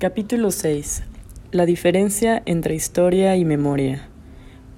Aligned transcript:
Capítulo 0.00 0.52
6. 0.52 1.02
La 1.50 1.66
diferencia 1.66 2.40
entre 2.46 2.76
historia 2.76 3.34
y 3.34 3.44
memoria, 3.44 4.06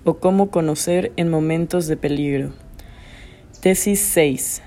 o 0.02 0.14
cómo 0.14 0.50
conocer 0.50 1.12
en 1.18 1.28
momentos 1.28 1.86
de 1.88 1.98
peligro. 1.98 2.54
Tesis 3.60 4.00
6. 4.00 4.62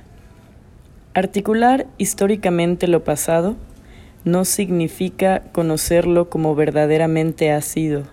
Articular 1.16 1.88
históricamente 1.97 2.88
lo 2.88 3.04
pasado 3.04 3.55
no 4.26 4.46
significa 4.46 5.42
conocerlo 5.54 6.29
como 6.29 6.54
verdaderamente 6.54 7.51
ha 7.51 7.61
sido. 7.61 8.04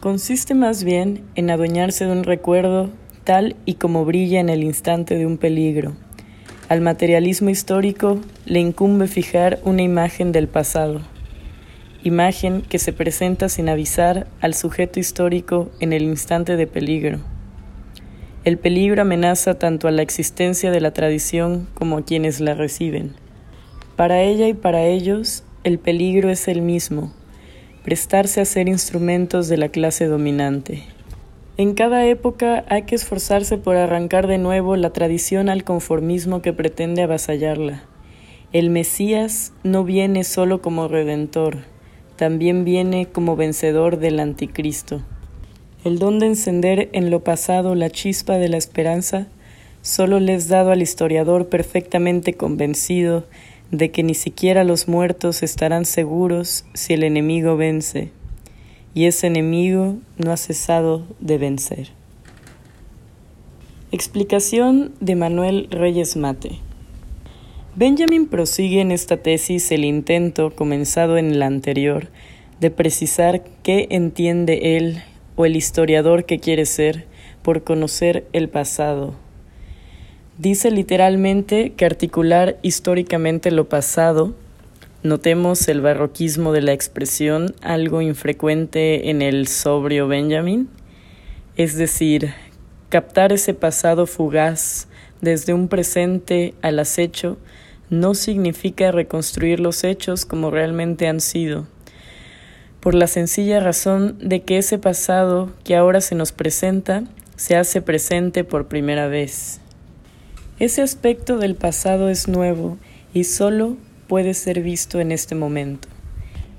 Consiste 0.00 0.52
más 0.52 0.84
bien 0.84 1.22
en 1.34 1.48
adueñarse 1.48 2.04
de 2.04 2.12
un 2.12 2.24
recuerdo 2.24 2.90
tal 3.24 3.56
y 3.64 3.76
como 3.76 4.04
brilla 4.04 4.38
en 4.38 4.50
el 4.50 4.64
instante 4.64 5.16
de 5.16 5.24
un 5.24 5.38
peligro. 5.38 5.94
Al 6.68 6.82
materialismo 6.82 7.48
histórico 7.48 8.20
le 8.44 8.60
incumbe 8.60 9.06
fijar 9.06 9.60
una 9.64 9.80
imagen 9.80 10.30
del 10.30 10.46
pasado, 10.46 11.00
imagen 12.02 12.62
que 12.62 12.78
se 12.78 12.92
presenta 12.92 13.48
sin 13.48 13.68
avisar 13.68 14.26
al 14.40 14.54
sujeto 14.54 14.98
histórico 14.98 15.70
en 15.80 15.92
el 15.92 16.02
instante 16.02 16.56
de 16.56 16.66
peligro. 16.66 17.18
El 18.44 18.56
peligro 18.56 19.02
amenaza 19.02 19.58
tanto 19.58 19.86
a 19.86 19.90
la 19.90 20.00
existencia 20.00 20.70
de 20.70 20.80
la 20.80 20.92
tradición 20.92 21.68
como 21.74 21.98
a 21.98 22.04
quienes 22.04 22.40
la 22.40 22.54
reciben. 22.54 23.12
Para 23.96 24.22
ella 24.22 24.48
y 24.48 24.54
para 24.54 24.82
ellos, 24.84 25.44
el 25.62 25.78
peligro 25.78 26.30
es 26.30 26.48
el 26.48 26.62
mismo, 26.62 27.12
prestarse 27.84 28.40
a 28.40 28.46
ser 28.46 28.66
instrumentos 28.66 29.48
de 29.48 29.58
la 29.58 29.68
clase 29.68 30.06
dominante. 30.06 30.84
En 31.58 31.74
cada 31.74 32.06
época 32.06 32.64
hay 32.70 32.84
que 32.84 32.94
esforzarse 32.94 33.58
por 33.58 33.76
arrancar 33.76 34.26
de 34.26 34.38
nuevo 34.38 34.74
la 34.76 34.94
tradición 34.94 35.50
al 35.50 35.64
conformismo 35.64 36.40
que 36.40 36.54
pretende 36.54 37.02
avasallarla. 37.02 37.82
El 38.52 38.70
Mesías 38.70 39.52
no 39.62 39.84
viene 39.84 40.24
solo 40.24 40.62
como 40.62 40.88
redentor, 40.88 41.58
también 42.20 42.66
viene 42.66 43.06
como 43.06 43.34
vencedor 43.34 43.98
del 43.98 44.20
anticristo. 44.20 45.00
El 45.86 45.98
don 45.98 46.18
de 46.18 46.26
encender 46.26 46.90
en 46.92 47.08
lo 47.08 47.24
pasado 47.24 47.74
la 47.74 47.88
chispa 47.88 48.34
de 48.34 48.50
la 48.50 48.58
esperanza 48.58 49.28
solo 49.80 50.20
le 50.20 50.34
es 50.34 50.46
dado 50.46 50.70
al 50.70 50.82
historiador 50.82 51.48
perfectamente 51.48 52.34
convencido 52.34 53.24
de 53.70 53.90
que 53.90 54.02
ni 54.02 54.12
siquiera 54.12 54.64
los 54.64 54.86
muertos 54.86 55.42
estarán 55.42 55.86
seguros 55.86 56.66
si 56.74 56.92
el 56.92 57.04
enemigo 57.04 57.56
vence, 57.56 58.10
y 58.92 59.06
ese 59.06 59.28
enemigo 59.28 59.96
no 60.18 60.30
ha 60.30 60.36
cesado 60.36 61.06
de 61.20 61.38
vencer. 61.38 61.88
Explicación 63.92 64.92
de 65.00 65.16
Manuel 65.16 65.68
Reyes 65.70 66.16
Mate. 66.16 66.58
Benjamin 67.76 68.26
prosigue 68.26 68.80
en 68.80 68.90
esta 68.90 69.18
tesis 69.18 69.70
el 69.70 69.84
intento, 69.84 70.50
comenzado 70.50 71.18
en 71.18 71.38
la 71.38 71.46
anterior, 71.46 72.08
de 72.58 72.72
precisar 72.72 73.44
qué 73.62 73.86
entiende 73.90 74.76
él 74.76 75.04
o 75.36 75.46
el 75.46 75.54
historiador 75.54 76.24
que 76.24 76.40
quiere 76.40 76.66
ser 76.66 77.06
por 77.42 77.62
conocer 77.62 78.26
el 78.32 78.48
pasado. 78.48 79.14
Dice 80.36 80.72
literalmente 80.72 81.72
que 81.74 81.84
articular 81.84 82.58
históricamente 82.62 83.52
lo 83.52 83.68
pasado, 83.68 84.34
notemos 85.04 85.68
el 85.68 85.80
barroquismo 85.80 86.50
de 86.50 86.62
la 86.62 86.72
expresión, 86.72 87.54
algo 87.62 88.02
infrecuente 88.02 89.10
en 89.10 89.22
el 89.22 89.46
sobrio 89.46 90.08
Benjamin, 90.08 90.68
es 91.56 91.76
decir, 91.76 92.32
captar 92.88 93.32
ese 93.32 93.54
pasado 93.54 94.06
fugaz 94.06 94.88
desde 95.20 95.54
un 95.54 95.68
presente 95.68 96.54
al 96.62 96.78
acecho 96.78 97.38
no 97.88 98.14
significa 98.14 98.92
reconstruir 98.92 99.60
los 99.60 99.84
hechos 99.84 100.24
como 100.24 100.50
realmente 100.50 101.08
han 101.08 101.20
sido 101.20 101.66
por 102.80 102.94
la 102.94 103.06
sencilla 103.06 103.60
razón 103.60 104.16
de 104.20 104.42
que 104.42 104.58
ese 104.58 104.78
pasado 104.78 105.50
que 105.64 105.76
ahora 105.76 106.00
se 106.00 106.14
nos 106.14 106.32
presenta 106.32 107.04
se 107.36 107.56
hace 107.56 107.82
presente 107.82 108.42
por 108.42 108.68
primera 108.68 109.06
vez. 109.06 109.60
Ese 110.58 110.82
aspecto 110.82 111.38
del 111.38 111.54
pasado 111.54 112.08
es 112.08 112.26
nuevo 112.26 112.78
y 113.14 113.24
solo 113.24 113.76
puede 114.08 114.34
ser 114.34 114.62
visto 114.62 115.00
en 115.00 115.12
este 115.12 115.34
momento. 115.34 115.88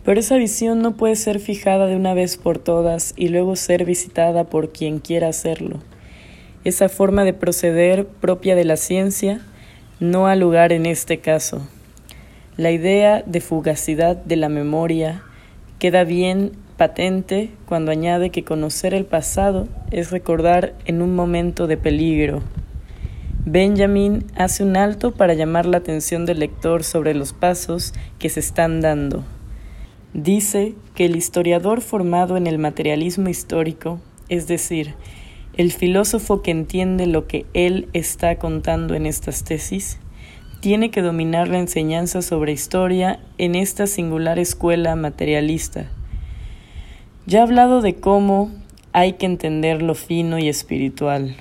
Pero 0.04 0.20
esa 0.20 0.38
visión 0.38 0.82
no 0.82 0.96
puede 0.96 1.16
ser 1.16 1.40
fijada 1.40 1.86
de 1.86 1.96
una 1.96 2.14
vez 2.14 2.38
por 2.38 2.58
todas 2.58 3.14
y 3.16 3.28
luego 3.28 3.56
ser 3.56 3.86
visitada 3.86 4.46
por 4.46 4.72
quien 4.72 5.00
quiera 5.00 5.28
hacerlo. 5.28 5.80
Esa 6.64 6.90
forma 6.90 7.24
de 7.24 7.34
proceder 7.34 8.06
propia 8.06 8.56
de 8.56 8.66
la 8.66 8.78
ciencia 8.78 9.42
no 10.00 10.28
ha 10.28 10.36
lugar 10.36 10.72
en 10.74 10.86
este 10.86 11.20
caso. 11.20 11.68
La 12.58 12.72
idea 12.72 13.24
de 13.26 13.42
fugacidad 13.42 14.16
de 14.16 14.36
la 14.36 14.50
memoria 14.50 15.24
Queda 15.82 16.04
bien 16.04 16.52
patente 16.78 17.50
cuando 17.66 17.90
añade 17.90 18.30
que 18.30 18.44
conocer 18.44 18.94
el 18.94 19.04
pasado 19.04 19.68
es 19.90 20.12
recordar 20.12 20.76
en 20.86 21.02
un 21.02 21.16
momento 21.16 21.66
de 21.66 21.76
peligro. 21.76 22.44
Benjamin 23.46 24.28
hace 24.36 24.64
un 24.64 24.78
alto 24.78 25.16
para 25.16 25.34
llamar 25.34 25.66
la 25.66 25.78
atención 25.78 26.28
del 26.28 26.38
lector 26.38 26.84
sobre 26.84 27.16
los 27.16 27.34
pasos 27.34 27.96
que 28.20 28.30
se 28.30 28.42
están 28.42 28.80
dando. 28.80 29.24
Dice 30.14 30.76
que 30.94 31.06
el 31.06 31.16
historiador 31.16 31.82
formado 31.82 32.38
en 32.38 32.46
el 32.46 32.60
materialismo 32.60 33.30
histórico, 33.30 34.00
es 34.30 34.46
decir, 34.46 34.94
el 35.58 35.72
filósofo 35.72 36.42
que 36.42 36.52
entiende 36.52 37.08
lo 37.08 37.28
que 37.28 37.46
él 37.54 37.90
está 37.94 38.38
contando 38.38 38.96
en 38.96 39.06
estas 39.06 39.44
tesis, 39.44 40.00
tiene 40.62 40.92
que 40.92 41.02
dominar 41.02 41.48
la 41.48 41.60
enseñanza 41.60 42.22
sobre 42.22 42.52
historia 42.52 43.20
en 43.38 43.56
esta 43.56 43.88
singular 43.88 44.40
escuela 44.40 44.96
materialista. 44.96 45.90
Ya 47.26 47.40
he 47.40 47.42
hablado 47.42 47.82
de 47.82 47.96
cómo 47.96 48.52
hay 48.94 49.14
que 49.14 49.26
entender 49.26 49.82
lo 49.82 49.96
fino 49.96 50.38
y 50.38 50.48
espiritual. 50.48 51.36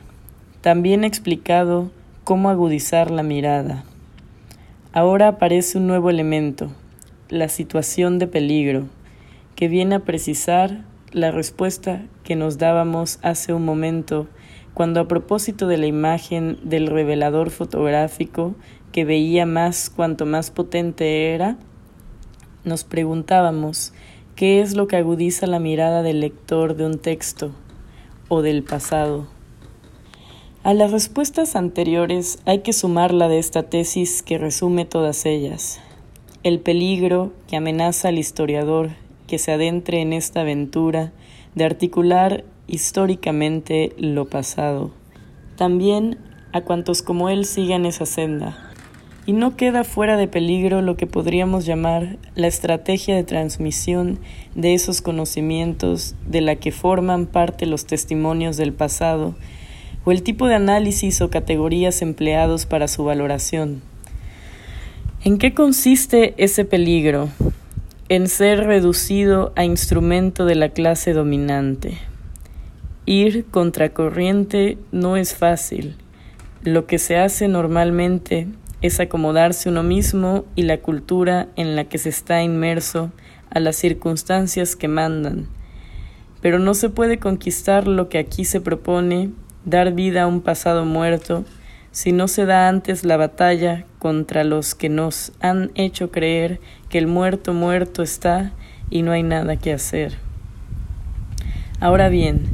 También 0.61 1.05
he 1.05 1.07
explicado 1.07 1.91
cómo 2.25 2.49
agudizar 2.49 3.11
la 3.11 3.23
mirada. 3.23 3.85
Ahora 4.93 5.29
aparece 5.29 5.79
un 5.79 5.87
nuevo 5.87 6.11
elemento, 6.11 6.73
la 7.29 7.49
situación 7.49 8.19
de 8.19 8.27
peligro, 8.27 8.87
que 9.55 9.69
viene 9.69 9.97
a 9.97 10.01
precisar 10.01 10.85
la 11.13 11.31
respuesta 11.31 12.03
que 12.23 12.37
nos 12.37 12.59
dábamos 12.59 13.19
hace 13.23 13.53
un 13.53 13.65
momento 13.65 14.29
cuando 14.75 15.01
a 15.01 15.09
propósito 15.09 15.67
de 15.67 15.77
la 15.77 15.87
imagen 15.87 16.59
del 16.63 16.87
revelador 16.87 17.51
fotográfico 17.51 18.55
que 18.93 19.05
veía 19.05 19.47
más 19.47 19.91
cuanto 19.91 20.27
más 20.27 20.51
potente 20.51 21.35
era, 21.35 21.57
nos 22.65 22.85
preguntábamos 22.85 23.93
qué 24.37 24.61
es 24.61 24.77
lo 24.77 24.87
que 24.87 24.97
agudiza 24.97 25.47
la 25.47 25.59
mirada 25.59 26.03
del 26.03 26.21
lector 26.21 26.77
de 26.77 26.87
un 26.87 26.99
texto 26.99 27.51
o 28.29 28.43
del 28.43 28.63
pasado. 28.63 29.27
A 30.63 30.75
las 30.75 30.93
respuestas 30.93 31.57
anteriores 31.57 32.39
hay 32.45 32.61
que 32.61 32.73
sumar 32.73 33.13
la 33.13 33.29
de 33.29 33.39
esta 33.39 33.65
tesis 33.65 34.23
que 34.23 34.39
resume 34.39 34.85
todas 34.85 35.27
ellas. 35.27 35.81
El 36.43 36.61
peligro 36.61 37.33
que 37.49 37.57
amenaza 37.57 38.09
al 38.09 38.19
historiador 38.19 38.91
que 39.31 39.39
se 39.39 39.53
adentre 39.53 40.01
en 40.01 40.13
esta 40.13 40.41
aventura 40.41 41.13
de 41.55 41.65
articular 41.65 42.43
históricamente 42.67 43.95
lo 43.97 44.25
pasado. 44.25 44.91
También 45.57 46.19
a 46.53 46.63
cuantos 46.63 47.01
como 47.01 47.29
él 47.29 47.45
sigan 47.45 47.87
esa 47.87 48.07
senda 48.07 48.59
y 49.27 49.33
no 49.33 49.57
queda 49.57 49.85
fuera 49.85 50.17
de 50.17 50.27
peligro 50.27 50.83
lo 50.83 50.97
que 50.97 51.07
podríamos 51.07 51.65
llamar 51.65 52.19
la 52.35 52.49
estrategia 52.49 53.15
de 53.15 53.23
transmisión 53.23 54.19
de 54.57 54.75
esos 54.75 55.01
conocimientos 55.01 56.17
de 56.27 56.41
la 56.41 56.57
que 56.57 56.73
forman 56.73 57.27
parte 57.27 57.67
los 57.67 57.87
testimonios 57.87 58.57
del 58.57 58.73
pasado 58.73 59.37
o 60.05 60.11
el 60.11 60.25
tipo 60.25 60.49
de 60.49 60.57
análisis 60.57 61.21
o 61.21 61.31
categorías 61.31 62.03
empleados 62.03 62.67
para 62.67 62.89
su 62.89 63.05
valoración. 63.05 63.81
¿En 65.23 65.39
qué 65.39 65.55
consiste 65.55 66.35
ese 66.37 66.65
peligro? 66.65 67.29
En 68.13 68.27
ser 68.27 68.65
reducido 68.65 69.53
a 69.55 69.63
instrumento 69.63 70.45
de 70.45 70.57
la 70.57 70.71
clase 70.71 71.13
dominante. 71.13 71.97
Ir 73.07 73.45
contracorriente 73.45 74.79
no 74.91 75.17
es 75.17 75.37
fácil. 75.37 75.95
Lo 76.65 76.87
que 76.87 76.99
se 76.99 77.19
hace 77.19 77.47
normalmente 77.47 78.49
es 78.83 78.99
acomodarse 78.99 79.69
uno 79.69 79.85
mismo 79.85 80.45
y 80.57 80.65
la 80.65 80.79
cultura 80.79 81.51
en 81.55 81.77
la 81.77 81.85
que 81.85 81.99
se 81.99 82.09
está 82.09 82.43
inmerso 82.43 83.13
a 83.49 83.61
las 83.61 83.77
circunstancias 83.77 84.75
que 84.75 84.89
mandan. 84.89 85.47
Pero 86.43 86.59
no 86.59 86.75
se 86.75 86.89
puede 86.89 87.21
conquistar 87.21 87.87
lo 87.87 88.09
que 88.09 88.19
aquí 88.19 88.45
se 88.45 88.61
propone, 88.61 89.31
dar 89.65 89.93
vida 89.93 90.25
a 90.25 90.27
un 90.27 90.41
pasado 90.41 90.85
muerto, 90.85 91.45
si 91.93 92.11
no 92.11 92.27
se 92.27 92.45
da 92.45 92.67
antes 92.67 93.05
la 93.05 93.17
batalla 93.17 93.87
contra 94.01 94.43
los 94.43 94.75
que 94.75 94.89
nos 94.89 95.31
han 95.41 95.71
hecho 95.77 96.11
creer 96.11 96.59
que 96.89 96.99
el 96.99 97.07
muerto 97.07 97.53
muerto 97.53 98.03
está 98.03 98.53
y 98.89 99.03
no 99.03 99.13
hay 99.13 99.23
nada 99.23 99.57
que 99.57 99.73
hacer. 99.73 100.15
Ahora 101.79 102.09
bien, 102.09 102.49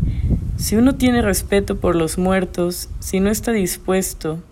si 0.57 0.77
uno 0.77 0.97
tiene 0.97 1.23
respeto 1.23 1.81
por 1.81 1.95
los 1.97 2.19
muertos, 2.19 2.91
si 2.99 3.21
no 3.21 3.31
está 3.31 3.53
dispuesto 3.53 4.43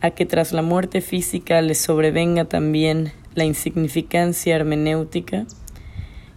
a 0.00 0.10
que 0.10 0.26
tras 0.26 0.52
la 0.52 0.62
muerte 0.62 1.00
física 1.00 1.62
le 1.62 1.74
sobrevenga 1.74 2.44
también 2.44 3.12
la 3.34 3.44
insignificancia 3.44 4.56
hermenéutica, 4.56 5.46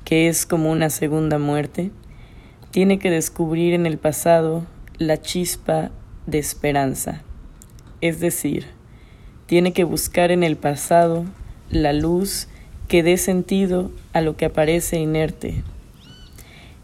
que 0.06 0.28
es 0.28 0.46
como 0.46 0.72
una 0.72 0.92
segunda 0.92 1.40
muerte, 1.40 1.90
tiene 2.70 3.00
que 3.00 3.10
descubrir 3.10 3.74
en 3.74 3.88
el 3.88 3.98
pasado 3.98 4.64
la 5.00 5.20
chispa 5.22 5.90
de 6.28 6.38
esperanza, 6.38 7.24
es 8.02 8.20
decir, 8.20 8.68
tiene 9.54 9.72
que 9.72 9.84
buscar 9.84 10.32
en 10.32 10.42
el 10.42 10.56
pasado 10.58 11.26
la 11.70 11.94
luz 11.94 12.48
que 12.88 13.04
dé 13.04 13.18
sentido 13.18 13.92
a 14.12 14.20
lo 14.20 14.36
que 14.36 14.46
aparece 14.46 14.98
inerte. 14.98 15.62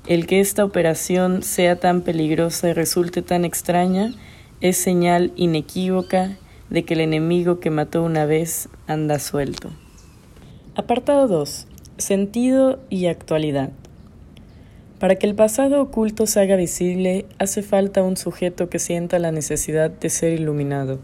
El 0.06 0.28
que 0.28 0.40
esta 0.40 0.66
operación 0.66 1.42
sea 1.42 1.78
tan 1.78 2.02
peligrosa 2.02 2.70
y 2.70 2.74
resulte 2.74 3.24
tan 3.24 3.44
extraña 3.44 4.14
es 4.62 4.78
señal 4.78 5.32
inequívoca 5.36 6.38
de 6.70 6.86
que 6.86 6.94
el 6.94 7.00
enemigo 7.00 7.60
que 7.60 7.72
mató 7.72 8.04
una 8.04 8.26
vez 8.28 8.70
anda 8.86 9.18
suelto. 9.18 9.72
Apartado 10.76 11.28
2. 11.28 11.66
Sentido 11.98 12.80
y 12.92 13.08
actualidad. 13.08 13.72
Para 15.00 15.16
que 15.16 15.26
el 15.26 15.34
pasado 15.34 15.82
oculto 15.82 16.28
se 16.28 16.40
haga 16.40 16.56
visible, 16.56 17.26
hace 17.40 17.64
falta 17.64 18.04
un 18.04 18.16
sujeto 18.16 18.70
que 18.70 18.78
sienta 18.78 19.18
la 19.18 19.32
necesidad 19.32 19.90
de 19.90 20.12
ser 20.12 20.40
iluminado. 20.40 21.00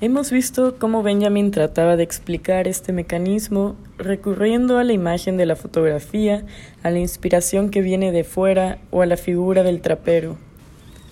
Hemos 0.00 0.32
visto 0.32 0.76
cómo 0.76 1.04
Benjamin 1.04 1.52
trataba 1.52 1.96
de 1.96 2.02
explicar 2.02 2.66
este 2.66 2.92
mecanismo 2.92 3.76
recurriendo 3.96 4.78
a 4.78 4.84
la 4.84 4.92
imagen 4.92 5.36
de 5.36 5.46
la 5.46 5.54
fotografía, 5.54 6.44
a 6.82 6.90
la 6.90 6.98
inspiración 6.98 7.70
que 7.70 7.80
viene 7.80 8.10
de 8.10 8.24
fuera 8.24 8.78
o 8.90 9.02
a 9.02 9.06
la 9.06 9.16
figura 9.16 9.62
del 9.62 9.80
trapero. 9.80 10.36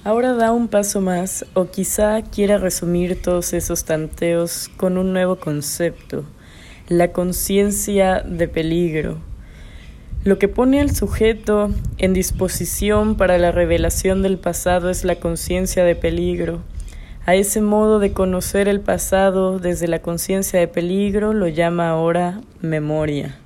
Ahora 0.02 0.32
da 0.32 0.50
un 0.50 0.66
paso 0.66 1.00
más 1.00 1.46
o 1.54 1.66
quizá 1.66 2.22
quiera 2.22 2.58
resumir 2.58 3.22
todos 3.22 3.52
esos 3.52 3.84
tanteos 3.84 4.68
con 4.76 4.98
un 4.98 5.12
nuevo 5.12 5.36
concepto, 5.36 6.24
la 6.88 7.12
conciencia 7.12 8.20
de 8.20 8.48
peligro. 8.48 9.18
Lo 10.24 10.40
que 10.40 10.48
pone 10.48 10.80
al 10.80 10.94
sujeto 10.94 11.70
en 11.98 12.14
disposición 12.14 13.16
para 13.16 13.38
la 13.38 13.52
revelación 13.52 14.22
del 14.22 14.38
pasado 14.38 14.90
es 14.90 15.04
la 15.04 15.20
conciencia 15.20 15.84
de 15.84 15.94
peligro. 15.94 16.62
A 17.24 17.36
ese 17.36 17.60
modo 17.60 18.00
de 18.00 18.12
conocer 18.12 18.66
el 18.66 18.80
pasado 18.80 19.60
desde 19.60 19.86
la 19.86 20.02
conciencia 20.02 20.58
de 20.58 20.66
peligro 20.66 21.32
lo 21.32 21.46
llama 21.46 21.88
ahora 21.88 22.40
memoria. 22.60 23.38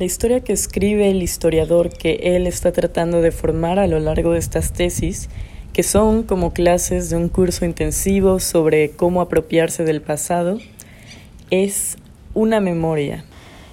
La 0.00 0.04
historia 0.04 0.40
que 0.40 0.52
escribe 0.52 1.08
el 1.08 1.22
historiador 1.22 1.90
que 1.90 2.18
él 2.34 2.48
está 2.48 2.72
tratando 2.72 3.22
de 3.22 3.30
formar 3.30 3.78
a 3.78 3.86
lo 3.86 4.00
largo 4.00 4.32
de 4.32 4.40
estas 4.40 4.72
tesis, 4.72 5.28
que 5.72 5.84
son 5.84 6.24
como 6.24 6.52
clases 6.52 7.08
de 7.08 7.16
un 7.16 7.28
curso 7.28 7.64
intensivo 7.64 8.40
sobre 8.40 8.90
cómo 8.90 9.20
apropiarse 9.20 9.84
del 9.84 10.02
pasado, 10.02 10.58
es 11.50 11.98
una 12.34 12.58
memoria. 12.58 13.24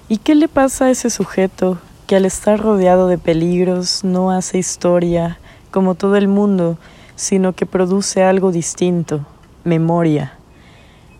¿Y 0.08 0.18
qué 0.18 0.36
le 0.36 0.46
pasa 0.46 0.84
a 0.84 0.90
ese 0.90 1.10
sujeto 1.10 1.80
que 2.06 2.14
al 2.14 2.26
estar 2.26 2.60
rodeado 2.60 3.08
de 3.08 3.18
peligros 3.18 4.04
no 4.04 4.30
hace 4.30 4.58
historia 4.58 5.40
como 5.72 5.96
todo 5.96 6.14
el 6.14 6.28
mundo, 6.28 6.78
sino 7.16 7.54
que 7.54 7.66
produce 7.66 8.22
algo 8.22 8.52
distinto, 8.52 9.26
memoria? 9.64 10.38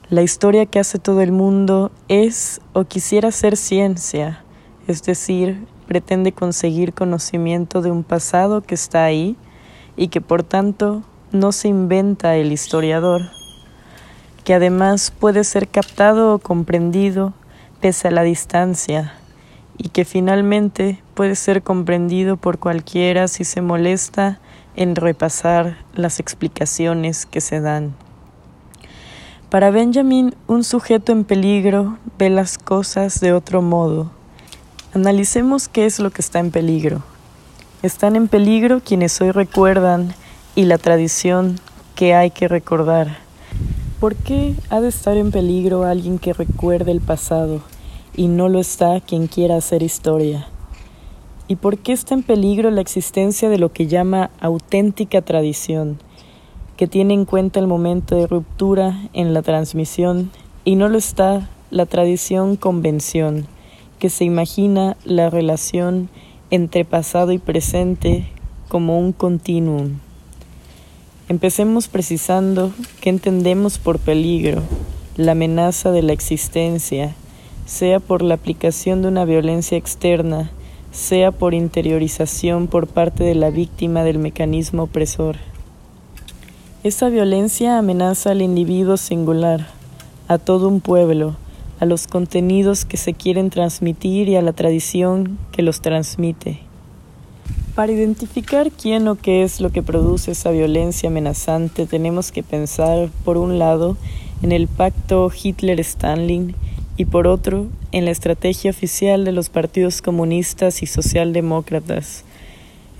La 0.08 0.22
historia 0.22 0.66
que 0.66 0.78
hace 0.78 1.00
todo 1.00 1.20
el 1.20 1.32
mundo 1.32 1.90
es 2.06 2.60
o 2.74 2.84
quisiera 2.84 3.32
ser 3.32 3.56
ciencia, 3.56 4.44
es 4.86 5.02
decir, 5.02 5.66
pretende 5.88 6.30
conseguir 6.30 6.92
conocimiento 6.92 7.82
de 7.82 7.90
un 7.90 8.04
pasado 8.04 8.60
que 8.60 8.76
está 8.76 9.04
ahí 9.04 9.36
y 9.96 10.08
que 10.08 10.20
por 10.20 10.44
tanto 10.44 11.02
no 11.32 11.50
se 11.50 11.68
inventa 11.68 12.36
el 12.36 12.52
historiador, 12.52 13.22
que 14.44 14.54
además 14.54 15.10
puede 15.10 15.42
ser 15.42 15.66
captado 15.66 16.34
o 16.34 16.38
comprendido 16.38 17.32
pese 17.80 18.08
a 18.08 18.10
la 18.12 18.22
distancia 18.22 19.14
y 19.78 19.88
que 19.88 20.04
finalmente 20.04 21.02
puede 21.14 21.34
ser 21.34 21.62
comprendido 21.62 22.36
por 22.36 22.58
cualquiera 22.58 23.28
si 23.28 23.44
se 23.44 23.60
molesta 23.60 24.38
en 24.76 24.94
repasar 24.94 25.78
las 25.94 26.20
explicaciones 26.20 27.26
que 27.26 27.40
se 27.40 27.60
dan. 27.60 27.94
Para 29.50 29.70
Benjamin, 29.70 30.34
un 30.46 30.64
sujeto 30.64 31.12
en 31.12 31.24
peligro 31.24 31.98
ve 32.18 32.30
las 32.30 32.58
cosas 32.58 33.20
de 33.20 33.32
otro 33.32 33.62
modo. 33.62 34.10
Analicemos 34.92 35.68
qué 35.68 35.86
es 35.86 35.98
lo 35.98 36.10
que 36.10 36.20
está 36.20 36.38
en 36.38 36.50
peligro. 36.50 37.02
Están 37.82 38.16
en 38.16 38.28
peligro 38.28 38.80
quienes 38.84 39.20
hoy 39.20 39.30
recuerdan 39.30 40.14
y 40.54 40.64
la 40.64 40.78
tradición 40.78 41.60
que 41.94 42.14
hay 42.14 42.30
que 42.30 42.48
recordar. 42.48 43.18
¿Por 44.00 44.14
qué 44.14 44.54
ha 44.68 44.80
de 44.80 44.88
estar 44.88 45.16
en 45.16 45.30
peligro 45.30 45.84
alguien 45.84 46.18
que 46.18 46.32
recuerde 46.32 46.92
el 46.92 47.00
pasado 47.00 47.62
y 48.14 48.28
no 48.28 48.48
lo 48.48 48.58
está 48.58 49.00
quien 49.00 49.26
quiera 49.26 49.56
hacer 49.56 49.82
historia? 49.82 50.48
¿Y 51.48 51.56
por 51.56 51.78
qué 51.78 51.92
está 51.92 52.14
en 52.14 52.24
peligro 52.24 52.70
la 52.70 52.80
existencia 52.80 53.48
de 53.48 53.58
lo 53.58 53.72
que 53.72 53.86
llama 53.86 54.30
auténtica 54.40 55.22
tradición, 55.22 55.98
que 56.76 56.88
tiene 56.88 57.14
en 57.14 57.24
cuenta 57.24 57.60
el 57.60 57.68
momento 57.68 58.16
de 58.16 58.26
ruptura 58.26 59.08
en 59.12 59.32
la 59.32 59.42
transmisión 59.42 60.32
y 60.64 60.74
no 60.74 60.88
lo 60.88 60.98
está 60.98 61.48
la 61.70 61.86
tradición 61.86 62.56
convención, 62.56 63.46
que 64.00 64.10
se 64.10 64.24
imagina 64.24 64.96
la 65.04 65.30
relación 65.30 66.08
entre 66.50 66.84
pasado 66.84 67.30
y 67.30 67.38
presente 67.38 68.26
como 68.68 68.98
un 68.98 69.12
continuum? 69.12 69.98
Empecemos 71.28 71.86
precisando 71.86 72.72
qué 73.00 73.10
entendemos 73.10 73.78
por 73.78 74.00
peligro, 74.00 74.62
la 75.16 75.32
amenaza 75.32 75.92
de 75.92 76.02
la 76.02 76.12
existencia, 76.12 77.14
sea 77.66 78.00
por 78.00 78.22
la 78.22 78.34
aplicación 78.34 79.02
de 79.02 79.08
una 79.08 79.24
violencia 79.24 79.78
externa, 79.78 80.50
sea 80.96 81.30
por 81.30 81.52
interiorización 81.52 82.68
por 82.68 82.86
parte 82.86 83.22
de 83.22 83.34
la 83.34 83.50
víctima 83.50 84.02
del 84.02 84.18
mecanismo 84.18 84.84
opresor. 84.84 85.36
Esa 86.84 87.10
violencia 87.10 87.76
amenaza 87.78 88.30
al 88.30 88.40
individuo 88.40 88.96
singular, 88.96 89.68
a 90.26 90.38
todo 90.38 90.68
un 90.68 90.80
pueblo, 90.80 91.36
a 91.80 91.84
los 91.84 92.06
contenidos 92.06 92.86
que 92.86 92.96
se 92.96 93.12
quieren 93.12 93.50
transmitir 93.50 94.30
y 94.30 94.36
a 94.36 94.42
la 94.42 94.54
tradición 94.54 95.38
que 95.52 95.60
los 95.60 95.82
transmite. 95.82 96.60
Para 97.74 97.92
identificar 97.92 98.70
quién 98.70 99.06
o 99.06 99.16
qué 99.16 99.42
es 99.42 99.60
lo 99.60 99.70
que 99.70 99.82
produce 99.82 100.30
esa 100.30 100.50
violencia 100.50 101.10
amenazante, 101.10 101.84
tenemos 101.84 102.32
que 102.32 102.42
pensar, 102.42 103.10
por 103.22 103.36
un 103.36 103.58
lado, 103.58 103.98
en 104.42 104.50
el 104.50 104.66
pacto 104.66 105.30
Hitler-Stalin 105.30 106.54
y 106.96 107.04
por 107.04 107.26
otro, 107.26 107.66
en 107.92 108.04
la 108.04 108.10
estrategia 108.10 108.70
oficial 108.70 109.24
de 109.24 109.32
los 109.32 109.48
partidos 109.50 110.00
comunistas 110.00 110.82
y 110.82 110.86
socialdemócratas. 110.86 112.24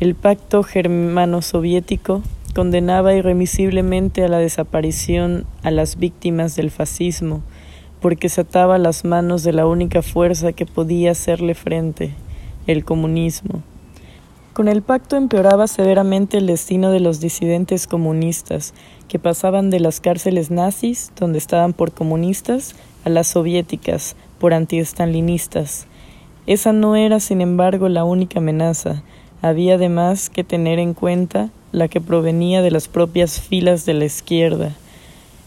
El 0.00 0.15
pacto 0.15 0.62
germano-soviético 0.62 2.23
condenaba 2.55 3.15
irremisiblemente 3.15 4.25
a 4.25 4.29
la 4.29 4.38
desaparición 4.38 5.47
a 5.62 5.71
las 5.71 5.97
víctimas 5.97 6.57
del 6.57 6.71
fascismo, 6.71 7.43
porque 8.00 8.29
se 8.29 8.43
ataba 8.43 8.79
las 8.79 9.05
manos 9.05 9.43
de 9.43 9.53
la 9.53 9.67
única 9.67 10.03
fuerza 10.03 10.53
que 10.53 10.67
podía 10.67 11.12
hacerle 11.12 11.55
frente, 11.55 12.12
el 12.67 12.85
comunismo. 12.85 13.62
Con 14.53 14.69
el 14.69 14.81
pacto 14.81 15.17
empeoraba 15.17 15.67
severamente 15.67 16.38
el 16.38 16.47
destino 16.47 16.91
de 16.91 17.00
los 17.00 17.21
disidentes 17.21 17.87
comunistas, 17.87 18.73
que 19.09 19.19
pasaban 19.19 19.69
de 19.69 19.81
las 19.81 20.00
cárceles 20.00 20.50
nazis, 20.50 21.12
donde 21.19 21.38
estaban 21.38 21.75
por 21.75 21.93
comunistas, 21.93 22.75
a 23.07 23.09
las 23.09 23.29
soviéticas, 23.29 24.17
por 24.41 24.53
anti-estalinistas. 24.53 25.87
Esa 26.49 26.73
no 26.73 26.97
era, 26.97 27.21
sin 27.21 27.41
embargo, 27.41 27.89
la 27.89 28.03
única 28.03 28.41
amenaza. 28.41 29.05
Había 29.43 29.77
además 29.77 30.29
que 30.29 30.43
tener 30.43 30.81
en 30.81 30.93
cuenta 30.93 31.51
la 31.71 31.87
que 31.87 32.01
provenía 32.01 32.63
de 32.63 32.73
las 32.73 32.89
propias 32.89 33.41
filas 33.41 33.87
de 33.87 33.95
la 33.95 34.07
izquierda. 34.07 34.73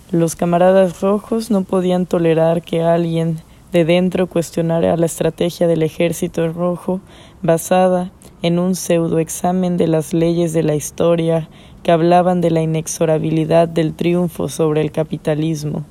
Los 0.10 0.38
camaradas 0.38 1.02
rojos 1.02 1.52
no 1.52 1.64
podían 1.64 2.06
tolerar 2.06 2.62
que 2.62 2.82
alguien 2.82 3.42
de 3.74 3.84
dentro 3.84 4.28
cuestionara 4.28 4.96
la 4.96 5.06
estrategia 5.06 5.68
del 5.68 5.84
ejército 5.84 6.48
rojo 6.54 7.02
basada 7.42 8.10
en 8.42 8.58
un 8.58 8.76
pseudoexamen 8.76 9.76
de 9.76 9.88
las 9.88 10.14
leyes 10.14 10.54
de 10.54 10.64
la 10.64 10.76
historia 10.76 11.50
que 11.84 11.92
hablaban 11.92 12.40
de 12.40 12.52
la 12.52 12.62
inexorabilidad 12.62 13.68
del 13.68 13.94
triunfo 13.96 14.48
sobre 14.48 14.80
el 14.80 14.94
capitalismo. 14.94 15.84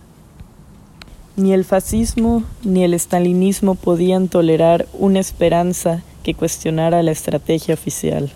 Ni 1.38 1.52
el 1.52 1.64
fascismo 1.64 2.42
ni 2.64 2.82
el 2.82 2.94
estalinismo 2.94 3.76
podían 3.76 4.26
tolerar 4.26 4.88
una 4.92 5.20
esperanza 5.20 6.02
que 6.24 6.34
cuestionara 6.34 7.00
la 7.04 7.12
estrategia 7.12 7.74
oficial. 7.74 8.32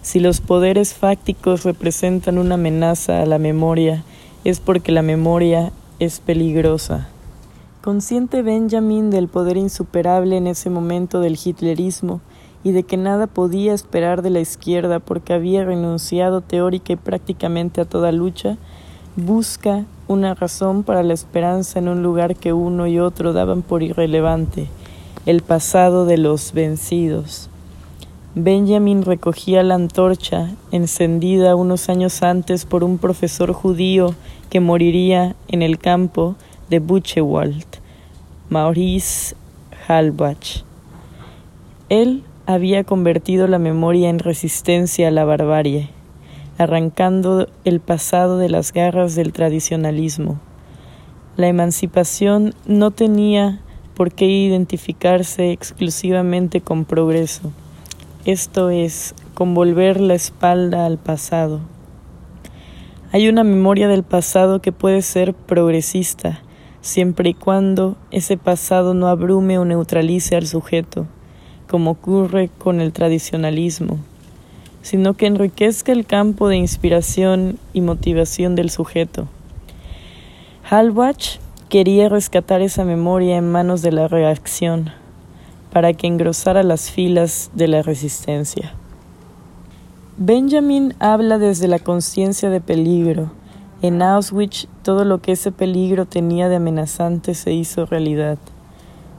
Si 0.00 0.20
los 0.20 0.40
poderes 0.40 0.94
fácticos 0.94 1.64
representan 1.64 2.38
una 2.38 2.54
amenaza 2.54 3.20
a 3.20 3.26
la 3.26 3.38
memoria, 3.38 4.04
es 4.44 4.60
porque 4.60 4.92
la 4.92 5.02
memoria 5.02 5.72
es 5.98 6.20
peligrosa. 6.20 7.08
Consciente 7.82 8.42
Benjamin 8.42 9.10
del 9.10 9.26
poder 9.26 9.56
insuperable 9.56 10.36
en 10.36 10.46
ese 10.46 10.70
momento 10.70 11.18
del 11.18 11.36
hitlerismo, 11.36 12.20
y 12.62 12.70
de 12.70 12.84
que 12.84 12.96
nada 12.96 13.26
podía 13.26 13.74
esperar 13.74 14.22
de 14.22 14.30
la 14.30 14.38
izquierda 14.38 15.00
porque 15.00 15.32
había 15.32 15.64
renunciado 15.64 16.42
teórica 16.42 16.92
y 16.92 16.96
prácticamente 16.96 17.80
a 17.80 17.86
toda 17.86 18.12
lucha, 18.12 18.56
busca 19.16 19.84
una 20.10 20.34
razón 20.34 20.82
para 20.82 21.04
la 21.04 21.14
esperanza 21.14 21.78
en 21.78 21.86
un 21.86 22.02
lugar 22.02 22.34
que 22.34 22.52
uno 22.52 22.88
y 22.88 22.98
otro 22.98 23.32
daban 23.32 23.62
por 23.62 23.84
irrelevante, 23.84 24.66
el 25.24 25.40
pasado 25.40 26.04
de 26.04 26.18
los 26.18 26.52
vencidos. 26.52 27.48
Benjamin 28.34 29.04
recogía 29.04 29.62
la 29.62 29.76
antorcha 29.76 30.50
encendida 30.72 31.54
unos 31.54 31.88
años 31.88 32.24
antes 32.24 32.64
por 32.64 32.82
un 32.82 32.98
profesor 32.98 33.52
judío 33.52 34.16
que 34.50 34.58
moriría 34.58 35.36
en 35.46 35.62
el 35.62 35.78
campo 35.78 36.34
de 36.70 36.80
Buchewald, 36.80 37.66
Maurice 38.48 39.36
Halbach. 39.86 40.64
Él 41.88 42.24
había 42.46 42.82
convertido 42.82 43.46
la 43.46 43.60
memoria 43.60 44.10
en 44.10 44.18
resistencia 44.18 45.06
a 45.06 45.12
la 45.12 45.24
barbarie, 45.24 45.90
arrancando 46.60 47.48
el 47.64 47.80
pasado 47.80 48.38
de 48.38 48.48
las 48.48 48.72
garras 48.72 49.14
del 49.14 49.32
tradicionalismo. 49.32 50.40
La 51.36 51.48
emancipación 51.48 52.54
no 52.66 52.90
tenía 52.90 53.60
por 53.94 54.12
qué 54.12 54.26
identificarse 54.26 55.52
exclusivamente 55.52 56.60
con 56.60 56.84
progreso 56.84 57.52
esto 58.26 58.68
es, 58.68 59.14
con 59.32 59.54
volver 59.54 59.98
la 59.98 60.12
espalda 60.12 60.84
al 60.84 60.98
pasado. 60.98 61.60
Hay 63.12 63.30
una 63.30 63.44
memoria 63.44 63.88
del 63.88 64.02
pasado 64.02 64.60
que 64.60 64.72
puede 64.72 65.00
ser 65.00 65.32
progresista, 65.32 66.42
siempre 66.82 67.30
y 67.30 67.34
cuando 67.34 67.96
ese 68.10 68.36
pasado 68.36 68.92
no 68.92 69.08
abrume 69.08 69.58
o 69.58 69.64
neutralice 69.64 70.36
al 70.36 70.46
sujeto, 70.46 71.06
como 71.66 71.92
ocurre 71.92 72.50
con 72.58 72.82
el 72.82 72.92
tradicionalismo, 72.92 73.98
sino 74.82 75.14
que 75.14 75.26
enriquezca 75.26 75.92
el 75.92 76.06
campo 76.06 76.48
de 76.48 76.56
inspiración 76.56 77.58
y 77.72 77.80
motivación 77.80 78.54
del 78.54 78.70
sujeto. 78.70 79.28
Halbach 80.68 81.38
quería 81.68 82.08
rescatar 82.08 82.62
esa 82.62 82.84
memoria 82.84 83.36
en 83.36 83.50
manos 83.50 83.82
de 83.82 83.92
la 83.92 84.08
reacción, 84.08 84.90
para 85.72 85.92
que 85.92 86.06
engrosara 86.06 86.62
las 86.62 86.90
filas 86.90 87.50
de 87.54 87.68
la 87.68 87.82
resistencia. 87.82 88.74
Benjamin 90.16 90.94
habla 90.98 91.38
desde 91.38 91.66
la 91.66 91.78
conciencia 91.78 92.50
de 92.50 92.60
peligro. 92.60 93.32
En 93.82 94.02
Auschwitz 94.02 94.68
todo 94.82 95.04
lo 95.04 95.22
que 95.22 95.32
ese 95.32 95.52
peligro 95.52 96.04
tenía 96.04 96.48
de 96.48 96.56
amenazante 96.56 97.34
se 97.34 97.52
hizo 97.52 97.86
realidad. 97.86 98.36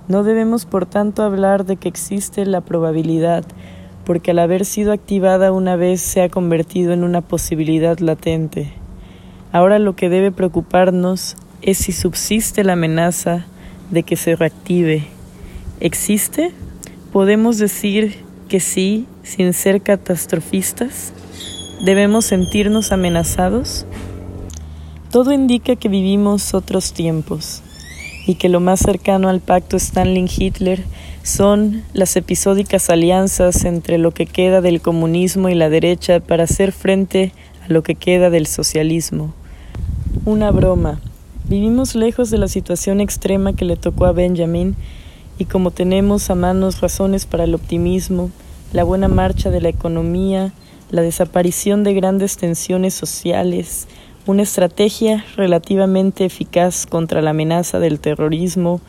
No 0.08 0.24
debemos 0.24 0.66
por 0.66 0.86
tanto 0.86 1.24
hablar 1.24 1.66
de 1.66 1.78
que 1.78 1.88
existe 1.88 2.46
la 2.46 2.62
probabilidad, 2.62 3.46
porque 4.06 4.32
al 4.32 4.40
haber 4.40 4.66
sido 4.66 4.92
activada 4.92 5.52
una 5.52 5.76
vez 5.76 6.02
se 6.02 6.22
ha 6.22 6.30
convertido 6.30 6.94
en 6.94 7.04
una 7.04 7.22
posibilidad 7.22 8.00
latente. 8.00 8.72
Ahora 9.52 9.80
lo 9.80 9.96
que 9.96 10.10
debe 10.10 10.32
preocuparnos 10.32 11.36
es 11.62 11.78
si 11.78 11.92
subsiste 11.92 12.64
la 12.64 12.74
amenaza 12.74 13.46
de 13.90 14.04
que 14.04 14.16
se 14.16 14.36
reactive 14.36 15.08
¿Existe? 15.82 16.52
¿Podemos 17.12 17.58
decir 17.58 18.24
que 18.48 18.60
sí 18.60 19.08
sin 19.24 19.52
ser 19.52 19.82
catastrofistas? 19.82 21.12
¿Debemos 21.84 22.26
sentirnos 22.26 22.92
amenazados? 22.92 23.88
Todo 25.10 25.32
indica 25.32 25.76
que 25.76 25.90
vivimos 25.90 26.54
otros 26.54 26.94
tiempos 26.94 27.64
y 28.28 28.36
que 28.36 28.48
lo 28.48 28.60
más 28.60 28.82
cercano 28.82 29.28
al 29.28 29.40
pacto 29.40 29.76
Stalin-Hitler 29.76 30.84
son 31.24 31.84
las 31.94 32.16
episódicas 32.16 32.90
alianzas 32.90 33.66
entre 33.66 33.98
lo 33.98 34.12
que 34.12 34.26
queda 34.26 34.62
del 34.62 34.82
comunismo 34.82 35.50
y 35.50 35.56
la 35.56 35.70
derecha 35.70 36.20
para 36.20 36.46
hacer 36.46 36.72
frente 36.72 37.32
a 37.64 37.72
lo 37.72 37.84
que 37.84 37.96
queda 37.96 38.30
del 38.30 38.48
socialismo. 38.48 39.34
Una 40.26 40.52
broma. 40.52 41.00
Vivimos 41.46 41.96
lejos 41.96 42.32
de 42.32 42.38
la 42.38 42.48
situación 42.48 43.02
extrema 43.02 43.54
que 43.54 43.66
le 43.66 43.76
tocó 43.76 44.06
a 44.06 44.14
Benjamin 44.14 44.76
y 45.38 45.46
como 45.46 45.72
tenemos 45.72 46.30
a 46.30 46.36
manos 46.36 46.82
razones 46.82 47.26
para 47.26 47.44
el 47.44 47.56
optimismo, 47.56 48.32
la 48.74 48.84
buena 48.84 49.08
marcha 49.08 49.50
de 49.50 49.62
la 49.62 49.70
economía, 49.70 50.54
la 50.92 51.02
desaparición 51.02 51.84
de 51.84 51.94
grandes 51.94 52.38
tensiones 52.38 52.94
sociales, 52.94 53.88
una 54.28 54.44
estrategia 54.44 55.26
relativamente 55.36 56.26
eficaz 56.26 56.86
contra 56.86 57.22
la 57.22 57.32
amenaza 57.32 57.80
del 57.80 58.00
terrorismo, 58.00 58.82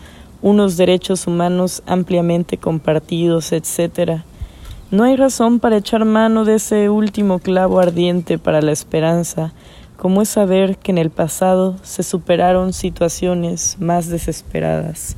unos 0.43 0.77
derechos 0.77 1.27
humanos 1.27 1.83
ampliamente 1.87 2.59
compartidos, 2.59 3.53
etc. 3.53 4.23
No 4.91 5.05
hay 5.05 5.17
razón 5.17 5.61
para 5.61 5.79
echar 5.79 6.05
mano 6.05 6.45
de 6.45 6.57
ese 6.57 6.91
último 6.91 7.39
clavo 7.39 7.79
ardiente 7.81 8.39
para 8.39 8.61
la 8.61 8.73
esperanza, 8.73 9.53
como 9.97 10.21
es 10.21 10.29
saber 10.29 10.77
que 10.77 10.91
en 10.91 10.99
el 10.99 11.11
pasado 11.11 11.77
se 11.83 12.03
superaron 12.03 12.73
situaciones 12.73 13.77
más 13.79 14.09
desesperadas. 14.09 15.17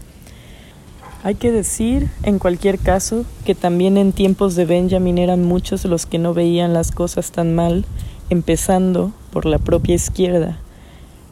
Hay 1.25 1.37
que 1.37 1.51
decir, 1.51 2.11
en 2.23 2.39
cualquier 2.39 2.79
caso, 2.79 3.25
que 3.47 3.55
también 3.55 3.97
en 3.97 4.13
tiempos 4.13 4.57
de 4.57 4.67
Benjamin 4.67 5.17
eran 5.17 5.43
muchos 5.43 5.87
los 5.87 6.05
que 6.05 6.19
no 6.19 6.35
veían 6.35 6.75
las 6.75 6.93
cosas 6.93 7.33
tan 7.33 7.55
mal, 7.55 7.87
empezando 8.29 9.11
por 9.33 9.47
la 9.47 9.59
propia 9.59 9.95
izquierda. 9.95 10.59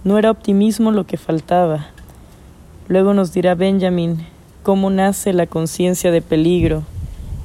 No 0.02 0.16
era 0.16 0.30
optimismo 0.30 0.92
lo 0.92 1.04
que 1.04 1.18
faltaba. 1.18 1.88
Luego 2.92 3.14
nos 3.14 3.32
dirá 3.32 3.54
Benjamin 3.54 4.18
cómo 4.62 4.90
nace 4.90 5.32
la 5.32 5.46
conciencia 5.46 6.10
de 6.10 6.20
peligro. 6.20 6.82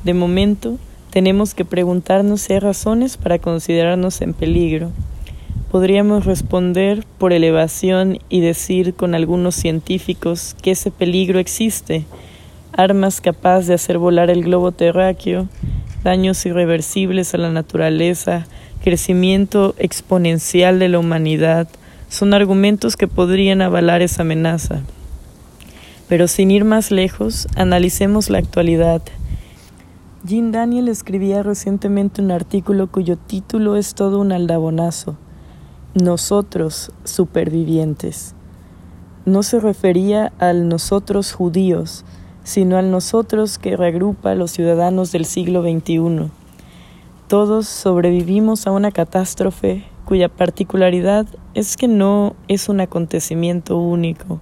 De 0.03 0.13
momento, 0.13 0.77
tenemos 1.09 1.53
que 1.53 1.63
preguntarnos 1.63 2.41
si 2.41 2.51
hay 2.51 2.59
razones 2.59 3.15
para 3.15 3.39
considerarnos 3.39 4.19
en 4.19 4.33
peligro. 4.33 4.91
Podríamos 5.71 6.25
responder 6.25 7.05
por 7.17 7.31
elevación 7.31 8.19
y 8.27 8.41
decir 8.41 8.93
con 8.93 9.15
algunos 9.15 9.55
científicos 9.55 10.53
que 10.61 10.71
ese 10.71 10.91
peligro 10.91 11.39
existe, 11.39 12.03
armas 12.73 13.21
capaz 13.21 13.67
de 13.67 13.75
hacer 13.75 13.99
volar 13.99 14.29
el 14.29 14.43
globo 14.43 14.73
terráqueo, 14.73 15.47
daños 16.03 16.45
irreversibles 16.45 17.33
a 17.33 17.37
la 17.37 17.51
naturaleza, 17.51 18.47
crecimiento 18.83 19.75
exponencial 19.77 20.77
de 20.77 20.89
la 20.89 20.99
humanidad, 20.99 21.69
son 22.09 22.33
argumentos 22.33 22.97
que 22.97 23.07
podrían 23.07 23.61
avalar 23.61 24.01
esa 24.01 24.23
amenaza. 24.23 24.81
Pero 26.07 26.27
sin 26.27 26.51
ir 26.51 26.63
más 26.63 26.91
lejos, 26.91 27.47
analicemos 27.55 28.29
la 28.29 28.37
actualidad. 28.37 29.01
Jean 30.23 30.51
Daniel 30.51 30.87
escribía 30.87 31.43
recientemente 31.43 32.21
un 32.21 32.31
artículo 32.31 32.87
cuyo 32.91 33.17
título 33.17 33.75
es 33.75 33.93
todo 33.93 34.19
un 34.19 34.31
aldabonazo. 34.31 35.17
Nosotros 35.93 36.91
supervivientes. 37.03 38.35
No 39.25 39.43
se 39.43 39.59
refería 39.59 40.31
al 40.39 40.69
nosotros 40.69 41.33
judíos, 41.33 42.05
sino 42.43 42.77
al 42.77 42.91
nosotros 42.91 43.57
que 43.57 43.75
regrupa 43.75 44.31
a 44.31 44.35
los 44.35 44.51
ciudadanos 44.51 45.11
del 45.11 45.25
siglo 45.25 45.61
XXI. 45.61 46.31
Todos 47.27 47.67
sobrevivimos 47.67 48.67
a 48.67 48.71
una 48.71 48.91
catástrofe 48.91 49.83
cuya 50.05 50.29
particularidad 50.29 51.27
es 51.53 51.75
que 51.75 51.89
no 51.89 52.37
es 52.47 52.69
un 52.69 52.79
acontecimiento 52.79 53.77
único, 53.77 54.39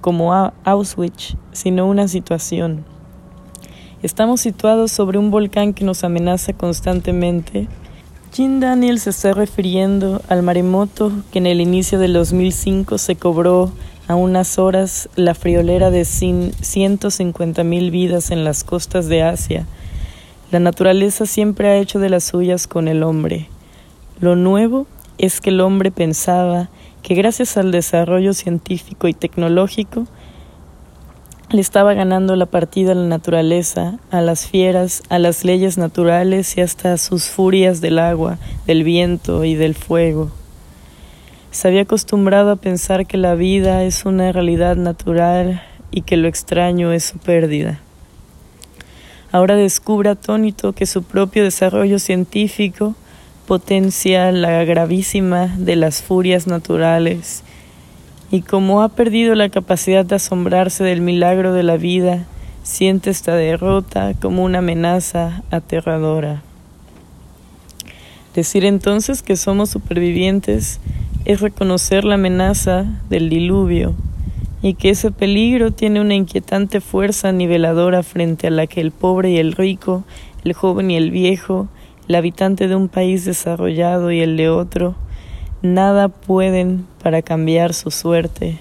como 0.00 0.32
Auschwitz, 0.64 1.36
sino 1.52 1.86
una 1.86 2.08
situación. 2.08 2.84
Estamos 4.02 4.40
situados 4.40 4.92
sobre 4.92 5.18
un 5.18 5.30
volcán 5.30 5.74
que 5.74 5.84
nos 5.84 6.04
amenaza 6.04 6.52
constantemente. 6.52 7.66
Jim 8.32 8.60
Daniel 8.60 9.00
se 9.00 9.10
está 9.10 9.32
refiriendo 9.32 10.20
al 10.28 10.42
maremoto 10.42 11.10
que 11.32 11.38
en 11.38 11.46
el 11.46 11.60
inicio 11.60 11.98
del 11.98 12.12
2005 12.12 12.98
se 12.98 13.16
cobró 13.16 13.72
a 14.08 14.14
unas 14.14 14.58
horas 14.58 15.08
la 15.16 15.34
friolera 15.34 15.90
de 15.90 16.04
150 16.04 17.64
mil 17.64 17.90
vidas 17.90 18.30
en 18.30 18.44
las 18.44 18.62
costas 18.62 19.08
de 19.08 19.22
Asia. 19.22 19.66
La 20.50 20.60
naturaleza 20.60 21.26
siempre 21.26 21.68
ha 21.68 21.76
hecho 21.76 21.98
de 21.98 22.10
las 22.10 22.24
suyas 22.24 22.66
con 22.66 22.88
el 22.88 23.02
hombre. 23.02 23.48
Lo 24.20 24.36
nuevo 24.36 24.86
es 25.18 25.40
que 25.40 25.50
el 25.50 25.60
hombre 25.60 25.90
pensaba 25.90 26.68
que 27.06 27.14
gracias 27.14 27.56
al 27.56 27.70
desarrollo 27.70 28.34
científico 28.34 29.06
y 29.06 29.14
tecnológico 29.14 30.08
le 31.50 31.60
estaba 31.60 31.94
ganando 31.94 32.34
la 32.34 32.46
partida 32.46 32.90
a 32.90 32.94
la 32.96 33.06
naturaleza, 33.06 34.00
a 34.10 34.20
las 34.20 34.48
fieras, 34.48 35.04
a 35.08 35.20
las 35.20 35.44
leyes 35.44 35.78
naturales 35.78 36.56
y 36.56 36.62
hasta 36.62 36.94
a 36.94 36.98
sus 36.98 37.26
furias 37.26 37.80
del 37.80 38.00
agua, 38.00 38.38
del 38.66 38.82
viento 38.82 39.44
y 39.44 39.54
del 39.54 39.76
fuego. 39.76 40.32
Se 41.52 41.68
había 41.68 41.82
acostumbrado 41.82 42.50
a 42.50 42.56
pensar 42.56 43.06
que 43.06 43.18
la 43.18 43.36
vida 43.36 43.84
es 43.84 44.04
una 44.04 44.32
realidad 44.32 44.74
natural 44.74 45.62
y 45.92 46.00
que 46.00 46.16
lo 46.16 46.26
extraño 46.26 46.90
es 46.90 47.04
su 47.04 47.18
pérdida. 47.18 47.78
Ahora 49.30 49.54
descubre 49.54 50.10
atónito 50.10 50.72
que 50.72 50.86
su 50.86 51.04
propio 51.04 51.44
desarrollo 51.44 52.00
científico 52.00 52.96
potencia 53.46 54.32
la 54.32 54.64
gravísima 54.64 55.46
de 55.56 55.76
las 55.76 56.02
furias 56.02 56.46
naturales 56.46 57.44
y 58.30 58.42
como 58.42 58.82
ha 58.82 58.88
perdido 58.88 59.34
la 59.34 59.48
capacidad 59.48 60.04
de 60.04 60.16
asombrarse 60.16 60.82
del 60.82 61.00
milagro 61.00 61.52
de 61.52 61.62
la 61.62 61.76
vida, 61.76 62.26
siente 62.64 63.10
esta 63.10 63.36
derrota 63.36 64.14
como 64.20 64.42
una 64.42 64.58
amenaza 64.58 65.42
aterradora. 65.50 66.42
Decir 68.34 68.64
entonces 68.64 69.22
que 69.22 69.36
somos 69.36 69.70
supervivientes 69.70 70.80
es 71.24 71.40
reconocer 71.40 72.04
la 72.04 72.16
amenaza 72.16 72.84
del 73.08 73.30
diluvio, 73.30 73.94
y 74.62 74.74
que 74.74 74.90
ese 74.90 75.12
peligro 75.12 75.70
tiene 75.70 76.00
una 76.00 76.14
inquietante 76.14 76.80
fuerza 76.80 77.30
niveladora 77.30 78.02
frente 78.02 78.48
a 78.48 78.50
la 78.50 78.66
que 78.66 78.80
el 78.80 78.90
pobre 78.90 79.30
y 79.30 79.38
el 79.38 79.52
rico, 79.52 80.04
el 80.44 80.54
joven 80.54 80.90
y 80.90 80.96
el 80.96 81.10
viejo, 81.12 81.68
el 82.08 82.14
habitante 82.14 82.68
de 82.68 82.76
un 82.76 82.88
país 82.88 83.24
desarrollado 83.24 84.12
y 84.12 84.20
el 84.20 84.36
de 84.36 84.48
otro, 84.48 84.94
nada 85.62 86.08
pueden 86.08 86.86
para 87.02 87.22
cambiar 87.22 87.74
su 87.74 87.90
suerte. 87.90 88.58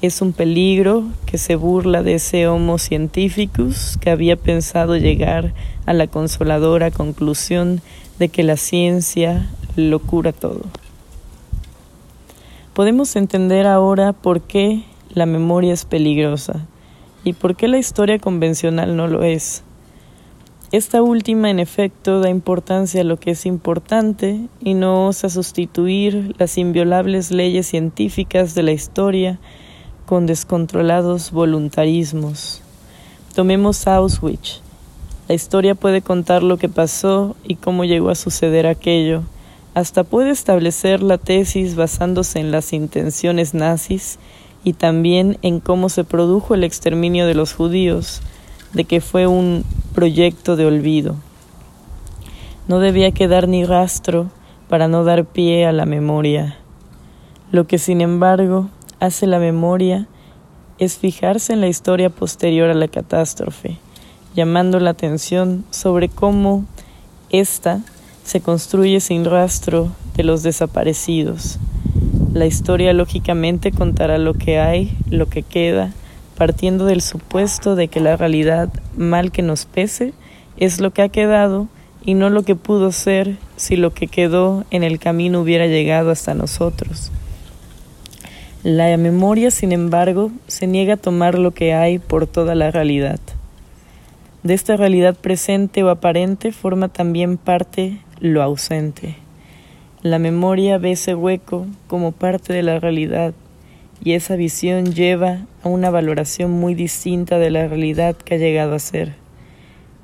Es 0.00 0.22
un 0.22 0.32
peligro 0.32 1.04
que 1.26 1.38
se 1.38 1.54
burla 1.54 2.02
de 2.02 2.14
ese 2.14 2.48
Homo 2.48 2.78
Scientificus 2.78 3.98
que 4.00 4.10
había 4.10 4.36
pensado 4.36 4.96
llegar 4.96 5.52
a 5.86 5.92
la 5.92 6.06
consoladora 6.06 6.90
conclusión 6.90 7.80
de 8.18 8.28
que 8.28 8.42
la 8.42 8.56
ciencia 8.56 9.48
lo 9.76 9.98
cura 10.00 10.32
todo. 10.32 10.62
Podemos 12.72 13.14
entender 13.16 13.66
ahora 13.66 14.12
por 14.12 14.40
qué 14.40 14.82
la 15.10 15.26
memoria 15.26 15.74
es 15.74 15.84
peligrosa 15.84 16.66
y 17.22 17.34
por 17.34 17.54
qué 17.54 17.68
la 17.68 17.78
historia 17.78 18.18
convencional 18.18 18.96
no 18.96 19.08
lo 19.08 19.22
es. 19.22 19.62
Esta 20.72 21.02
última, 21.02 21.50
en 21.50 21.60
efecto, 21.60 22.20
da 22.20 22.30
importancia 22.30 23.02
a 23.02 23.04
lo 23.04 23.20
que 23.20 23.32
es 23.32 23.44
importante 23.44 24.40
y 24.58 24.72
no 24.72 25.06
osa 25.06 25.28
sustituir 25.28 26.34
las 26.38 26.56
inviolables 26.56 27.30
leyes 27.30 27.66
científicas 27.66 28.54
de 28.54 28.62
la 28.62 28.72
historia 28.72 29.38
con 30.06 30.24
descontrolados 30.24 31.30
voluntarismos. 31.30 32.62
Tomemos 33.34 33.86
Auschwitz. 33.86 34.62
La 35.28 35.34
historia 35.34 35.74
puede 35.74 36.00
contar 36.00 36.42
lo 36.42 36.56
que 36.56 36.70
pasó 36.70 37.36
y 37.44 37.56
cómo 37.56 37.84
llegó 37.84 38.08
a 38.08 38.14
suceder 38.14 38.66
aquello. 38.66 39.24
Hasta 39.74 40.04
puede 40.04 40.30
establecer 40.30 41.02
la 41.02 41.18
tesis 41.18 41.76
basándose 41.76 42.40
en 42.40 42.50
las 42.50 42.72
intenciones 42.72 43.52
nazis 43.52 44.18
y 44.64 44.72
también 44.72 45.36
en 45.42 45.60
cómo 45.60 45.90
se 45.90 46.04
produjo 46.04 46.54
el 46.54 46.64
exterminio 46.64 47.26
de 47.26 47.34
los 47.34 47.52
judíos, 47.52 48.22
de 48.72 48.84
que 48.84 49.00
fue 49.00 49.26
un 49.26 49.64
proyecto 49.94 50.56
de 50.56 50.66
olvido. 50.66 51.16
No 52.68 52.78
debía 52.78 53.10
quedar 53.10 53.48
ni 53.48 53.64
rastro 53.64 54.30
para 54.68 54.88
no 54.88 55.04
dar 55.04 55.24
pie 55.24 55.66
a 55.66 55.72
la 55.72 55.84
memoria. 55.84 56.56
Lo 57.50 57.66
que 57.66 57.78
sin 57.78 58.00
embargo 58.00 58.68
hace 59.00 59.26
la 59.26 59.38
memoria 59.38 60.06
es 60.78 60.96
fijarse 60.96 61.52
en 61.52 61.60
la 61.60 61.68
historia 61.68 62.10
posterior 62.10 62.70
a 62.70 62.74
la 62.74 62.88
catástrofe, 62.88 63.78
llamando 64.34 64.80
la 64.80 64.90
atención 64.90 65.64
sobre 65.70 66.08
cómo 66.08 66.64
ésta 67.30 67.80
se 68.24 68.40
construye 68.40 69.00
sin 69.00 69.24
rastro 69.24 69.92
de 70.16 70.24
los 70.24 70.42
desaparecidos. 70.42 71.58
La 72.32 72.46
historia 72.46 72.92
lógicamente 72.92 73.72
contará 73.72 74.16
lo 74.16 74.34
que 74.34 74.58
hay, 74.58 74.96
lo 75.10 75.26
que 75.26 75.42
queda, 75.42 75.92
partiendo 76.36 76.86
del 76.86 77.00
supuesto 77.00 77.76
de 77.76 77.88
que 77.88 78.00
la 78.00 78.16
realidad, 78.16 78.68
mal 78.96 79.32
que 79.32 79.42
nos 79.42 79.66
pese, 79.66 80.12
es 80.56 80.80
lo 80.80 80.92
que 80.92 81.02
ha 81.02 81.08
quedado 81.08 81.68
y 82.04 82.14
no 82.14 82.30
lo 82.30 82.42
que 82.42 82.56
pudo 82.56 82.92
ser 82.92 83.36
si 83.56 83.76
lo 83.76 83.94
que 83.94 84.06
quedó 84.06 84.64
en 84.70 84.82
el 84.82 84.98
camino 84.98 85.40
hubiera 85.40 85.66
llegado 85.66 86.10
hasta 86.10 86.34
nosotros. 86.34 87.10
La 88.62 88.96
memoria, 88.96 89.50
sin 89.50 89.72
embargo, 89.72 90.30
se 90.46 90.66
niega 90.66 90.94
a 90.94 90.96
tomar 90.96 91.38
lo 91.38 91.50
que 91.50 91.74
hay 91.74 91.98
por 91.98 92.26
toda 92.26 92.54
la 92.54 92.70
realidad. 92.70 93.18
De 94.42 94.54
esta 94.54 94.76
realidad 94.76 95.16
presente 95.16 95.82
o 95.82 95.90
aparente 95.90 96.52
forma 96.52 96.88
también 96.88 97.38
parte 97.38 97.98
lo 98.20 98.42
ausente. 98.42 99.16
La 100.02 100.18
memoria 100.18 100.78
ve 100.78 100.92
ese 100.92 101.14
hueco 101.14 101.66
como 101.86 102.12
parte 102.12 102.52
de 102.52 102.62
la 102.62 102.80
realidad 102.80 103.34
y 104.04 104.14
esa 104.14 104.34
visión 104.34 104.92
lleva 104.92 105.46
a 105.62 105.68
una 105.68 105.90
valoración 105.90 106.50
muy 106.50 106.74
distinta 106.74 107.38
de 107.38 107.50
la 107.50 107.68
realidad 107.68 108.16
que 108.16 108.34
ha 108.34 108.38
llegado 108.38 108.74
a 108.74 108.80
ser. 108.80 109.14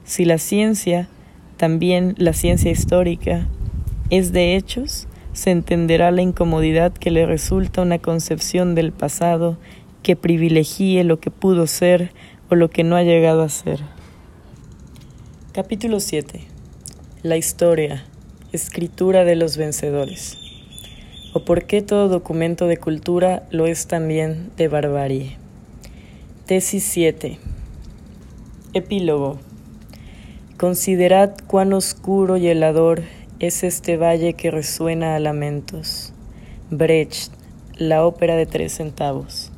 Si 0.05 0.25
la 0.25 0.39
ciencia, 0.39 1.09
también 1.57 2.15
la 2.17 2.33
ciencia 2.33 2.71
histórica, 2.71 3.49
es 4.11 4.33
de 4.33 4.57
hechos, 4.57 5.09
se 5.33 5.51
entenderá 5.51 6.11
la 6.13 6.23
incomodidad 6.23 6.93
que 6.93 7.11
le 7.11 7.27
resulta 7.27 7.83
una 7.83 7.99
concepción 7.99 8.75
del 8.75 8.93
pasado 8.93 9.59
que 10.03 10.17
privilegie 10.17 11.03
lo 11.03 11.19
que 11.19 11.31
pudo 11.31 11.67
ser 11.67 12.13
o 12.51 12.55
lo 12.55 12.71
que 12.71 12.85
no 12.85 12.97
ha 12.97 13.03
llegado 13.03 13.43
a 13.43 13.49
ser. 13.49 13.81
Capítulo 15.53 15.99
7. 15.99 16.41
La 17.25 17.37
historia, 17.37 18.05
escritura 18.53 19.25
de 19.25 19.35
los 19.35 19.57
vencedores 19.57 20.48
o 21.33 21.41
por 21.45 21.65
qué 21.65 21.83
todo 21.83 22.09
documento 22.09 22.67
de 22.67 22.77
cultura 22.77 23.43
lo 23.51 23.67
es 23.67 23.87
también 23.87 24.51
de 24.57 24.69
barbarie. 24.69 25.37
Tesis 26.47 26.85
7. 26.85 27.39
Epílogo. 28.73 29.39
Considerad 30.57 31.35
cuán 31.47 31.73
oscuro 31.73 32.37
y 32.37 32.49
helador 32.49 33.03
es 33.39 33.63
este 33.63 33.97
valle 33.97 34.35
que 34.35 34.51
resuena 34.51 35.15
a 35.15 35.21
lamentos. 35.21 36.13
Brecht, 36.71 37.33
la 37.77 38.05
ópera 38.05 38.35
de 38.35 38.47
tres 38.47 38.73
centavos. 38.73 39.53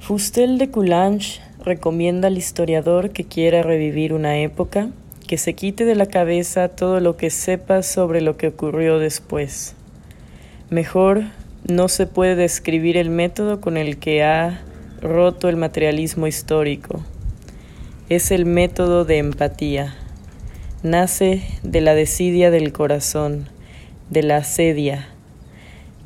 Fustel 0.00 0.58
de 0.58 0.70
Coulanges 0.70 1.40
recomienda 1.62 2.28
al 2.28 2.38
historiador 2.38 3.10
que 3.10 3.24
quiera 3.24 3.62
revivir 3.62 4.14
una 4.14 4.38
época 4.38 4.88
que 5.26 5.36
se 5.36 5.52
quite 5.52 5.84
de 5.84 5.94
la 5.94 6.06
cabeza 6.06 6.70
todo 6.70 7.00
lo 7.00 7.18
que 7.18 7.28
sepa 7.28 7.82
sobre 7.82 8.22
lo 8.22 8.38
que 8.38 8.48
ocurrió 8.48 8.98
después. 8.98 9.76
Mejor 10.70 11.22
no 11.66 11.88
se 11.88 12.06
puede 12.06 12.36
describir 12.36 12.98
el 12.98 13.08
método 13.08 13.58
con 13.58 13.78
el 13.78 13.96
que 13.96 14.22
ha 14.22 14.60
roto 15.00 15.48
el 15.48 15.56
materialismo 15.56 16.26
histórico. 16.26 17.02
Es 18.10 18.30
el 18.30 18.44
método 18.44 19.06
de 19.06 19.16
empatía. 19.16 19.94
Nace 20.82 21.42
de 21.62 21.80
la 21.80 21.94
desidia 21.94 22.50
del 22.50 22.74
corazón, 22.74 23.48
de 24.10 24.22
la 24.22 24.36
asedia, 24.36 25.08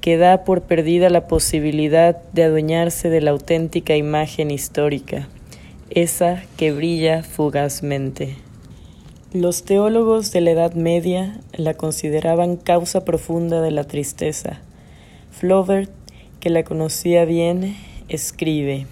que 0.00 0.16
da 0.16 0.44
por 0.44 0.62
perdida 0.62 1.10
la 1.10 1.26
posibilidad 1.26 2.22
de 2.32 2.44
adueñarse 2.44 3.10
de 3.10 3.20
la 3.20 3.32
auténtica 3.32 3.96
imagen 3.96 4.52
histórica, 4.52 5.26
esa 5.90 6.40
que 6.56 6.70
brilla 6.70 7.24
fugazmente. 7.24 8.36
Los 9.34 9.64
teólogos 9.64 10.30
de 10.30 10.42
la 10.42 10.50
Edad 10.50 10.74
Media 10.74 11.40
la 11.54 11.72
consideraban 11.72 12.58
causa 12.58 13.02
profunda 13.02 13.62
de 13.62 13.70
la 13.70 13.84
tristeza. 13.84 14.60
Flaubert, 15.30 15.90
que 16.38 16.50
la 16.50 16.64
conocía 16.64 17.24
bien, 17.24 17.74
escribe, 18.10 18.86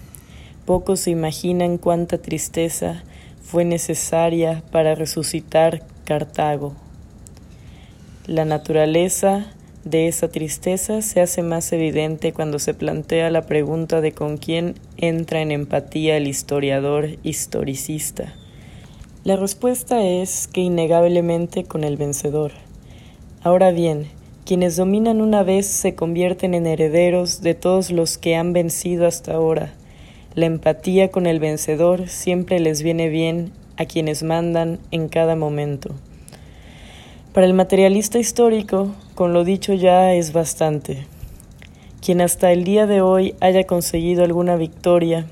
Pocos 0.65 1.01
se 1.01 1.11
imaginan 1.11 1.77
cuánta 1.77 2.17
tristeza 2.17 3.03
fue 3.43 3.65
necesaria 3.65 4.63
para 4.71 4.95
resucitar 4.95 5.83
Cartago. 6.05 6.73
La 8.25 8.43
naturaleza 8.43 9.45
de 9.83 10.07
esa 10.07 10.29
tristeza 10.29 11.03
se 11.03 11.21
hace 11.21 11.43
más 11.43 11.71
evidente 11.71 12.33
cuando 12.33 12.57
se 12.57 12.73
plantea 12.73 13.29
la 13.29 13.43
pregunta 13.45 14.01
de 14.01 14.13
con 14.13 14.37
quién 14.37 14.73
entra 14.97 15.41
en 15.41 15.51
empatía 15.51 16.17
el 16.17 16.27
historiador 16.27 17.09
historicista. 17.21 18.33
La 19.23 19.35
respuesta 19.35 20.01
es 20.01 20.47
que 20.47 20.61
innegablemente 20.61 21.63
con 21.63 21.83
el 21.83 21.95
vencedor. 21.95 22.53
Ahora 23.43 23.69
bien, 23.69 24.07
quienes 24.45 24.77
dominan 24.77 25.21
una 25.21 25.43
vez 25.43 25.67
se 25.67 25.93
convierten 25.93 26.55
en 26.55 26.65
herederos 26.65 27.41
de 27.41 27.53
todos 27.53 27.91
los 27.91 28.17
que 28.17 28.35
han 28.35 28.51
vencido 28.51 29.05
hasta 29.05 29.35
ahora. 29.35 29.73
La 30.33 30.47
empatía 30.47 31.11
con 31.11 31.27
el 31.27 31.39
vencedor 31.39 32.09
siempre 32.09 32.59
les 32.59 32.81
viene 32.81 33.09
bien 33.09 33.51
a 33.77 33.85
quienes 33.85 34.23
mandan 34.23 34.79
en 34.89 35.07
cada 35.07 35.35
momento. 35.35 35.91
Para 37.31 37.45
el 37.45 37.53
materialista 37.53 38.17
histórico, 38.17 38.95
con 39.13 39.33
lo 39.33 39.43
dicho 39.43 39.75
ya 39.75 40.15
es 40.15 40.33
bastante. 40.33 41.05
Quien 42.03 42.21
hasta 42.21 42.51
el 42.51 42.63
día 42.63 42.87
de 42.87 43.01
hoy 43.01 43.35
haya 43.39 43.65
conseguido 43.65 44.23
alguna 44.23 44.55
victoria, 44.55 45.27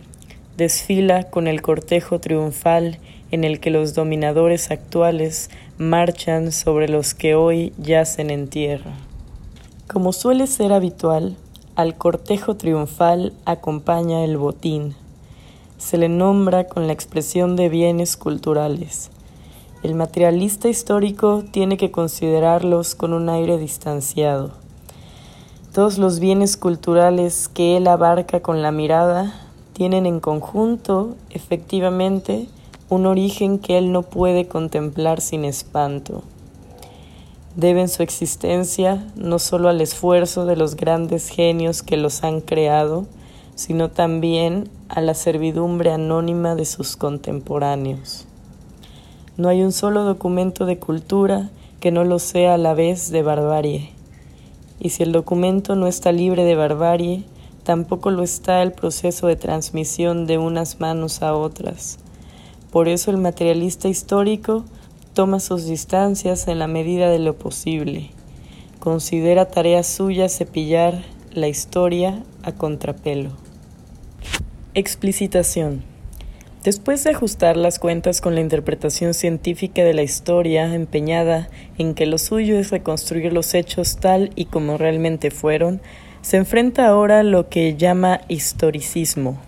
desfila 0.57 1.23
con 1.23 1.47
el 1.47 1.63
cortejo 1.63 2.19
triunfal 2.19 2.99
en 3.31 3.43
el 3.43 3.59
que 3.59 3.69
los 3.69 3.93
dominadores 3.93 4.71
actuales 4.71 5.49
marchan 5.77 6.51
sobre 6.51 6.89
los 6.89 7.13
que 7.13 7.35
hoy 7.35 7.73
yacen 7.77 8.29
en 8.29 8.47
tierra. 8.47 8.91
Como 9.87 10.13
suele 10.13 10.47
ser 10.47 10.73
habitual, 10.73 11.35
al 11.75 11.95
cortejo 11.95 12.55
triunfal 12.55 13.33
acompaña 13.45 14.23
el 14.23 14.37
botín. 14.37 14.95
Se 15.77 15.97
le 15.97 16.09
nombra 16.09 16.67
con 16.67 16.87
la 16.87 16.93
expresión 16.93 17.55
de 17.55 17.69
bienes 17.69 18.17
culturales. 18.17 19.11
El 19.81 19.95
materialista 19.95 20.67
histórico 20.67 21.43
tiene 21.51 21.77
que 21.77 21.89
considerarlos 21.89 22.95
con 22.95 23.13
un 23.13 23.29
aire 23.29 23.57
distanciado. 23.57 24.51
Todos 25.73 25.97
los 25.97 26.19
bienes 26.19 26.57
culturales 26.57 27.47
que 27.47 27.77
él 27.77 27.87
abarca 27.87 28.41
con 28.41 28.61
la 28.61 28.71
mirada 28.73 29.33
tienen 29.71 30.05
en 30.05 30.19
conjunto, 30.19 31.15
efectivamente, 31.29 32.49
un 32.89 33.05
origen 33.05 33.59
que 33.59 33.77
él 33.77 33.91
no 33.91 34.01
puede 34.01 34.47
contemplar 34.47 35.21
sin 35.21 35.45
espanto. 35.45 36.23
Deben 37.55 37.87
su 37.87 38.01
existencia 38.01 39.05
no 39.15 39.37
solo 39.37 39.69
al 39.69 39.81
esfuerzo 39.81 40.45
de 40.45 40.55
los 40.55 40.75
grandes 40.75 41.29
genios 41.29 41.83
que 41.83 41.97
los 41.97 42.23
han 42.23 42.41
creado, 42.41 43.05
sino 43.53 43.89
también 43.89 44.69
a 44.87 45.01
la 45.01 45.13
servidumbre 45.13 45.91
anónima 45.91 46.55
de 46.55 46.65
sus 46.65 46.95
contemporáneos. 46.95 48.25
No 49.37 49.49
hay 49.49 49.61
un 49.61 49.71
solo 49.71 50.03
documento 50.03 50.65
de 50.65 50.79
cultura 50.79 51.49
que 51.79 51.91
no 51.91 52.03
lo 52.03 52.17
sea 52.19 52.55
a 52.55 52.57
la 52.57 52.73
vez 52.73 53.11
de 53.11 53.21
barbarie. 53.21 53.91
Y 54.79 54.89
si 54.89 55.03
el 55.03 55.11
documento 55.11 55.75
no 55.75 55.87
está 55.87 56.11
libre 56.11 56.43
de 56.43 56.55
barbarie, 56.55 57.23
tampoco 57.63 58.09
lo 58.09 58.23
está 58.23 58.63
el 58.63 58.71
proceso 58.71 59.27
de 59.27 59.35
transmisión 59.35 60.25
de 60.25 60.37
unas 60.37 60.79
manos 60.79 61.21
a 61.21 61.35
otras. 61.35 61.99
Por 62.71 62.87
eso 62.87 63.11
el 63.11 63.17
materialista 63.17 63.87
histórico 63.87 64.65
toma 65.13 65.39
sus 65.39 65.65
distancias 65.65 66.47
en 66.47 66.59
la 66.59 66.67
medida 66.67 67.09
de 67.09 67.19
lo 67.19 67.35
posible. 67.35 68.11
Considera 68.79 69.49
tarea 69.49 69.83
suya 69.83 70.29
cepillar 70.29 71.03
la 71.33 71.47
historia 71.47 72.23
a 72.43 72.51
contrapelo. 72.51 73.31
Explicitación. 74.73 75.83
Después 76.63 77.03
de 77.03 77.11
ajustar 77.11 77.55
las 77.55 77.79
cuentas 77.79 78.21
con 78.21 78.35
la 78.35 78.41
interpretación 78.41 79.13
científica 79.13 79.83
de 79.83 79.93
la 79.93 80.03
historia 80.03 80.73
empeñada 80.75 81.49
en 81.77 81.95
que 81.95 82.05
lo 82.05 82.17
suyo 82.17 82.59
es 82.59 82.69
reconstruir 82.69 83.31
los 83.31 83.53
hechos 83.53 83.97
tal 83.97 84.31
y 84.35 84.45
como 84.45 84.77
realmente 84.77 85.31
fueron, 85.31 85.81
se 86.21 86.37
enfrenta 86.37 86.85
ahora 86.87 87.21
a 87.21 87.23
lo 87.23 87.47
que 87.47 87.77
llama 87.77 88.21
historicismo, 88.27 89.39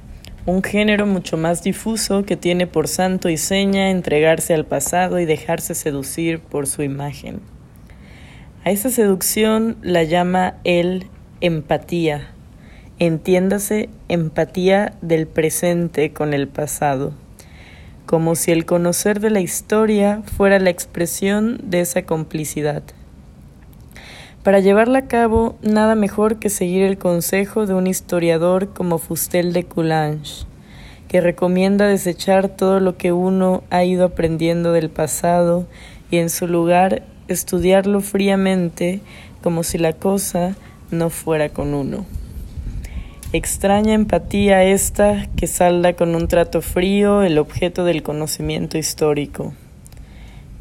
un 0.46 0.64
género 0.64 1.06
mucho 1.06 1.38
más 1.38 1.64
difuso 1.64 2.24
que 2.24 2.38
tiene 2.38 2.68
por 2.68 2.88
santo 2.88 3.30
y 3.30 3.38
seña 3.38 3.90
entregarse 3.92 4.54
al 4.54 4.66
pasado 4.66 5.20
y 5.20 5.26
dejarse 5.26 5.76
seducir 5.76 6.40
por 6.40 6.68
su 6.68 6.84
imagen. 6.84 7.42
A 8.64 8.72
esa 8.72 8.90
seducción 8.90 9.78
la 9.82 10.04
llama 10.04 10.56
él 10.64 11.08
empatía 11.42 12.32
entiéndase 13.02 13.90
empatía 14.10 14.94
del 15.02 15.26
presente 15.26 16.14
con 16.14 16.36
el 16.36 16.48
pasado, 16.48 17.14
como 18.06 18.36
si 18.36 18.52
el 18.52 18.68
conocer 18.68 19.20
de 19.20 19.32
la 19.32 19.40
historia 19.40 20.22
fuera 20.38 20.60
la 20.60 20.70
expresión 20.70 21.60
de 21.64 21.82
esa 21.82 22.04
complicidad. 22.04 22.84
Para 24.44 24.60
llevarla 24.60 25.00
a 25.00 25.08
cabo, 25.08 25.56
nada 25.62 25.94
mejor 25.94 26.40
que 26.40 26.50
seguir 26.50 26.82
el 26.82 26.98
consejo 26.98 27.68
de 27.68 27.76
un 27.76 27.86
historiador 27.86 28.70
como 28.74 28.98
Fustel 28.98 29.54
de 29.54 29.66
Coulanges, 29.66 30.48
que 31.08 31.22
recomienda 31.22 31.86
desechar 31.86 32.50
todo 32.50 32.80
lo 32.80 32.98
que 32.98 33.12
uno 33.12 33.64
ha 33.70 33.84
ido 33.84 34.04
aprendiendo 34.04 34.72
del 34.72 34.90
pasado 34.90 35.68
y 36.10 36.18
en 36.18 36.32
su 36.32 36.48
lugar 36.48 37.04
estudiarlo 37.28 38.02
fríamente 38.02 39.02
como 39.44 39.62
si 39.62 39.78
la 39.78 39.94
cosa 39.94 40.56
no 40.90 41.12
fuera 41.12 41.50
con 41.50 41.76
uno. 41.76 42.08
Extraña 43.34 43.94
empatía 43.94 44.64
esta 44.64 45.28
que 45.36 45.46
salda 45.46 45.94
con 45.94 46.16
un 46.16 46.28
trato 46.28 46.64
frío 46.64 47.22
el 47.22 47.38
objeto 47.38 47.86
del 47.86 48.02
conocimiento 48.02 48.80
histórico. 48.80 49.54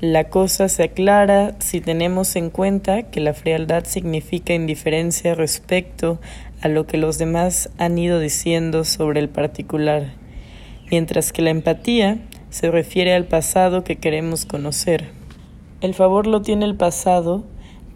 La 0.00 0.30
cosa 0.30 0.70
se 0.70 0.82
aclara 0.82 1.56
si 1.58 1.82
tenemos 1.82 2.34
en 2.34 2.48
cuenta 2.48 3.10
que 3.10 3.20
la 3.20 3.34
frialdad 3.34 3.84
significa 3.84 4.54
indiferencia 4.54 5.34
respecto 5.34 6.18
a 6.62 6.68
lo 6.68 6.86
que 6.86 6.96
los 6.96 7.18
demás 7.18 7.68
han 7.76 7.98
ido 7.98 8.18
diciendo 8.18 8.84
sobre 8.84 9.20
el 9.20 9.28
particular, 9.28 10.14
mientras 10.90 11.34
que 11.34 11.42
la 11.42 11.50
empatía 11.50 12.16
se 12.48 12.70
refiere 12.70 13.12
al 13.12 13.26
pasado 13.26 13.84
que 13.84 13.96
queremos 13.96 14.46
conocer. 14.46 15.10
El 15.82 15.92
favor 15.92 16.26
lo 16.26 16.40
tiene 16.40 16.64
el 16.64 16.76
pasado 16.76 17.44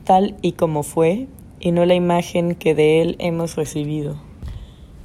tal 0.04 0.36
y 0.42 0.52
como 0.52 0.82
fue 0.82 1.26
y 1.58 1.72
no 1.72 1.86
la 1.86 1.94
imagen 1.94 2.54
que 2.54 2.74
de 2.74 3.00
él 3.00 3.16
hemos 3.18 3.56
recibido. 3.56 4.20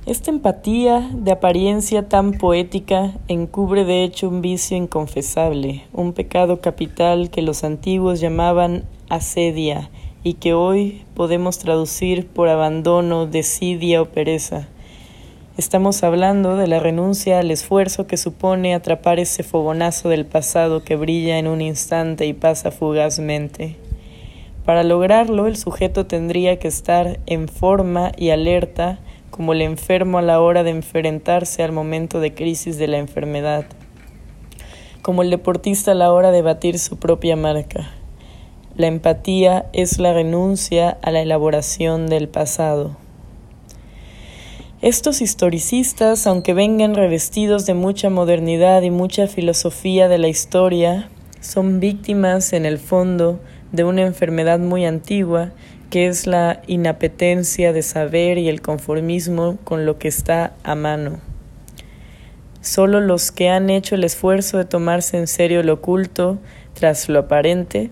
Esta 0.09 0.31
empatía 0.31 1.07
de 1.13 1.31
apariencia 1.31 2.09
tan 2.09 2.31
poética 2.31 3.13
encubre 3.27 3.85
de 3.85 4.03
hecho 4.03 4.27
un 4.27 4.41
vicio 4.41 4.75
inconfesable, 4.75 5.83
un 5.93 6.13
pecado 6.13 6.61
capital 6.61 7.29
que 7.29 7.43
los 7.43 7.63
antiguos 7.63 8.19
llamaban 8.19 8.85
asedia 9.07 9.91
y 10.23 10.33
que 10.33 10.55
hoy 10.55 11.05
podemos 11.13 11.59
traducir 11.59 12.25
por 12.25 12.49
abandono, 12.49 13.27
desidia 13.27 14.01
o 14.01 14.05
pereza. 14.05 14.67
Estamos 15.57 16.01
hablando 16.01 16.57
de 16.57 16.65
la 16.65 16.79
renuncia 16.79 17.37
al 17.37 17.51
esfuerzo 17.51 18.07
que 18.07 18.17
supone 18.17 18.73
atrapar 18.73 19.19
ese 19.19 19.43
fogonazo 19.43 20.09
del 20.09 20.25
pasado 20.25 20.83
que 20.83 20.95
brilla 20.95 21.37
en 21.37 21.45
un 21.45 21.61
instante 21.61 22.25
y 22.25 22.33
pasa 22.33 22.71
fugazmente. 22.71 23.75
Para 24.65 24.83
lograrlo, 24.83 25.45
el 25.45 25.55
sujeto 25.55 26.07
tendría 26.07 26.57
que 26.57 26.67
estar 26.67 27.19
en 27.27 27.47
forma 27.47 28.11
y 28.17 28.31
alerta 28.31 28.97
como 29.39 29.53
el 29.53 29.61
enfermo 29.61 30.17
a 30.17 30.21
la 30.21 30.41
hora 30.41 30.63
de 30.63 30.71
enfrentarse 30.71 31.63
al 31.63 31.71
momento 31.71 32.19
de 32.19 32.33
crisis 32.33 32.77
de 32.77 32.89
la 32.89 32.97
enfermedad, 32.97 33.67
como 35.01 35.21
el 35.21 35.29
deportista 35.29 35.93
a 35.93 35.95
la 35.95 36.11
hora 36.11 36.31
de 36.31 36.41
batir 36.41 36.77
su 36.77 36.97
propia 36.97 37.37
marca. 37.37 37.89
La 38.75 38.87
empatía 38.87 39.69
es 39.71 39.97
la 39.97 40.11
renuncia 40.11 40.89
a 40.89 41.11
la 41.11 41.21
elaboración 41.21 42.07
del 42.07 42.27
pasado. 42.27 42.97
Estos 44.81 45.21
historicistas, 45.21 46.27
aunque 46.27 46.53
vengan 46.53 46.93
revestidos 46.93 47.65
de 47.65 47.75
mucha 47.75 48.09
modernidad 48.09 48.81
y 48.81 48.91
mucha 48.91 49.27
filosofía 49.27 50.09
de 50.09 50.17
la 50.17 50.27
historia, 50.27 51.09
son 51.39 51.79
víctimas 51.79 52.51
en 52.51 52.65
el 52.65 52.77
fondo 52.77 53.39
de 53.71 53.85
una 53.85 54.01
enfermedad 54.01 54.59
muy 54.59 54.83
antigua 54.83 55.53
que 55.89 56.07
es 56.07 56.27
la 56.27 56.61
inapetencia 56.67 57.73
de 57.73 57.81
saber 57.81 58.37
y 58.37 58.49
el 58.49 58.61
conformismo 58.61 59.57
con 59.63 59.85
lo 59.85 59.97
que 59.97 60.07
está 60.07 60.53
a 60.63 60.75
mano. 60.75 61.19
Solo 62.61 62.99
los 63.01 63.31
que 63.31 63.49
han 63.49 63.69
hecho 63.69 63.95
el 63.95 64.03
esfuerzo 64.03 64.57
de 64.57 64.65
tomarse 64.65 65.17
en 65.17 65.27
serio 65.27 65.63
lo 65.63 65.73
oculto 65.73 66.37
tras 66.73 67.09
lo 67.09 67.19
aparente 67.19 67.89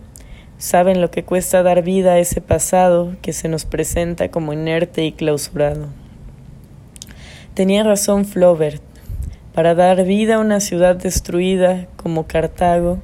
saben 0.57 1.01
lo 1.01 1.11
que 1.11 1.23
cuesta 1.23 1.63
dar 1.63 1.83
vida 1.83 2.13
a 2.13 2.19
ese 2.19 2.41
pasado 2.41 3.15
que 3.21 3.33
se 3.33 3.47
nos 3.47 3.65
presenta 3.65 4.29
como 4.29 4.53
inerte 4.53 5.05
y 5.05 5.11
clausurado. 5.11 5.87
Tenía 7.53 7.83
razón 7.83 8.25
Flaubert. 8.25 8.81
Para 9.53 9.73
dar 9.73 10.03
vida 10.03 10.35
a 10.35 10.39
una 10.39 10.59
ciudad 10.59 10.95
destruida 10.95 11.87
como 11.95 12.27
Cartago, 12.27 12.99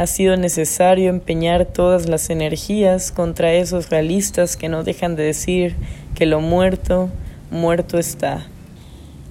ha 0.00 0.06
sido 0.06 0.34
necesario 0.38 1.10
empeñar 1.10 1.66
todas 1.66 2.08
las 2.08 2.30
energías 2.30 3.12
contra 3.12 3.52
esos 3.52 3.90
realistas 3.90 4.56
que 4.56 4.70
no 4.70 4.82
dejan 4.82 5.14
de 5.14 5.24
decir 5.24 5.76
que 6.14 6.24
lo 6.24 6.40
muerto, 6.40 7.10
muerto 7.50 7.98
está. 7.98 8.46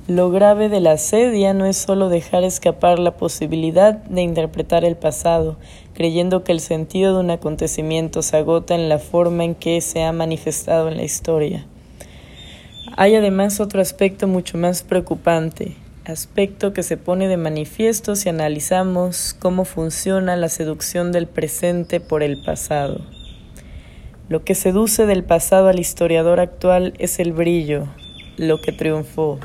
Lo 0.08 0.30
grave 0.30 0.70
de 0.70 0.80
la 0.80 0.92
asedia 0.92 1.56
no 1.56 1.66
es 1.66 1.76
solo 1.76 2.08
dejar 2.08 2.44
escapar 2.44 3.00
la 3.00 3.18
posibilidad 3.18 3.96
de 3.96 4.22
interpretar 4.22 4.86
el 4.86 4.96
pasado, 4.96 5.58
creyendo 5.96 6.44
que 6.44 6.52
el 6.52 6.60
sentido 6.60 7.16
de 7.16 7.22
un 7.22 7.32
acontecimiento 7.32 8.22
se 8.22 8.38
agota 8.38 8.76
en 8.76 8.90
la 8.90 9.00
forma 9.00 9.46
en 9.46 9.56
que 9.56 9.82
se 9.82 10.04
ha 10.04 10.12
manifestado 10.12 10.88
en 10.88 10.98
la 10.98 11.04
historia. 11.04 11.66
Hay 12.96 13.16
además 13.16 13.60
otro 13.60 13.82
aspecto 13.82 14.28
mucho 14.28 14.56
más 14.60 14.84
preocupante, 14.84 15.76
aspecto 16.10 16.74
que 16.74 16.84
se 16.84 16.98
pone 16.98 17.28
de 17.28 17.38
manifiesto 17.38 18.16
si 18.16 18.30
analizamos 18.30 19.36
cómo 19.38 19.66
funciona 19.66 20.36
la 20.36 20.50
seducción 20.50 21.12
del 21.12 21.28
presente 21.28 22.00
por 22.00 22.24
el 22.24 22.42
pasado. 22.44 23.02
Lo 24.28 24.44
que 24.44 24.56
seduce 24.56 25.06
del 25.06 25.24
pasado 25.24 25.68
al 25.70 25.80
historiador 25.80 26.40
actual 26.40 26.94
es 27.00 27.20
el 27.20 27.34
brillo, 27.34 27.88
lo 28.38 28.62
que 28.62 28.72
triunfó, 28.72 29.40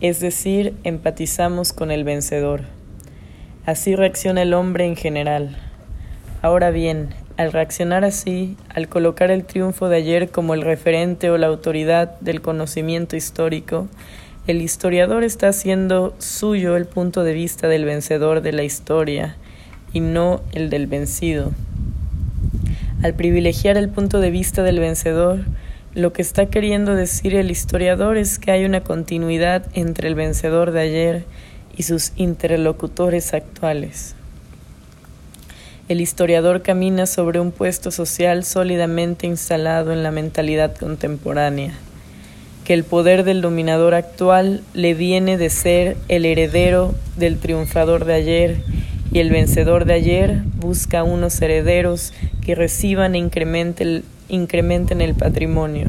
es 0.00 0.20
decir, 0.20 0.74
empatizamos 0.84 1.72
con 1.72 1.90
el 1.90 2.04
vencedor. 2.04 2.62
Así 3.66 3.96
reacciona 3.96 4.42
el 4.42 4.54
hombre 4.54 4.86
en 4.86 4.96
general. 4.96 5.56
Ahora 6.40 6.70
bien, 6.70 7.14
al 7.36 7.52
reaccionar 7.52 8.04
así, 8.04 8.56
al 8.68 8.88
colocar 8.88 9.30
el 9.30 9.44
triunfo 9.44 9.88
de 9.88 9.96
ayer 9.96 10.30
como 10.30 10.54
el 10.54 10.62
referente 10.62 11.30
o 11.30 11.38
la 11.38 11.48
autoridad 11.48 12.18
del 12.20 12.40
conocimiento 12.40 13.16
histórico, 13.16 13.88
el 14.48 14.62
historiador 14.62 15.24
está 15.24 15.48
haciendo 15.48 16.14
suyo 16.18 16.74
el 16.76 16.86
punto 16.86 17.22
de 17.22 17.34
vista 17.34 17.68
del 17.68 17.84
vencedor 17.84 18.40
de 18.40 18.52
la 18.52 18.62
historia 18.62 19.36
y 19.92 20.00
no 20.00 20.40
el 20.52 20.70
del 20.70 20.86
vencido. 20.86 21.52
Al 23.02 23.12
privilegiar 23.12 23.76
el 23.76 23.90
punto 23.90 24.20
de 24.20 24.30
vista 24.30 24.62
del 24.62 24.80
vencedor, 24.80 25.40
lo 25.94 26.14
que 26.14 26.22
está 26.22 26.46
queriendo 26.46 26.94
decir 26.94 27.34
el 27.34 27.50
historiador 27.50 28.16
es 28.16 28.38
que 28.38 28.50
hay 28.50 28.64
una 28.64 28.82
continuidad 28.82 29.66
entre 29.74 30.08
el 30.08 30.14
vencedor 30.14 30.70
de 30.70 30.80
ayer 30.80 31.24
y 31.76 31.82
sus 31.82 32.12
interlocutores 32.16 33.34
actuales. 33.34 34.14
El 35.90 36.00
historiador 36.00 36.62
camina 36.62 37.04
sobre 37.04 37.38
un 37.38 37.52
puesto 37.52 37.90
social 37.90 38.44
sólidamente 38.44 39.26
instalado 39.26 39.92
en 39.92 40.02
la 40.02 40.10
mentalidad 40.10 40.74
contemporánea 40.74 41.74
que 42.68 42.74
el 42.74 42.84
poder 42.84 43.24
del 43.24 43.40
dominador 43.40 43.94
actual 43.94 44.60
le 44.74 44.92
viene 44.92 45.38
de 45.38 45.48
ser 45.48 45.96
el 46.08 46.26
heredero 46.26 46.94
del 47.16 47.38
triunfador 47.38 48.04
de 48.04 48.12
ayer 48.12 48.60
y 49.10 49.20
el 49.20 49.30
vencedor 49.30 49.86
de 49.86 49.94
ayer 49.94 50.42
busca 50.54 51.02
unos 51.02 51.40
herederos 51.40 52.12
que 52.44 52.54
reciban 52.54 53.14
e 53.14 53.20
incrementen, 53.20 54.04
incrementen 54.28 55.00
el 55.00 55.14
patrimonio. 55.14 55.86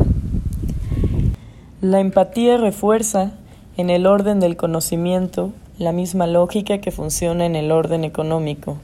La 1.82 2.00
empatía 2.00 2.56
refuerza 2.56 3.34
en 3.76 3.90
el 3.90 4.06
orden 4.06 4.40
del 4.40 4.56
conocimiento 4.56 5.52
la 5.80 5.92
misma 5.92 6.28
lógica 6.28 6.78
que 6.78 6.92
funciona 6.92 7.46
en 7.46 7.58
el 7.58 7.74
orden 7.74 8.06
económico. 8.06 8.78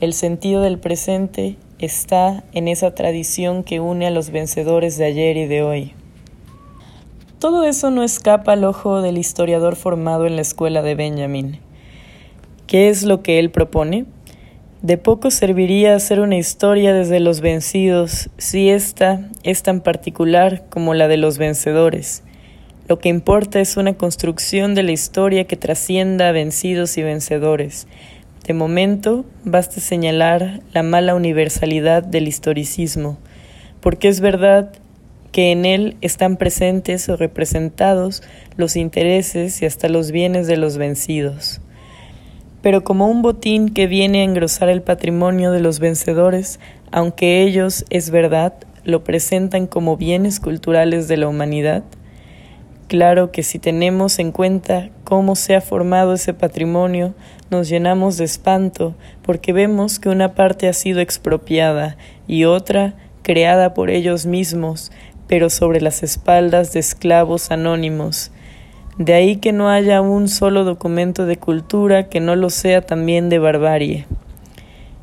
El 0.00 0.14
sentido 0.14 0.62
del 0.62 0.78
presente 0.78 1.54
está 1.78 2.42
en 2.50 2.66
esa 2.66 2.92
tradición 2.96 3.62
que 3.62 3.78
une 3.78 4.08
a 4.08 4.10
los 4.10 4.30
vencedores 4.30 4.98
de 4.98 5.04
ayer 5.04 5.36
y 5.36 5.46
de 5.46 5.62
hoy. 5.62 5.94
Todo 7.46 7.62
eso 7.62 7.92
no 7.92 8.02
escapa 8.02 8.54
al 8.54 8.64
ojo 8.64 9.02
del 9.02 9.18
historiador 9.18 9.76
formado 9.76 10.26
en 10.26 10.34
la 10.34 10.42
escuela 10.42 10.82
de 10.82 10.96
Benjamin. 10.96 11.60
¿Qué 12.66 12.88
es 12.88 13.04
lo 13.04 13.22
que 13.22 13.38
él 13.38 13.52
propone? 13.52 14.04
De 14.82 14.98
poco 14.98 15.30
serviría 15.30 15.94
hacer 15.94 16.18
una 16.18 16.36
historia 16.36 16.92
desde 16.92 17.20
los 17.20 17.40
vencidos 17.40 18.30
si 18.36 18.68
ésta 18.68 19.30
es 19.44 19.62
tan 19.62 19.80
particular 19.80 20.64
como 20.70 20.92
la 20.92 21.06
de 21.06 21.18
los 21.18 21.38
vencedores. 21.38 22.24
Lo 22.88 22.98
que 22.98 23.10
importa 23.10 23.60
es 23.60 23.76
una 23.76 23.94
construcción 23.94 24.74
de 24.74 24.82
la 24.82 24.90
historia 24.90 25.44
que 25.44 25.56
trascienda 25.56 26.30
a 26.30 26.32
vencidos 26.32 26.98
y 26.98 27.04
vencedores. 27.04 27.86
De 28.44 28.54
momento, 28.54 29.24
basta 29.44 29.80
señalar 29.80 30.62
la 30.72 30.82
mala 30.82 31.14
universalidad 31.14 32.02
del 32.02 32.26
historicismo, 32.26 33.18
porque 33.80 34.08
es 34.08 34.18
verdad 34.18 34.72
que 35.36 35.52
en 35.52 35.66
él 35.66 35.98
están 36.00 36.38
presentes 36.38 37.10
o 37.10 37.16
representados 37.18 38.22
los 38.56 38.74
intereses 38.74 39.60
y 39.60 39.66
hasta 39.66 39.90
los 39.90 40.10
bienes 40.10 40.46
de 40.46 40.56
los 40.56 40.78
vencidos. 40.78 41.60
Pero 42.62 42.84
como 42.84 43.06
un 43.06 43.20
botín 43.20 43.68
que 43.68 43.86
viene 43.86 44.22
a 44.22 44.24
engrosar 44.24 44.70
el 44.70 44.80
patrimonio 44.80 45.52
de 45.52 45.60
los 45.60 45.78
vencedores, 45.78 46.58
aunque 46.90 47.42
ellos, 47.42 47.84
es 47.90 48.08
verdad, 48.08 48.54
lo 48.84 49.04
presentan 49.04 49.66
como 49.66 49.98
bienes 49.98 50.40
culturales 50.40 51.06
de 51.06 51.18
la 51.18 51.28
humanidad, 51.28 51.84
Claro 52.88 53.32
que 53.32 53.42
si 53.42 53.58
tenemos 53.58 54.20
en 54.20 54.30
cuenta 54.30 54.90
cómo 55.02 55.34
se 55.34 55.56
ha 55.56 55.60
formado 55.60 56.14
ese 56.14 56.34
patrimonio, 56.34 57.14
nos 57.50 57.68
llenamos 57.68 58.16
de 58.16 58.24
espanto 58.24 58.94
porque 59.22 59.52
vemos 59.52 59.98
que 59.98 60.08
una 60.08 60.36
parte 60.36 60.68
ha 60.68 60.72
sido 60.72 61.00
expropiada 61.00 61.96
y 62.28 62.44
otra 62.44 62.94
creada 63.26 63.74
por 63.74 63.90
ellos 63.90 64.24
mismos, 64.24 64.92
pero 65.26 65.50
sobre 65.50 65.80
las 65.80 66.02
espaldas 66.02 66.72
de 66.72 66.80
esclavos 66.80 67.50
anónimos. 67.50 68.30
De 68.98 69.14
ahí 69.14 69.36
que 69.36 69.52
no 69.52 69.68
haya 69.68 70.00
un 70.00 70.28
solo 70.28 70.64
documento 70.64 71.26
de 71.26 71.36
cultura 71.36 72.08
que 72.08 72.20
no 72.20 72.34
lo 72.36 72.50
sea 72.50 72.80
también 72.80 73.28
de 73.28 73.38
barbarie. 73.38 74.06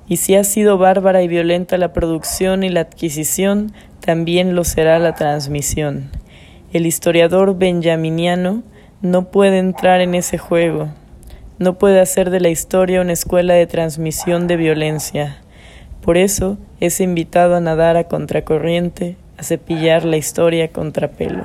Y 0.07 0.17
si 0.17 0.35
ha 0.35 0.43
sido 0.43 0.77
bárbara 0.77 1.21
y 1.21 1.27
violenta 1.27 1.77
la 1.77 1.93
producción 1.93 2.63
y 2.63 2.69
la 2.69 2.81
adquisición, 2.81 3.71
también 3.99 4.55
lo 4.55 4.63
será 4.63 4.99
la 4.99 5.15
transmisión. 5.15 6.09
El 6.73 6.85
historiador 6.85 7.57
benjaminiano 7.57 8.63
no 9.01 9.29
puede 9.29 9.59
entrar 9.59 10.01
en 10.01 10.15
ese 10.15 10.37
juego, 10.37 10.89
no 11.59 11.77
puede 11.77 11.99
hacer 11.99 12.29
de 12.29 12.39
la 12.39 12.49
historia 12.49 13.01
una 13.01 13.13
escuela 13.13 13.53
de 13.53 13.67
transmisión 13.67 14.47
de 14.47 14.57
violencia. 14.57 15.37
Por 16.01 16.17
eso 16.17 16.57
es 16.79 16.99
invitado 16.99 17.55
a 17.55 17.61
nadar 17.61 17.95
a 17.95 18.05
contracorriente, 18.05 19.17
a 19.37 19.43
cepillar 19.43 20.05
la 20.05 20.17
historia 20.17 20.71
contra 20.71 21.11
pelo. 21.11 21.43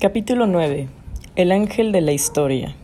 Capítulo 0.00 0.46
9. 0.46 0.88
El 1.36 1.52
ángel 1.52 1.92
de 1.92 2.00
la 2.00 2.12
historia. 2.12 2.74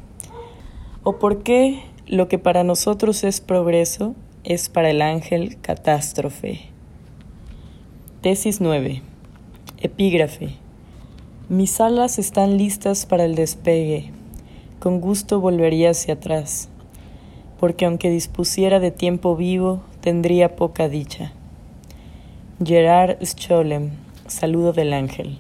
¿O 1.03 1.19
por 1.19 1.43
qué 1.43 1.83
lo 2.07 2.29
que 2.29 2.39
para 2.39 2.63
nosotros 2.63 3.25
es 3.25 3.41
progreso 3.41 4.15
es 4.45 4.69
para 4.69 4.91
el 4.91 5.01
ángel 5.01 5.57
catástrofe? 5.61 6.61
Tesis 8.21 8.61
9. 8.61 9.03
Epígrafe. 9.81 10.51
Mis 11.49 11.81
alas 11.81 12.19
están 12.19 12.59
listas 12.59 13.07
para 13.07 13.25
el 13.25 13.35
despegue. 13.35 14.11
Con 14.79 15.01
gusto 15.01 15.41
volvería 15.41 15.91
hacia 15.91 16.15
atrás, 16.15 16.69
porque 17.59 17.87
aunque 17.87 18.11
dispusiera 18.11 18.81
de 18.81 18.91
tiempo 18.91 19.37
vivo, 19.37 19.83
tendría 20.03 20.57
poca 20.57 20.89
dicha. 20.91 21.33
Gerard 22.63 23.17
Scholem, 23.21 23.91
Saludo 24.29 24.73
del 24.73 24.93
Ángel. 24.93 25.39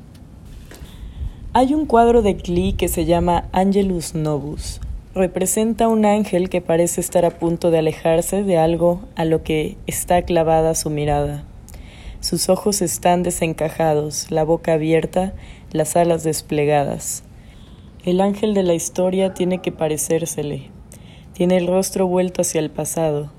Hay 1.53 1.72
un 1.72 1.87
cuadro 1.87 2.22
de 2.22 2.37
Klee 2.37 2.72
que 2.72 2.88
se 2.88 3.05
llama 3.05 3.44
Angelus 3.53 4.16
Novus. 4.16 4.81
Representa 5.14 5.87
un 5.87 6.07
ángel 6.07 6.50
que 6.50 6.61
parece 6.61 7.00
estar 7.00 7.24
a 7.24 7.31
punto 7.31 7.70
de 7.70 7.79
alejarse 7.79 8.42
de 8.42 8.59
algo 8.59 9.00
a 9.14 9.24
lo 9.24 9.44
que 9.44 9.77
está 9.87 10.22
clavada 10.22 10.74
su 10.74 10.90
mirada. 10.90 11.44
Sus 12.18 12.48
ojos 12.48 12.83
están 12.83 13.22
desencajados, 13.22 14.33
la 14.33 14.42
boca 14.42 14.72
abierta, 14.72 15.35
las 15.70 15.94
alas 15.94 16.24
desplegadas. 16.24 17.22
El 18.05 18.20
ángel 18.20 18.55
de 18.55 18.64
la 18.64 18.74
historia 18.74 19.35
tiene 19.35 19.59
que 19.59 19.70
parecérsele. 19.70 20.68
Tiene 21.33 21.59
el 21.59 21.68
rostro 21.68 22.09
vuelto 22.09 22.42
hacia 22.42 22.59
el 22.59 22.72
pasado. 22.72 23.31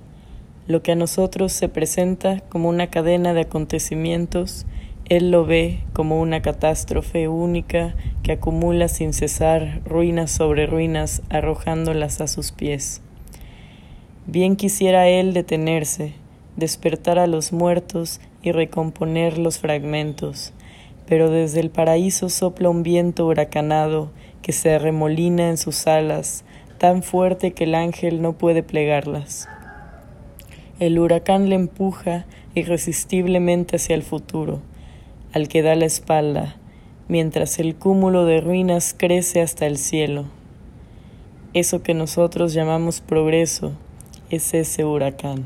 Lo 0.67 0.81
que 0.81 0.93
a 0.93 0.95
nosotros 0.95 1.51
se 1.51 1.69
presenta 1.69 2.39
como 2.49 2.69
una 2.69 2.87
cadena 2.87 3.35
de 3.35 3.41
acontecimientos, 3.41 4.65
él 5.07 5.29
lo 5.29 5.45
ve 5.45 5.83
como 5.93 6.19
una 6.19 6.41
catástrofe 6.41 7.27
única 7.27 7.95
que 8.23 8.31
acumula 8.31 8.87
sin 8.87 9.13
cesar 9.13 9.81
ruinas 9.85 10.31
sobre 10.31 10.65
ruinas 10.65 11.21
arrojándolas 11.29 12.19
a 12.19 12.27
sus 12.27 12.51
pies. 12.51 13.01
Bien 14.25 14.55
quisiera 14.55 15.07
él 15.07 15.33
detenerse, 15.33 16.13
despertar 16.55 17.19
a 17.19 17.27
los 17.27 17.53
muertos 17.53 18.19
y 18.41 18.51
recomponer 18.51 19.37
los 19.37 19.59
fragmentos, 19.59 20.51
pero 21.05 21.29
desde 21.29 21.59
el 21.59 21.69
paraíso 21.69 22.29
sopla 22.29 22.69
un 22.69 22.81
viento 22.81 23.27
huracanado 23.27 24.09
que 24.41 24.51
se 24.51 24.73
arremolina 24.73 25.49
en 25.49 25.57
sus 25.57 25.85
alas, 25.85 26.43
tan 26.79 27.03
fuerte 27.03 27.51
que 27.51 27.65
el 27.65 27.75
ángel 27.75 28.23
no 28.23 28.33
puede 28.33 28.63
plegarlas. 28.63 29.47
El 30.79 30.99
huracán 30.99 31.47
le 31.47 31.55
empuja 31.55 32.25
irresistiblemente 32.53 33.77
hacia 33.77 33.95
el 33.95 34.03
futuro, 34.03 34.59
al 35.31 35.47
que 35.47 35.61
da 35.61 35.73
la 35.75 35.85
espalda, 35.85 36.57
mientras 37.07 37.59
el 37.59 37.75
cúmulo 37.75 38.25
de 38.25 38.41
ruinas 38.41 38.93
crece 38.97 39.41
hasta 39.41 39.67
el 39.67 39.77
cielo. 39.77 40.25
Eso 41.53 41.81
que 41.81 41.93
nosotros 41.93 42.53
llamamos 42.53 42.99
progreso 42.99 43.71
es 44.29 44.53
ese 44.53 44.83
huracán. 44.83 45.45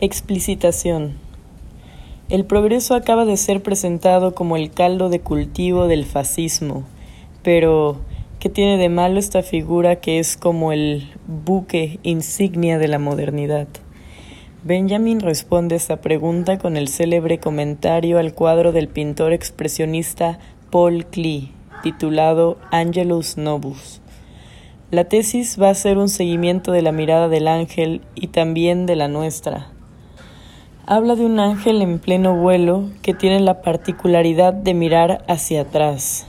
Explicitación. 0.00 1.14
El 2.28 2.44
progreso 2.44 2.94
acaba 2.94 3.24
de 3.24 3.38
ser 3.38 3.62
presentado 3.62 4.34
como 4.34 4.58
el 4.58 4.70
caldo 4.70 5.08
de 5.08 5.20
cultivo 5.20 5.86
del 5.86 6.04
fascismo, 6.04 6.84
pero 7.42 8.00
¿qué 8.42 8.48
tiene 8.48 8.76
de 8.76 8.88
malo 8.88 9.20
esta 9.20 9.44
figura 9.44 10.00
que 10.00 10.18
es 10.18 10.36
como 10.36 10.72
el 10.72 11.12
buque 11.28 12.00
insignia 12.02 12.76
de 12.76 12.88
la 12.88 12.98
modernidad? 12.98 13.68
Benjamin 14.64 15.20
responde 15.20 15.76
esta 15.76 16.00
pregunta 16.00 16.58
con 16.58 16.76
el 16.76 16.88
célebre 16.88 17.38
comentario 17.38 18.18
al 18.18 18.34
cuadro 18.34 18.72
del 18.72 18.88
pintor 18.88 19.32
expresionista 19.32 20.40
Paul 20.72 21.06
Klee, 21.06 21.52
titulado 21.84 22.58
Angelus 22.72 23.36
Novus. 23.36 24.00
La 24.90 25.04
tesis 25.04 25.56
va 25.62 25.70
a 25.70 25.74
ser 25.76 25.96
un 25.96 26.08
seguimiento 26.08 26.72
de 26.72 26.82
la 26.82 26.90
mirada 26.90 27.28
del 27.28 27.46
ángel 27.46 28.00
y 28.16 28.26
también 28.26 28.86
de 28.86 28.96
la 28.96 29.06
nuestra, 29.06 29.68
habla 30.84 31.14
de 31.14 31.24
un 31.24 31.38
ángel 31.38 31.80
en 31.80 32.00
pleno 32.00 32.34
vuelo 32.34 32.90
que 33.02 33.14
tiene 33.14 33.38
la 33.38 33.62
particularidad 33.62 34.52
de 34.52 34.74
mirar 34.74 35.24
hacia 35.28 35.60
atrás. 35.60 36.26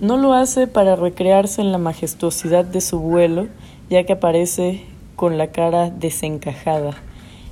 No 0.00 0.16
lo 0.16 0.32
hace 0.32 0.66
para 0.66 0.96
recrearse 0.96 1.60
en 1.60 1.72
la 1.72 1.78
majestuosidad 1.78 2.64
de 2.64 2.80
su 2.80 3.00
vuelo, 3.00 3.48
ya 3.90 4.04
que 4.04 4.14
aparece 4.14 4.82
con 5.14 5.36
la 5.36 5.48
cara 5.48 5.90
desencajada. 5.90 6.94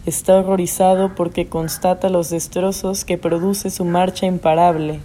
Está 0.06 0.38
horrorizado 0.38 1.14
porque 1.14 1.46
constata 1.46 2.08
los 2.08 2.30
destrozos 2.30 3.04
que 3.04 3.18
produce 3.18 3.68
su 3.68 3.84
marcha 3.84 4.24
imparable. 4.24 5.00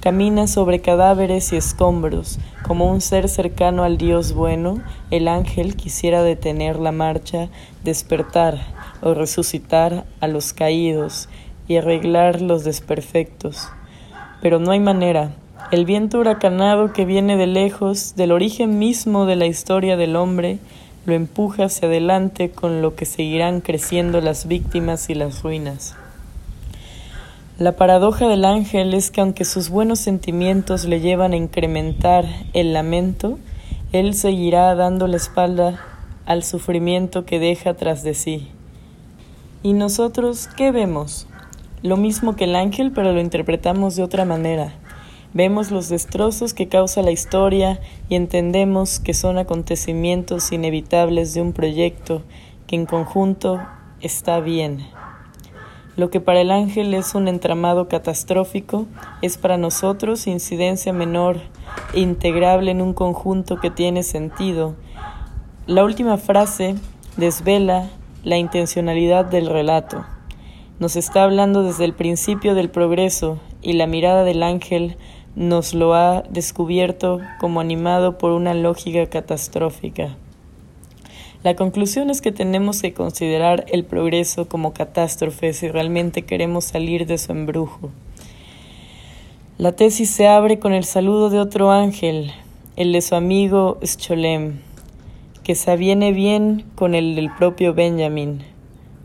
Camina 0.00 0.46
sobre 0.46 0.82
cadáveres 0.82 1.54
y 1.54 1.56
escombros. 1.56 2.38
Como 2.62 2.90
un 2.90 3.00
ser 3.00 3.30
cercano 3.30 3.84
al 3.84 3.96
Dios 3.96 4.34
bueno, 4.34 4.82
el 5.10 5.28
ángel 5.28 5.76
quisiera 5.76 6.22
detener 6.22 6.78
la 6.78 6.92
marcha, 6.92 7.48
despertar, 7.84 8.58
o 9.00 9.14
resucitar 9.14 10.04
a 10.20 10.28
los 10.28 10.52
caídos 10.52 11.30
y 11.68 11.78
arreglar 11.78 12.42
los 12.42 12.64
desperfectos. 12.64 13.70
Pero 14.42 14.58
no 14.58 14.72
hay 14.72 14.80
manera. 14.80 15.36
El 15.72 15.86
viento 15.86 16.18
huracanado 16.18 16.92
que 16.92 17.06
viene 17.06 17.36
de 17.36 17.48
lejos, 17.48 18.14
del 18.14 18.30
origen 18.30 18.78
mismo 18.78 19.26
de 19.26 19.36
la 19.36 19.46
historia 19.46 19.96
del 19.96 20.16
hombre, 20.16 20.58
lo 21.06 21.14
empuja 21.14 21.64
hacia 21.64 21.88
adelante 21.88 22.50
con 22.50 22.82
lo 22.82 22.94
que 22.94 23.06
seguirán 23.06 23.60
creciendo 23.62 24.20
las 24.20 24.46
víctimas 24.46 25.08
y 25.08 25.14
las 25.14 25.42
ruinas. 25.42 25.96
La 27.58 27.72
paradoja 27.72 28.28
del 28.28 28.44
ángel 28.44 28.92
es 28.92 29.10
que 29.10 29.22
aunque 29.22 29.46
sus 29.46 29.70
buenos 29.70 29.98
sentimientos 29.98 30.84
le 30.84 31.00
llevan 31.00 31.32
a 31.32 31.36
incrementar 31.36 32.26
el 32.52 32.74
lamento, 32.74 33.38
él 33.92 34.12
seguirá 34.12 34.74
dando 34.74 35.08
la 35.08 35.16
espalda 35.16 35.80
al 36.26 36.44
sufrimiento 36.44 37.24
que 37.24 37.38
deja 37.38 37.74
tras 37.74 38.02
de 38.02 38.12
sí. 38.12 38.48
¿Y 39.62 39.72
nosotros 39.72 40.48
qué 40.54 40.70
vemos? 40.70 41.26
lo 41.82 41.96
mismo 41.96 42.36
que 42.36 42.44
el 42.44 42.56
ángel, 42.56 42.92
pero 42.92 43.12
lo 43.12 43.20
interpretamos 43.20 43.96
de 43.96 44.04
otra 44.04 44.24
manera. 44.24 44.72
Vemos 45.34 45.70
los 45.70 45.88
destrozos 45.88 46.52
que 46.52 46.68
causa 46.68 47.00
la 47.00 47.10
historia 47.10 47.80
y 48.10 48.16
entendemos 48.16 49.00
que 49.00 49.14
son 49.14 49.38
acontecimientos 49.38 50.52
inevitables 50.52 51.32
de 51.32 51.40
un 51.40 51.54
proyecto 51.54 52.22
que 52.66 52.76
en 52.76 52.84
conjunto 52.84 53.58
está 54.02 54.40
bien. 54.40 54.86
Lo 55.96 56.10
que 56.10 56.20
para 56.20 56.42
el 56.42 56.50
ángel 56.50 56.92
es 56.92 57.14
un 57.14 57.28
entramado 57.28 57.88
catastrófico 57.88 58.86
es 59.22 59.38
para 59.38 59.56
nosotros 59.56 60.26
incidencia 60.26 60.92
menor 60.92 61.40
e 61.94 62.00
integrable 62.00 62.70
en 62.70 62.82
un 62.82 62.92
conjunto 62.92 63.58
que 63.58 63.70
tiene 63.70 64.02
sentido. 64.02 64.74
La 65.66 65.82
última 65.82 66.18
frase 66.18 66.74
desvela 67.16 67.88
la 68.22 68.36
intencionalidad 68.36 69.24
del 69.24 69.46
relato. 69.46 70.04
Nos 70.78 70.96
está 70.96 71.24
hablando 71.24 71.62
desde 71.62 71.84
el 71.86 71.94
principio 71.94 72.54
del 72.54 72.68
progreso 72.68 73.38
y 73.62 73.74
la 73.74 73.86
mirada 73.86 74.24
del 74.24 74.42
ángel 74.42 74.96
nos 75.34 75.74
lo 75.74 75.94
ha 75.94 76.22
descubierto 76.22 77.20
como 77.40 77.60
animado 77.60 78.18
por 78.18 78.32
una 78.32 78.54
lógica 78.54 79.06
catastrófica. 79.06 80.16
La 81.42 81.56
conclusión 81.56 82.10
es 82.10 82.20
que 82.20 82.30
tenemos 82.30 82.82
que 82.82 82.92
considerar 82.92 83.64
el 83.68 83.84
progreso 83.84 84.48
como 84.48 84.72
catástrofe 84.72 85.52
si 85.54 85.68
realmente 85.68 86.22
queremos 86.22 86.64
salir 86.64 87.06
de 87.06 87.18
su 87.18 87.32
embrujo. 87.32 87.90
La 89.58 89.72
tesis 89.72 90.10
se 90.10 90.28
abre 90.28 90.58
con 90.58 90.72
el 90.72 90.84
saludo 90.84 91.30
de 91.30 91.40
otro 91.40 91.72
ángel, 91.72 92.30
el 92.76 92.92
de 92.92 93.00
su 93.00 93.14
amigo 93.14 93.78
Scholem, 93.84 94.60
que 95.42 95.54
se 95.54 95.70
aviene 95.70 96.12
bien 96.12 96.64
con 96.74 96.94
el 96.94 97.16
del 97.16 97.34
propio 97.34 97.74
Benjamin, 97.74 98.42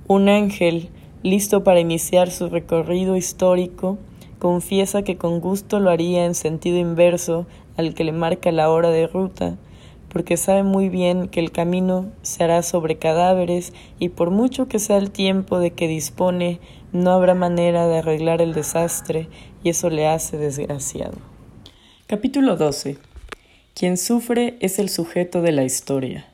un 0.08 0.30
ángel 0.30 0.90
listo 1.24 1.63
para 1.63 1.80
iniciar 1.80 2.30
su 2.30 2.50
recorrido 2.50 3.18
histórico 3.18 3.98
Confiesa 4.39 5.02
que 5.02 5.17
con 5.17 5.39
gusto 5.39 5.80
lo 5.80 5.89
haría 5.89 6.26
en 6.26 6.36
sentido 6.36 6.78
inverso 6.78 7.47
al 7.76 7.93
que 7.93 8.04
le 8.04 8.12
marca 8.12 8.52
la 8.52 8.69
hora 8.69 8.89
de 8.89 9.08
ruta, 9.08 9.58
porque 10.10 10.38
sabe 10.38 10.63
muy 10.63 10.89
bien 10.89 11.28
que 11.28 11.39
el 11.39 11.52
camino 11.52 12.12
se 12.21 12.43
hará 12.43 12.62
sobre 12.63 12.97
cadáveres 12.97 13.73
y 14.00 14.10
por 14.10 14.30
mucho 14.30 14.67
que 14.67 14.80
sea 14.80 14.97
el 14.97 15.12
tiempo 15.12 15.60
de 15.60 15.71
que 15.71 15.88
dispone, 15.88 16.60
no 16.91 17.12
habrá 17.12 17.34
manera 17.34 17.88
de 17.88 17.97
arreglar 17.97 18.41
el 18.41 18.54
desastre 18.54 19.28
y 19.63 19.69
eso 19.69 19.89
le 19.89 20.08
hace 20.08 20.38
desgraciado. 20.38 21.17
Capítulo 22.06 22.56
12. 22.56 22.97
Quien 23.73 23.97
sufre 23.97 24.58
es 24.60 24.80
el 24.80 24.89
sujeto 24.89 25.41
de 25.41 25.52
la 25.52 25.63
historia. 25.63 26.28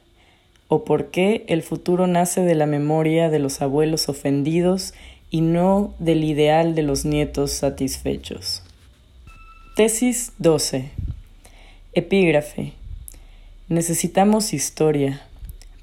O 0.68 0.86
por 0.86 1.08
qué 1.08 1.46
el 1.48 1.62
futuro 1.62 2.08
nace 2.08 2.42
de 2.42 2.56
la 2.56 2.66
memoria 2.66 3.30
de 3.30 3.40
los 3.40 3.62
abuelos 3.62 4.08
ofendidos 4.08 4.94
y 5.34 5.42
no 5.42 5.96
del 5.98 6.24
ideal 6.24 6.76
de 6.76 6.84
los 6.84 7.06
nietos 7.06 7.52
satisfechos. 7.54 8.62
Tesis 9.76 10.32
12. 10.38 10.92
Epígrafe. 11.94 12.74
Necesitamos 13.68 14.54
historia, 14.54 15.24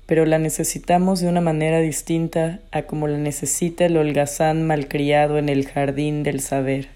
pero 0.07 0.25
la 0.25 0.39
necesitamos 0.39 1.19
de 1.19 1.27
una 1.27 1.41
manera 1.41 1.81
distinta 1.81 2.61
a 2.71 2.83
como 2.83 3.09
la 3.09 3.19
necesita 3.19 3.87
el 3.87 3.97
holgazán 3.97 4.69
malcriado 4.69 5.37
en 5.37 5.49
el 5.49 5.67
jardín 5.67 6.23
del 6.23 6.39
saber. 6.39 6.87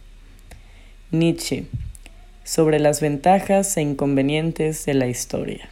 Nietzsche. 1.11 1.65
Sobre 2.45 2.79
las 2.79 3.01
ventajas 3.01 3.77
e 3.77 3.83
inconvenientes 3.83 4.87
de 4.87 4.95
la 4.95 5.09
historia. 5.09 5.69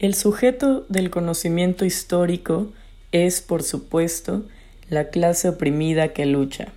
El 0.00 0.14
sujeto 0.14 0.84
del 0.90 1.08
conocimiento 1.08 1.86
histórico 1.86 2.70
es, 3.10 3.40
por 3.40 3.62
supuesto, 3.62 4.44
la 4.90 5.08
clase 5.08 5.48
oprimida 5.48 6.08
que 6.08 6.26
lucha. 6.26 6.68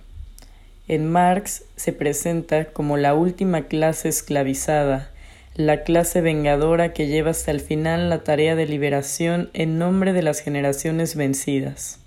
En 0.88 1.10
Marx 1.10 1.64
se 1.76 1.92
presenta 1.92 2.66
como 2.66 2.96
la 2.96 3.14
última 3.14 3.62
clase 3.62 4.08
esclavizada, 4.08 5.10
la 5.54 5.82
clase 5.82 6.20
vengadora 6.20 6.92
que 6.92 7.06
lleva 7.06 7.30
hasta 7.30 7.50
el 7.50 7.60
final 7.60 8.10
la 8.10 8.24
tarea 8.24 8.54
de 8.56 8.66
liberación 8.66 9.50
en 9.52 9.78
nombre 9.78 10.12
de 10.12 10.22
las 10.22 10.40
generaciones 10.40 11.14
vencidas. 11.14 11.98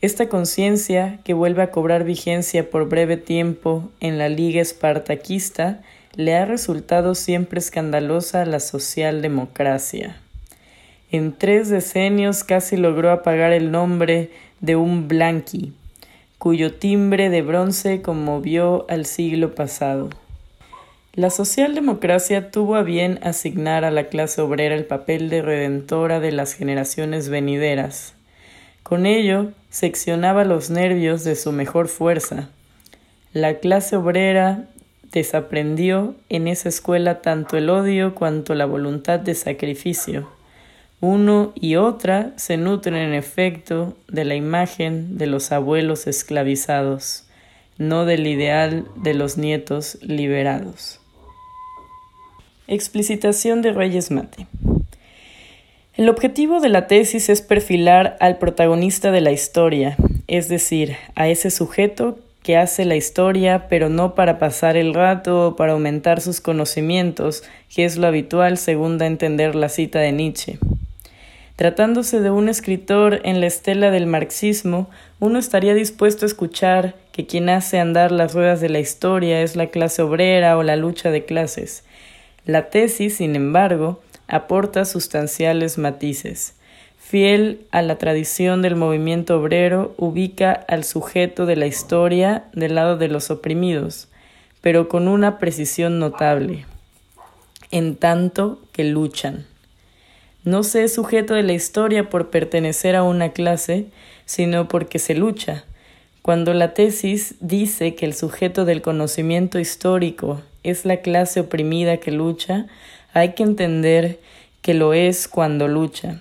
Esta 0.00 0.28
conciencia, 0.28 1.20
que 1.24 1.32
vuelve 1.32 1.62
a 1.62 1.70
cobrar 1.70 2.04
vigencia 2.04 2.68
por 2.68 2.88
breve 2.88 3.16
tiempo 3.16 3.90
en 4.00 4.18
la 4.18 4.28
Liga 4.28 4.60
Espartaquista, 4.60 5.80
le 6.16 6.34
ha 6.34 6.44
resultado 6.44 7.14
siempre 7.14 7.60
escandalosa 7.60 8.42
a 8.42 8.46
la 8.46 8.60
socialdemocracia. 8.60 10.16
En 11.12 11.32
tres 11.32 11.68
decenios 11.68 12.42
casi 12.42 12.76
logró 12.76 13.10
apagar 13.10 13.52
el 13.52 13.70
nombre 13.70 14.30
de 14.62 14.76
un 14.76 15.08
blanqui, 15.08 15.74
cuyo 16.38 16.72
timbre 16.72 17.28
de 17.28 17.42
bronce 17.42 18.00
conmovió 18.00 18.86
al 18.88 19.04
siglo 19.04 19.54
pasado. 19.54 20.08
La 21.14 21.28
socialdemocracia 21.28 22.50
tuvo 22.50 22.76
a 22.76 22.82
bien 22.82 23.18
asignar 23.22 23.84
a 23.84 23.90
la 23.90 24.08
clase 24.08 24.40
obrera 24.40 24.74
el 24.74 24.86
papel 24.86 25.28
de 25.28 25.42
redentora 25.42 26.20
de 26.20 26.32
las 26.32 26.54
generaciones 26.54 27.28
venideras. 27.28 28.14
Con 28.82 29.04
ello, 29.04 29.52
seccionaba 29.68 30.44
los 30.44 30.70
nervios 30.70 31.22
de 31.24 31.36
su 31.36 31.52
mejor 31.52 31.88
fuerza. 31.88 32.48
La 33.32 33.58
clase 33.58 33.96
obrera 33.96 34.68
desaprendió 35.10 36.14
en 36.28 36.48
esa 36.48 36.68
escuela 36.68 37.20
tanto 37.20 37.56
el 37.56 37.68
odio 37.68 38.14
cuanto 38.14 38.54
la 38.54 38.64
voluntad 38.64 39.20
de 39.20 39.34
sacrificio. 39.34 40.28
Uno 41.04 41.50
y 41.56 41.74
otra 41.74 42.32
se 42.36 42.56
nutren 42.56 42.94
en 42.94 43.12
efecto 43.12 43.96
de 44.06 44.24
la 44.24 44.36
imagen 44.36 45.18
de 45.18 45.26
los 45.26 45.50
abuelos 45.50 46.06
esclavizados, 46.06 47.24
no 47.76 48.04
del 48.04 48.24
ideal 48.28 48.86
de 48.94 49.12
los 49.12 49.36
nietos 49.36 49.98
liberados. 50.00 51.00
Explicitación 52.68 53.62
de 53.62 53.72
Reyes 53.72 54.12
Mate. 54.12 54.46
El 55.94 56.08
objetivo 56.08 56.60
de 56.60 56.68
la 56.68 56.86
tesis 56.86 57.30
es 57.30 57.42
perfilar 57.42 58.16
al 58.20 58.38
protagonista 58.38 59.10
de 59.10 59.22
la 59.22 59.32
historia, 59.32 59.96
es 60.28 60.48
decir, 60.48 60.94
a 61.16 61.26
ese 61.26 61.50
sujeto 61.50 62.20
que 62.44 62.56
hace 62.56 62.84
la 62.84 62.94
historia, 62.94 63.66
pero 63.68 63.88
no 63.88 64.14
para 64.14 64.38
pasar 64.38 64.76
el 64.76 64.94
rato 64.94 65.48
o 65.48 65.56
para 65.56 65.72
aumentar 65.72 66.20
sus 66.20 66.40
conocimientos, 66.40 67.42
que 67.74 67.84
es 67.84 67.96
lo 67.96 68.06
habitual 68.06 68.56
según 68.56 68.98
da 68.98 69.06
a 69.06 69.08
entender 69.08 69.56
la 69.56 69.68
cita 69.68 69.98
de 69.98 70.12
Nietzsche. 70.12 70.60
Tratándose 71.56 72.20
de 72.20 72.30
un 72.30 72.48
escritor 72.48 73.20
en 73.24 73.40
la 73.40 73.46
estela 73.46 73.90
del 73.90 74.06
marxismo, 74.06 74.88
uno 75.20 75.38
estaría 75.38 75.74
dispuesto 75.74 76.24
a 76.24 76.28
escuchar 76.28 76.94
que 77.12 77.26
quien 77.26 77.50
hace 77.50 77.78
andar 77.78 78.10
las 78.10 78.32
ruedas 78.32 78.60
de 78.60 78.70
la 78.70 78.80
historia 78.80 79.42
es 79.42 79.54
la 79.54 79.66
clase 79.66 80.02
obrera 80.02 80.56
o 80.56 80.62
la 80.62 80.76
lucha 80.76 81.10
de 81.10 81.24
clases. 81.24 81.84
La 82.46 82.70
tesis, 82.70 83.16
sin 83.16 83.36
embargo, 83.36 84.00
aporta 84.28 84.86
sustanciales 84.86 85.76
matices. 85.76 86.54
Fiel 86.98 87.66
a 87.70 87.82
la 87.82 87.98
tradición 87.98 88.62
del 88.62 88.74
movimiento 88.74 89.38
obrero, 89.38 89.94
ubica 89.98 90.52
al 90.52 90.84
sujeto 90.84 91.44
de 91.44 91.56
la 91.56 91.66
historia 91.66 92.44
del 92.54 92.74
lado 92.74 92.96
de 92.96 93.08
los 93.08 93.30
oprimidos, 93.30 94.08
pero 94.62 94.88
con 94.88 95.06
una 95.06 95.38
precisión 95.38 95.98
notable, 95.98 96.64
en 97.70 97.96
tanto 97.96 98.60
que 98.72 98.84
luchan. 98.84 99.51
No 100.44 100.64
se 100.64 100.84
es 100.84 100.94
sujeto 100.94 101.34
de 101.34 101.42
la 101.42 101.52
historia 101.52 102.10
por 102.10 102.30
pertenecer 102.30 102.96
a 102.96 103.04
una 103.04 103.32
clase, 103.32 103.86
sino 104.24 104.66
porque 104.66 104.98
se 104.98 105.14
lucha. 105.14 105.64
Cuando 106.22 106.54
la 106.54 106.74
tesis 106.74 107.34
dice 107.40 107.94
que 107.94 108.06
el 108.06 108.14
sujeto 108.14 108.64
del 108.64 108.82
conocimiento 108.82 109.58
histórico 109.58 110.40
es 110.62 110.84
la 110.84 110.98
clase 110.98 111.40
oprimida 111.40 111.98
que 111.98 112.10
lucha, 112.10 112.66
hay 113.12 113.34
que 113.34 113.42
entender 113.42 114.18
que 114.62 114.74
lo 114.74 114.94
es 114.94 115.28
cuando 115.28 115.68
lucha. 115.68 116.20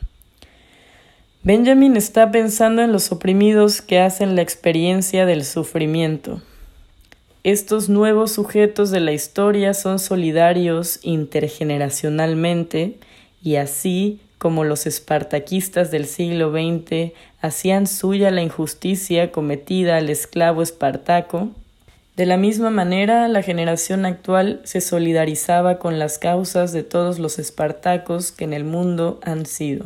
Benjamin 1.44 1.98
está 1.98 2.30
pensando 2.30 2.84
en 2.84 2.92
los 2.92 3.12
oprimidos 3.12 3.82
que 3.82 4.00
hacen 4.00 4.36
la 4.36 4.44
experiencia 4.44 5.26
del 5.26 5.44
sufrimiento. 5.44 6.42
Estos 7.44 7.90
nuevos 7.90 8.32
sujetos 8.32 8.92
de 8.92 9.00
la 9.00 9.14
historia 9.14 9.74
son 9.74 9.98
solidarios 9.98 11.00
intergeneracionalmente, 11.02 13.00
y 13.44 13.56
así 13.56 14.20
como 14.38 14.64
los 14.64 14.88
espartaquistas 14.88 15.92
del 15.92 16.08
siglo 16.08 16.52
XX 16.52 17.12
hacían 17.42 17.86
suya 17.86 18.32
la 18.32 18.42
injusticia 18.42 19.32
cometida 19.32 19.98
al 19.98 20.10
esclavo 20.10 20.64
espartaco, 20.64 21.50
de 22.18 22.26
la 22.26 22.38
misma 22.38 22.70
manera 22.70 23.28
la 23.28 23.42
generación 23.42 24.06
actual 24.06 24.62
se 24.64 24.82
solidarizaba 24.82 25.80
con 25.80 26.00
las 26.00 26.18
causas 26.18 26.74
de 26.74 26.84
todos 26.84 27.20
los 27.20 27.40
espartacos 27.40 28.32
que 28.32 28.44
en 28.44 28.54
el 28.54 28.64
mundo 28.64 29.20
han 29.24 29.46
sido. 29.46 29.86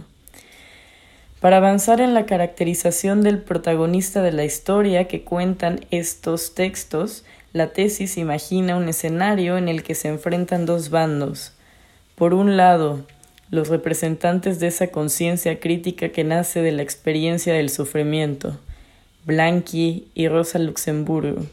Para 1.40 1.58
avanzar 1.58 2.02
en 2.02 2.14
la 2.14 2.26
caracterización 2.26 3.22
del 3.22 3.40
protagonista 3.40 4.22
de 4.22 4.32
la 4.32 4.46
historia 4.46 5.08
que 5.08 5.24
cuentan 5.24 5.82
estos 5.92 6.56
textos, 6.56 7.24
la 7.54 7.74
tesis 7.74 8.18
imagina 8.18 8.76
un 8.76 8.90
escenario 8.90 9.58
en 9.58 9.68
el 9.68 9.84
que 9.84 9.96
se 9.96 10.08
enfrentan 10.08 10.66
dos 10.66 10.90
bandos. 10.90 11.54
Por 12.16 12.34
un 12.34 12.58
lado, 12.58 13.06
los 13.52 13.70
representantes 13.70 14.60
de 14.60 14.68
esa 14.68 14.88
conciencia 14.88 15.60
crítica 15.60 16.10
que 16.10 16.24
nace 16.24 16.62
de 16.62 16.72
la 16.72 16.82
experiencia 16.82 17.54
del 17.54 17.70
sufrimiento. 17.70 18.58
Blanqui 19.26 20.08
y 20.14 20.28
Rosa 20.28 20.60
Luxemburgo. 20.60 21.46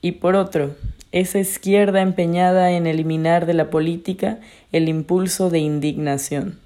Y 0.00 0.12
por 0.12 0.36
otro, 0.36 0.74
esa 1.12 1.38
izquierda 1.38 2.00
empeñada 2.00 2.72
en 2.72 2.86
eliminar 2.86 3.46
de 3.46 3.54
la 3.54 3.70
política 3.70 4.40
el 4.72 4.88
impulso 4.88 5.50
de 5.50 5.58
indignación, 5.58 6.58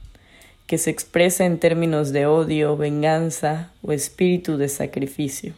que 0.67 0.79
se 0.79 0.91
expresa 0.91 1.45
en 1.45 1.59
términos 1.59 2.13
de 2.13 2.27
odio, 2.27 2.77
venganza 2.77 3.71
o 3.83 3.93
espíritu 3.93 4.57
de 4.57 4.69
sacrificio. 4.69 5.53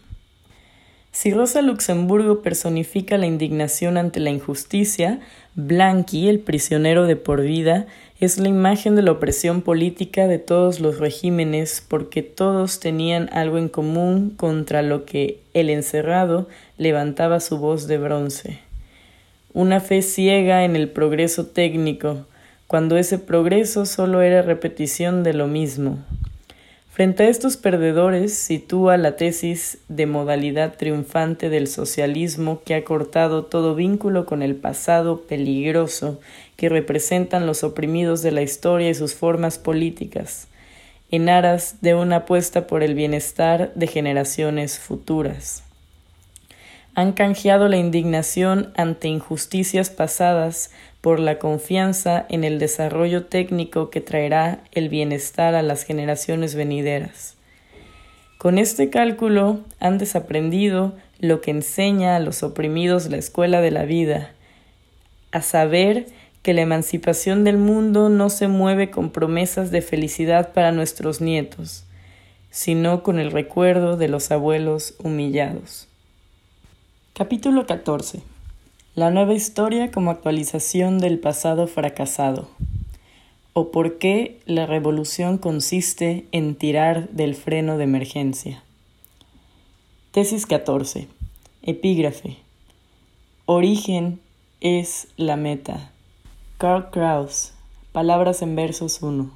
Si 1.12 1.32
Rosa 1.32 1.62
Luxemburgo 1.62 2.43
personifica 2.43 3.18
la 3.18 3.26
indignación 3.26 3.97
ante 3.97 4.20
la 4.20 4.30
injusticia, 4.30 5.20
Blanqui, 5.61 6.28
el 6.28 6.38
prisionero 6.38 7.09
de 7.09 7.16
por 7.16 7.42
vida, 7.42 7.88
es 8.20 8.38
la 8.38 8.46
imagen 8.46 8.94
de 8.94 9.02
la 9.02 9.11
opresión 9.11 9.62
política 9.62 10.28
de 10.28 10.38
todos 10.38 10.78
los 10.78 11.00
regímenes 11.00 11.84
porque 11.88 12.22
todos 12.22 12.78
tenían 12.78 13.28
algo 13.32 13.59
en 13.59 13.68
común 13.68 14.30
contra 14.30 14.82
lo 14.82 15.04
que 15.04 15.40
el 15.54 15.68
encerrado 15.70 16.46
levantaba 16.76 17.40
su 17.40 17.59
voz 17.59 17.88
de 17.88 17.98
bronce. 17.98 18.61
Una 19.52 19.80
fe 19.80 20.00
ciega 20.02 20.62
en 20.62 20.76
el 20.76 20.90
progreso 20.90 21.46
técnico, 21.46 22.24
cuando 22.68 22.96
ese 22.96 23.18
progreso 23.18 23.84
solo 23.84 24.22
era 24.22 24.42
repetición 24.42 25.24
de 25.24 25.34
lo 25.34 25.48
mismo. 25.48 25.98
Frente 26.99 27.22
a 27.22 27.28
estos 27.28 27.57
perdedores 27.57 28.34
sitúa 28.34 28.96
la 28.96 29.14
tesis 29.14 29.78
de 29.86 30.07
modalidad 30.07 30.76
triunfante 30.76 31.49
del 31.49 31.68
socialismo 31.68 32.61
que 32.64 32.74
ha 32.74 32.82
cortado 32.82 33.44
todo 33.44 33.76
vínculo 33.76 34.26
con 34.26 34.42
el 34.42 34.57
pasado 34.57 35.20
peligroso 35.20 36.18
que 36.57 36.68
representan 36.68 37.46
los 37.46 37.62
oprimidos 37.62 38.22
de 38.22 38.32
la 38.32 38.42
historia 38.42 38.90
y 38.90 38.94
sus 38.94 39.14
formas 39.14 39.61
políticas, 39.61 40.49
en 41.12 41.28
aras 41.28 41.76
de 41.82 41.94
una 41.94 42.16
apuesta 42.16 42.66
por 42.66 42.82
el 42.82 42.96
bienestar 42.96 43.72
de 43.76 43.86
generaciones 43.86 44.80
futuras. 44.80 45.62
Han 46.96 47.12
canjeado 47.12 47.68
la 47.68 47.76
indignación 47.76 48.72
ante 48.76 49.07
injusticias 49.07 49.88
pasadas 49.88 50.72
por 51.01 51.20
la 51.20 51.38
confianza 51.38 52.26
en 52.28 52.44
el 52.44 52.59
desarrollo 52.59 53.26
técnico 53.26 53.90
que 53.90 54.01
traerá 54.01 54.64
el 54.72 54.88
bienestar 54.88 55.55
a 55.55 55.62
las 55.62 55.84
generaciones 55.84 56.55
venideras. 56.55 57.36
Con 58.38 58.59
este 58.59 58.90
cálculo 58.90 59.61
han 59.80 59.99
desaprendido 59.99 60.94
lo 61.18 61.40
que 61.40 61.51
enseña 61.51 62.16
a 62.16 62.20
los 62.20 62.42
oprimidos 62.42 63.11
la 63.11 63.16
escuela 63.16 63.61
de 63.61 63.70
la 63.70 63.84
vida, 63.84 64.32
a 65.32 65.42
saber 65.42 66.07
que 66.42 66.55
la 66.55 66.62
emancipación 66.62 67.44
del 67.44 67.59
mundo 67.59 68.09
no 68.09 68.30
se 68.30 68.49
mueve 68.49 68.90
con 68.90 69.11
promesas 69.11 69.70
de 69.70 69.82
felicidad 69.82 70.53
para 70.53 70.72
nuestros 70.72 71.20
nietos, 71.20 71.84
sino 72.51 73.03
con 73.03 73.18
el 73.18 73.32
recuerdo 73.32 73.96
de 73.96 74.09
los 74.09 74.30
abuelos 74.30 74.94
humillados. 75.03 75.88
Capítulo 77.12 77.66
14 77.66 78.38
la 78.99 79.12
nueva 79.12 79.32
historia 79.32 79.92
como 79.92 80.11
actualización 80.11 80.99
del 80.99 81.20
pasado 81.20 81.68
fracasado. 81.68 82.49
O 83.53 83.70
por 83.70 83.99
qué 83.99 84.40
la 84.44 84.66
revolución 84.66 85.38
consiste 85.38 86.26
en 86.32 86.57
tirar 86.57 87.09
del 87.11 87.36
freno 87.36 87.78
de 87.78 87.84
emergencia. 87.84 88.64
Tesis 90.11 90.46
14. 90.46 91.07
Epígrafe. 91.62 92.38
Origen 93.46 94.18
es 94.61 95.07
la 95.16 95.36
meta. 95.36 95.92
Karl 96.57 96.90
Kraus. 96.90 97.53
Palabras 97.92 98.42
en 98.42 98.57
versos 98.57 99.01
1. 99.01 99.30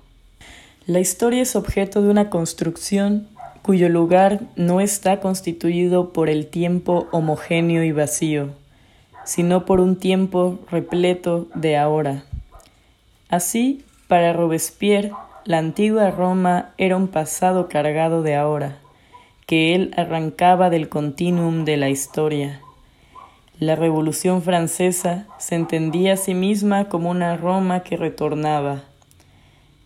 La 0.86 0.98
historia 0.98 1.40
es 1.40 1.54
objeto 1.54 2.02
de 2.02 2.10
una 2.10 2.30
construcción 2.30 3.28
cuyo 3.62 3.88
lugar 3.88 4.40
no 4.56 4.80
está 4.80 5.20
constituido 5.20 6.12
por 6.12 6.28
el 6.28 6.48
tiempo 6.48 7.06
homogéneo 7.12 7.84
y 7.84 7.92
vacío 7.92 8.60
sino 9.24 9.64
por 9.64 9.80
un 9.80 9.96
tiempo 9.96 10.58
repleto 10.70 11.48
de 11.54 11.76
ahora. 11.76 12.24
Así, 13.28 13.84
para 14.08 14.32
Robespierre, 14.32 15.12
la 15.44 15.58
antigua 15.58 16.10
Roma 16.10 16.70
era 16.78 16.96
un 16.96 17.08
pasado 17.08 17.68
cargado 17.68 18.22
de 18.22 18.36
ahora, 18.36 18.78
que 19.46 19.74
él 19.74 19.92
arrancaba 19.96 20.70
del 20.70 20.88
continuum 20.88 21.64
de 21.64 21.76
la 21.76 21.88
historia. 21.88 22.60
La 23.58 23.76
Revolución 23.76 24.42
Francesa 24.42 25.26
se 25.38 25.54
entendía 25.54 26.14
a 26.14 26.16
sí 26.16 26.34
misma 26.34 26.88
como 26.88 27.10
una 27.10 27.36
Roma 27.36 27.80
que 27.80 27.96
retornaba. 27.96 28.82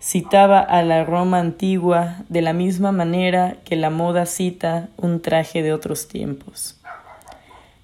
Citaba 0.00 0.60
a 0.60 0.82
la 0.82 1.04
Roma 1.04 1.40
antigua 1.40 2.16
de 2.28 2.42
la 2.42 2.52
misma 2.52 2.92
manera 2.92 3.56
que 3.64 3.76
la 3.76 3.90
moda 3.90 4.26
cita 4.26 4.88
un 4.96 5.20
traje 5.20 5.62
de 5.62 5.72
otros 5.72 6.08
tiempos. 6.08 6.80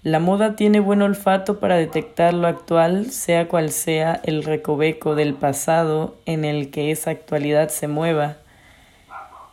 La 0.04 0.18
moda 0.18 0.56
tiene 0.56 0.80
buen 0.80 1.00
olfato 1.00 1.60
para 1.60 1.76
detectar 1.76 2.34
lo 2.34 2.48
actual, 2.48 3.12
sea 3.12 3.46
cual 3.46 3.70
sea 3.70 4.20
el 4.24 4.42
recoveco 4.42 5.14
del 5.14 5.34
pasado 5.34 6.16
en 6.26 6.44
el 6.44 6.72
que 6.72 6.90
esa 6.90 7.12
actualidad 7.12 7.68
se 7.68 7.86
mueva. 7.86 8.38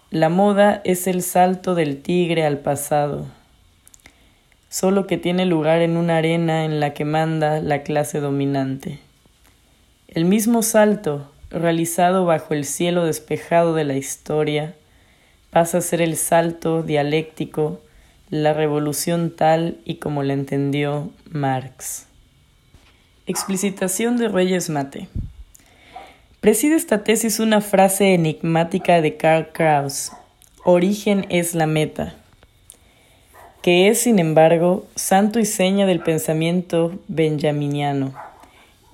La 0.09 0.29
moda 0.29 0.81
es 0.85 1.05
el 1.05 1.21
salto 1.21 1.75
del 1.75 2.01
tigre 2.01 2.47
al 2.47 2.57
pasado, 2.57 3.27
solo 4.69 5.05
que 5.05 5.17
tiene 5.17 5.45
lugar 5.45 5.83
en 5.83 5.97
una 5.97 6.17
arena 6.17 6.65
en 6.65 6.79
la 6.79 6.95
que 6.95 7.05
manda 7.05 7.59
la 7.59 7.83
clase 7.83 8.19
dominante. 8.19 8.97
El 10.07 10.25
mismo 10.25 10.63
salto, 10.63 11.29
realizado 11.51 12.25
bajo 12.25 12.55
el 12.55 12.65
cielo 12.65 13.05
despejado 13.05 13.75
de 13.75 13.83
la 13.83 13.93
historia, 13.93 14.73
pasa 15.51 15.77
a 15.77 15.81
ser 15.81 16.01
el 16.01 16.17
salto 16.17 16.81
dialéctico 16.81 17.81
la 18.29 18.53
revolución 18.53 19.31
tal 19.35 19.77
y 19.85 19.95
como 19.95 20.21
la 20.21 20.33
entendió 20.33 21.09
Marx. 21.31 22.05
Explicitación 23.25 24.17
de 24.17 24.27
Reyes 24.27 24.69
Mate. 24.69 25.07
Preside 26.39 26.75
esta 26.75 27.03
tesis 27.03 27.39
una 27.39 27.59
frase 27.59 28.13
enigmática 28.13 29.01
de 29.01 29.17
Karl 29.17 29.51
Kraus, 29.51 30.11
origen 30.63 31.25
es 31.29 31.55
la 31.55 31.65
meta, 31.65 32.13
que 33.63 33.89
es, 33.89 33.99
sin 33.99 34.19
embargo, 34.19 34.85
santo 34.95 35.39
y 35.39 35.45
seña 35.45 35.85
del 35.85 35.99
pensamiento 35.99 36.99
benjaminiano. 37.07 38.13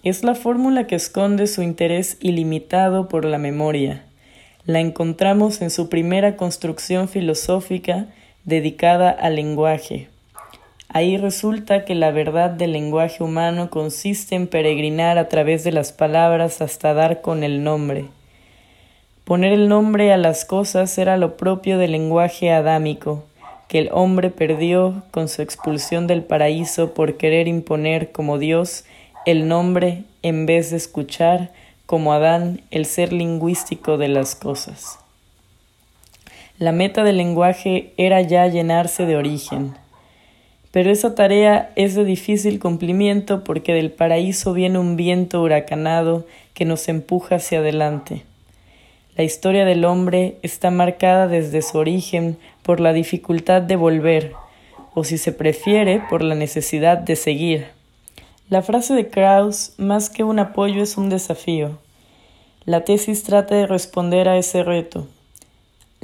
Es 0.02 0.24
la 0.24 0.36
fórmula 0.36 0.88
que 0.88 0.96
esconde 0.96 1.48
su 1.48 1.62
interés 1.62 2.18
ilimitado 2.22 3.10
por 3.10 3.26
la 3.26 3.38
memoria. 3.38 4.06
La 4.66 4.80
encontramos 4.80 5.62
en 5.62 5.72
su 5.72 5.90
primera 5.90 6.38
construcción 6.38 7.10
filosófica 7.10 8.08
dedicada 8.46 9.10
al 9.10 9.36
lenguaje. 9.36 10.08
Ahí 10.88 11.18
resulta 11.18 11.84
que 11.84 11.96
la 11.96 12.12
verdad 12.12 12.52
del 12.52 12.72
lenguaje 12.72 13.24
humano 13.24 13.70
consiste 13.70 14.36
en 14.36 14.48
peregrinar 14.48 15.18
a 15.18 15.28
través 15.28 15.64
de 15.64 15.72
las 15.72 15.92
palabras 15.92 16.62
hasta 16.62 16.94
dar 16.94 17.22
con 17.22 17.44
el 17.44 17.64
nombre. 17.64 18.06
Poner 19.26 19.52
el 19.52 19.68
nombre 19.68 20.14
a 20.14 20.18
las 20.18 20.46
cosas 20.46 20.98
era 20.98 21.18
lo 21.18 21.36
propio 21.36 21.80
del 21.80 21.92
lenguaje 21.94 22.52
adámico, 22.52 23.24
que 23.68 23.80
el 23.80 23.90
hombre 23.92 24.30
perdió 24.30 25.04
con 25.12 25.28
su 25.28 25.42
expulsión 25.42 26.06
del 26.06 26.24
paraíso 26.24 26.94
por 26.94 27.18
querer 27.18 27.48
imponer 27.48 28.12
como 28.12 28.38
Dios 28.38 28.86
el 29.26 29.48
nombre 29.48 30.04
en 30.22 30.46
vez 30.46 30.70
de 30.70 30.78
escuchar 30.78 31.52
como 31.88 32.14
Adán 32.14 32.62
el 32.72 32.86
ser 32.86 33.12
lingüístico 33.12 33.98
de 33.98 34.08
las 34.08 34.36
cosas. 34.36 35.00
La 36.58 36.72
meta 36.72 37.04
del 37.04 37.18
lenguaje 37.18 37.92
era 37.98 38.22
ya 38.22 38.48
llenarse 38.48 39.06
de 39.06 39.18
origen. 39.18 39.76
Pero 40.72 40.90
esa 40.90 41.14
tarea 41.14 41.72
es 41.76 41.96
de 41.96 42.06
difícil 42.06 42.60
cumplimiento 42.60 43.44
porque 43.44 43.74
del 43.74 43.92
paraíso 43.92 44.54
viene 44.54 44.80
un 44.80 44.96
viento 44.96 45.42
huracanado 45.42 46.26
que 46.54 46.64
nos 46.64 46.88
empuja 46.88 47.36
hacia 47.36 47.60
adelante. 47.60 48.24
La 49.18 49.26
historia 49.26 49.66
del 49.66 49.84
hombre 49.84 50.38
está 50.44 50.72
marcada 50.72 51.28
desde 51.28 51.62
su 51.62 51.78
origen 51.78 52.38
por 52.64 52.80
la 52.80 52.94
dificultad 52.94 53.62
de 53.62 53.76
volver, 53.76 54.32
o 54.94 55.04
si 55.04 55.18
se 55.18 55.34
prefiere, 55.34 56.02
por 56.10 56.24
la 56.24 56.36
necesidad 56.36 56.98
de 56.98 57.18
seguir. 57.18 57.68
La 58.50 58.62
frase 58.62 58.94
de 58.94 59.10
Krauss, 59.10 59.74
más 59.78 60.10
que 60.10 60.24
un 60.24 60.40
apoyo, 60.40 60.84
es 60.84 60.96
un 60.96 61.10
desafío. 61.10 61.80
La 62.64 62.86
tesis 62.86 63.24
trata 63.24 63.56
de 63.56 63.68
responder 63.68 64.30
a 64.30 64.38
ese 64.38 64.64
reto. 64.64 65.08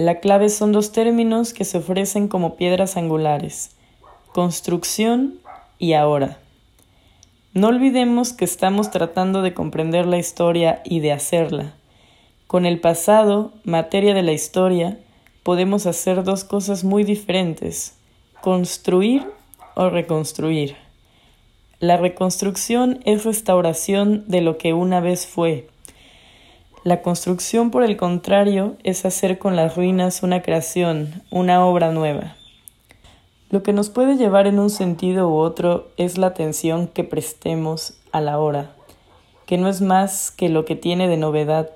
La 0.02 0.20
clave 0.20 0.49
son 0.49 0.72
dos 0.72 0.91
términos 0.91 1.54
que 1.54 1.64
se 1.64 1.78
ofrecen 1.78 2.28
como 2.28 2.56
piedras 2.56 2.97
angulares, 2.97 3.76
construcción 4.34 5.36
y 5.78 5.93
ahora. 5.93 6.39
No 7.54 7.68
olvidemos 7.68 8.34
que 8.34 8.43
estamos 8.43 8.89
tratando 8.89 9.43
de 9.43 9.54
comprender 9.54 10.08
la 10.08 10.18
historia 10.18 10.82
y 10.86 11.02
de 11.02 11.12
hacerla. 11.12 11.76
Con 12.47 12.66
el 12.66 12.80
pasado, 12.80 13.52
materia 13.64 14.16
de 14.16 14.24
la 14.24 14.32
historia, 14.32 14.97
podemos 15.43 15.86
hacer 15.86 16.24
dos 16.24 16.45
cosas 16.45 16.84
muy 16.84 17.04
diferentes, 17.04 17.95
construir 18.41 19.28
o 19.76 19.91
reconstruir. 19.91 20.78
La 21.80 21.97
reconstrucción 21.97 23.02
es 23.06 23.24
restauración 23.24 24.24
de 24.28 24.41
lo 24.41 24.58
que 24.58 24.74
una 24.74 24.99
vez 24.99 25.28
fue, 25.28 25.68
la 26.84 27.04
construcción, 27.04 27.70
por 27.70 27.84
el 27.84 27.96
contrario, 27.96 28.76
es 28.84 29.06
hacer 29.06 29.38
con 29.38 29.56
las 29.56 29.76
ruinas 29.76 30.24
una 30.24 30.42
creación, 30.42 31.22
una 31.30 31.64
obra 31.64 31.92
nueva. 31.92 32.36
Lo 33.52 33.62
que 33.62 33.72
nos 33.72 33.92
puede 33.92 34.16
llevar 34.16 34.48
en 34.48 34.58
un 34.58 34.72
sentido 34.72 35.30
u 35.30 35.36
otro 35.36 35.90
es 35.98 36.18
la 36.18 36.28
atención 36.28 36.88
que 36.88 37.04
prestemos 37.04 37.94
a 38.12 38.20
la 38.20 38.40
hora, 38.40 38.72
que 39.46 39.60
no 39.60 39.70
es 39.70 39.82
más 39.82 40.32
que 40.32 40.50
lo 40.50 40.66
que 40.66 40.76
tiene 40.76 41.08
de 41.08 41.18
novedad, 41.18 41.70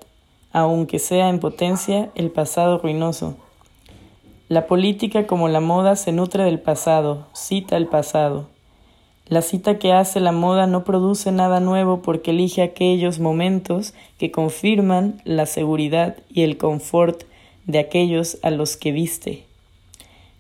aunque 0.51 0.97
sea 0.97 1.30
en 1.30 1.39
potencia 1.39 2.10
el 2.16 2.32
pasado 2.32 2.80
ruinoso. 2.80 3.36
La 4.47 4.66
política 4.66 5.28
como 5.28 5.49
la 5.49 5.60
moda 5.60 5.95
se 5.97 6.14
nutre 6.14 6.45
del 6.45 6.60
pasado, 6.60 7.28
cita 7.34 7.78
el 7.78 7.86
pasado. 7.86 8.47
La 9.28 9.41
cita 9.41 9.80
que 9.80 9.91
hace 9.91 10.19
la 10.19 10.32
moda 10.32 10.67
no 10.67 10.84
produce 10.84 11.32
nada 11.32 11.59
nuevo 11.59 12.03
porque 12.03 12.30
elige 12.30 12.61
aquellos 12.61 13.19
momentos 13.19 13.95
que 14.19 14.30
confirman 14.30 15.19
la 15.23 15.47
seguridad 15.47 16.17
y 16.30 16.43
el 16.43 16.57
confort 16.57 17.23
de 17.65 17.80
aquellos 17.80 18.38
a 18.43 18.51
los 18.51 18.78
que 18.78 18.91
viste. 18.91 19.43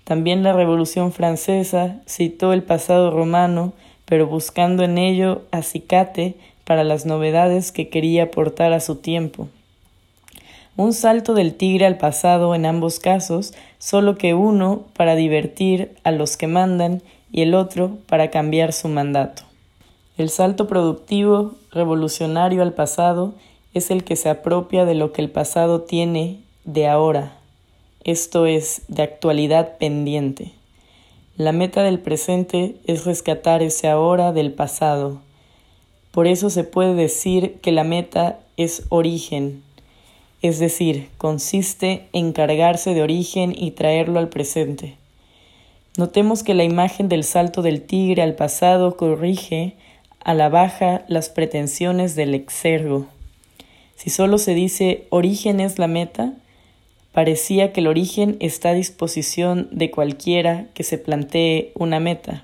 También 0.03 0.43
la 0.43 0.53
Revolución 0.53 1.11
Francesa 1.11 1.99
citó 2.07 2.53
el 2.53 2.61
pasado 2.61 3.09
romano, 3.09 3.73
pero 4.05 4.27
buscando 4.27 4.83
en 4.83 4.99
ello 4.99 5.41
acicate 5.49 6.35
para 6.63 6.83
las 6.83 7.07
novedades 7.07 7.71
que 7.71 7.89
quería 7.89 8.25
aportar 8.25 8.71
a 8.71 8.79
su 8.81 8.97
tiempo. 8.97 9.47
Un 10.77 10.93
salto 10.93 11.33
del 11.33 11.55
tigre 11.55 11.87
al 11.87 11.97
pasado 11.97 12.53
en 12.53 12.67
ambos 12.67 12.99
casos, 12.99 13.55
solo 13.79 14.15
que 14.15 14.35
uno 14.35 14.83
para 14.95 15.15
divertir 15.15 15.95
a 16.03 16.11
los 16.11 16.37
que 16.37 16.45
mandan 16.45 17.01
y 17.35 17.41
el 17.41 17.53
otro 17.53 17.97
para 18.07 18.31
cambiar 18.31 18.71
su 18.71 18.87
mandato. 18.87 19.43
El 20.17 20.29
salto 20.29 20.67
productivo, 20.67 21.55
revolucionario 21.69 22.61
al 22.61 22.71
pasado, 22.71 23.33
es 23.73 23.91
el 23.91 24.05
que 24.05 24.15
se 24.15 24.29
apropia 24.29 24.85
de 24.85 24.95
lo 24.95 25.11
que 25.11 25.21
el 25.21 25.29
pasado 25.29 25.81
tiene 25.81 26.39
de 26.63 26.87
ahora, 26.87 27.37
esto 28.05 28.45
es, 28.45 28.83
de 28.87 29.03
actualidad 29.03 29.77
pendiente. 29.77 30.53
La 31.35 31.51
meta 31.51 31.83
del 31.83 31.99
presente 31.99 32.77
es 32.85 33.03
rescatar 33.03 33.61
ese 33.61 33.89
ahora 33.89 34.31
del 34.31 34.53
pasado. 34.53 35.19
Por 36.11 36.27
eso 36.27 36.49
se 36.49 36.63
puede 36.63 36.93
decir 36.93 37.55
que 37.59 37.73
la 37.73 37.83
meta 37.83 38.39
es 38.55 38.83
origen, 38.87 39.61
es 40.41 40.59
decir, 40.59 41.09
consiste 41.17 42.07
en 42.13 42.31
cargarse 42.31 42.93
de 42.93 43.01
origen 43.01 43.53
y 43.53 43.71
traerlo 43.71 44.19
al 44.19 44.29
presente. 44.29 44.95
Notemos 45.97 46.43
que 46.43 46.53
la 46.53 46.63
imagen 46.63 47.09
del 47.09 47.23
salto 47.23 47.61
del 47.61 47.81
tigre 47.81 48.21
al 48.21 48.35
pasado 48.35 48.97
corrige 48.97 49.75
a 50.23 50.33
la 50.33 50.49
baja 50.49 51.05
las 51.07 51.29
pretensiones 51.29 52.15
del 52.15 52.33
exergo. 52.33 53.07
Si 53.95 54.09
solo 54.09 54.37
se 54.37 54.53
dice 54.53 55.07
origen 55.09 55.59
es 55.59 55.79
la 55.79 55.87
meta, 55.87 56.33
Parecía 57.15 57.71
que 57.71 57.79
el 57.79 57.87
origen 57.87 58.35
está 58.41 58.71
a 58.71 58.73
disposición 58.73 59.69
de 59.71 59.89
cualquiera 59.89 60.65
que 60.73 60.83
se 60.83 60.97
plantee 60.97 61.71
una 61.73 62.01
meta, 62.01 62.43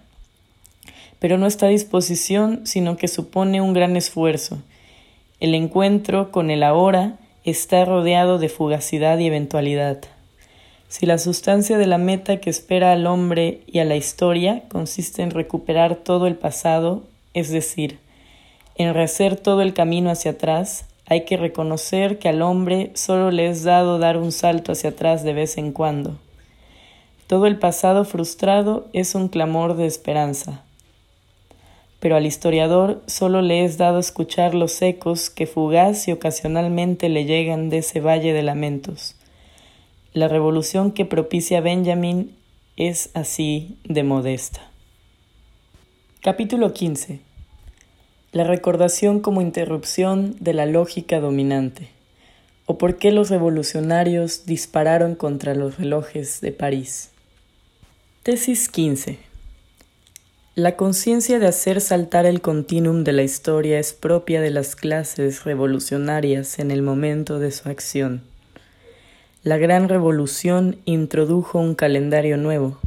pero 1.20 1.38
no 1.38 1.46
está 1.46 1.66
a 1.66 1.70
disposición, 1.70 2.66
sino 2.66 2.96
que 2.96 3.10
supone 3.10 3.60
un 3.60 3.74
gran 3.74 3.98
esfuerzo. 3.98 4.60
El 5.42 5.56
encuentro 5.56 6.32
con 6.32 6.52
el 6.52 6.64
ahora 6.64 7.18
está 7.44 7.84
rodeado 7.84 8.40
de 8.40 8.48
fugacidad 8.48 9.18
y 9.20 9.28
eventualidad. 9.28 10.06
Si 10.92 11.06
la 11.06 11.18
sustancia 11.18 11.78
de 11.78 11.88
la 11.88 11.98
meta 11.98 12.42
que 12.42 12.50
espera 12.50 12.92
al 12.92 13.08
hombre 13.08 13.62
y 13.66 13.80
a 13.80 13.86
la 13.86 13.96
historia 13.96 14.64
consiste 14.68 15.22
en 15.22 15.32
recuperar 15.32 15.96
todo 15.96 16.28
el 16.28 16.36
pasado, 16.36 17.04
es 17.34 17.50
decir, 17.50 18.00
en 18.76 18.94
rehacer 18.94 19.38
todo 19.38 19.62
el 19.62 19.74
camino 19.74 20.10
hacia 20.10 20.32
atrás, 20.32 20.84
hay 21.06 21.24
que 21.24 21.38
reconocer 21.38 22.20
que 22.20 22.28
al 22.28 22.42
hombre 22.42 22.92
solo 22.94 23.32
le 23.32 23.48
es 23.48 23.64
dado 23.64 24.00
dar 24.00 24.18
un 24.18 24.34
salto 24.34 24.74
hacia 24.74 24.90
atrás 24.90 25.24
de 25.24 25.32
vez 25.32 25.58
en 25.58 25.72
cuando. 25.72 26.20
Todo 27.26 27.48
el 27.48 27.58
pasado 27.58 28.04
frustrado 28.04 28.90
es 28.92 29.16
un 29.16 29.30
clamor 29.30 29.78
de 29.78 29.86
esperanza. 29.86 30.66
Pero 32.02 32.18
al 32.18 32.26
historiador 32.26 33.02
solo 33.08 33.42
le 33.42 33.64
es 33.64 33.78
dado 33.78 33.98
escuchar 33.98 34.54
los 34.54 34.82
ecos 34.82 35.30
que 35.30 35.48
fugaz 35.48 36.10
y 36.10 36.12
ocasionalmente 36.12 37.08
le 37.08 37.24
llegan 37.24 37.70
de 37.70 37.78
ese 37.78 38.02
valle 38.02 38.34
de 38.34 38.44
lamentos. 38.44 39.16
La 40.14 40.28
revolución 40.28 40.92
que 40.92 41.06
propicia 41.06 41.62
Benjamin 41.62 42.36
es 42.78 43.10
así 43.14 43.78
de 43.84 44.04
modesta. 44.04 44.70
Capítulo 46.22 46.74
15 46.74 47.32
la 48.32 48.46
recordación 48.46 49.20
como 49.20 49.42
interrupción 49.42 50.38
de 50.40 50.54
la 50.54 50.66
lógica 50.66 51.20
dominante, 51.20 51.90
o 52.66 52.78
por 52.78 52.98
qué 52.98 53.12
los 53.12 53.30
revolucionarios 53.30 54.46
dispararon 54.46 55.16
contra 55.16 55.54
los 55.54 55.78
relojes 55.78 56.40
de 56.40 56.54
París. 56.54 57.10
Tesis 58.24 58.70
15. 58.70 59.20
La 60.56 60.78
conciencia 60.78 61.40
de 61.40 61.48
hacer 61.48 61.82
saltar 61.82 62.26
el 62.26 62.40
continuum 62.40 63.04
de 63.04 63.12
la 63.12 63.24
historia 63.24 63.80
es 63.80 63.92
propia 63.92 64.40
de 64.40 64.52
las 64.52 64.78
clases 64.78 65.44
revolucionarias 65.44 66.60
en 66.60 66.72
el 66.72 66.82
momento 66.82 67.40
de 67.40 67.52
su 67.52 67.68
acción. 67.68 68.31
La 69.44 69.58
gran 69.58 69.90
revolución 69.90 70.78
introdujo 70.86 71.58
un 71.58 71.74
calendario 71.74 72.38
nuevo, 72.38 72.78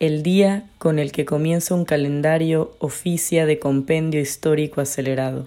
el 0.00 0.22
día 0.22 0.66
con 0.78 0.98
el 0.98 1.12
que 1.12 1.26
comienza 1.26 1.74
un 1.74 1.84
calendario 1.84 2.74
oficia 2.78 3.44
de 3.44 3.58
compendio 3.58 4.18
histórico 4.18 4.80
acelerado. 4.80 5.46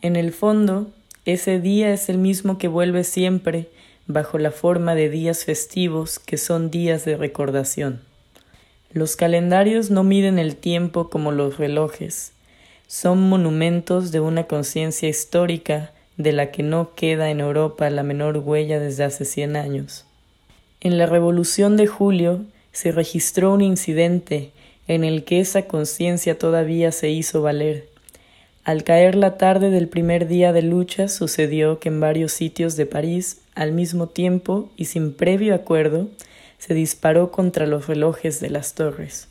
En 0.00 0.16
el 0.16 0.32
fondo, 0.32 0.90
ese 1.26 1.60
día 1.60 1.92
es 1.92 2.08
el 2.08 2.16
mismo 2.16 2.56
que 2.56 2.68
vuelve 2.68 3.04
siempre 3.04 3.68
bajo 4.06 4.38
la 4.38 4.50
forma 4.50 4.94
de 4.94 5.10
días 5.10 5.44
festivos 5.44 6.18
que 6.18 6.38
son 6.38 6.70
días 6.70 7.04
de 7.04 7.18
recordación. 7.18 8.00
Los 8.94 9.16
calendarios 9.16 9.90
no 9.90 10.04
miden 10.04 10.38
el 10.38 10.56
tiempo 10.56 11.10
como 11.10 11.32
los 11.32 11.58
relojes, 11.58 12.32
son 12.86 13.28
monumentos 13.28 14.10
de 14.10 14.20
una 14.20 14.44
conciencia 14.44 15.10
histórica 15.10 15.92
de 16.16 16.32
la 16.32 16.50
que 16.50 16.62
no 16.62 16.94
queda 16.94 17.30
en 17.30 17.40
Europa 17.40 17.88
la 17.90 18.02
menor 18.02 18.38
huella 18.38 18.78
desde 18.78 19.04
hace 19.04 19.24
cien 19.24 19.56
años. 19.56 20.04
En 20.80 20.98
la 20.98 21.06
Revolución 21.06 21.76
de 21.76 21.86
Julio 21.86 22.44
se 22.72 22.92
registró 22.92 23.52
un 23.52 23.60
incidente 23.60 24.50
en 24.88 25.04
el 25.04 25.24
que 25.24 25.40
esa 25.40 25.62
conciencia 25.62 26.38
todavía 26.38 26.92
se 26.92 27.10
hizo 27.10 27.42
valer. 27.42 27.88
Al 28.64 28.84
caer 28.84 29.14
la 29.14 29.38
tarde 29.38 29.70
del 29.70 29.88
primer 29.88 30.28
día 30.28 30.52
de 30.52 30.62
lucha 30.62 31.08
sucedió 31.08 31.78
que 31.80 31.88
en 31.88 32.00
varios 32.00 32.32
sitios 32.32 32.76
de 32.76 32.86
París, 32.86 33.40
al 33.54 33.72
mismo 33.72 34.08
tiempo 34.08 34.70
y 34.76 34.84
sin 34.86 35.14
previo 35.14 35.54
acuerdo, 35.54 36.08
se 36.58 36.74
disparó 36.74 37.32
contra 37.32 37.66
los 37.66 37.88
relojes 37.88 38.38
de 38.40 38.50
las 38.50 38.74
torres. 38.74 39.28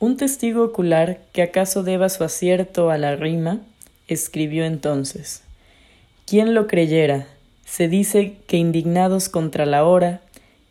Un 0.00 0.16
testigo 0.16 0.64
ocular, 0.64 1.20
que 1.32 1.42
acaso 1.42 1.84
deba 1.84 2.08
su 2.08 2.24
acierto 2.24 2.90
a 2.90 2.98
la 2.98 3.14
rima, 3.14 3.60
escribió 4.08 4.64
entonces 4.64 5.43
¿Quién 6.26 6.54
lo 6.54 6.66
creyera? 6.66 7.26
Se 7.66 7.86
dice 7.86 8.36
que 8.46 8.56
indignados 8.56 9.28
contra 9.28 9.66
la 9.66 9.84
hora, 9.84 10.22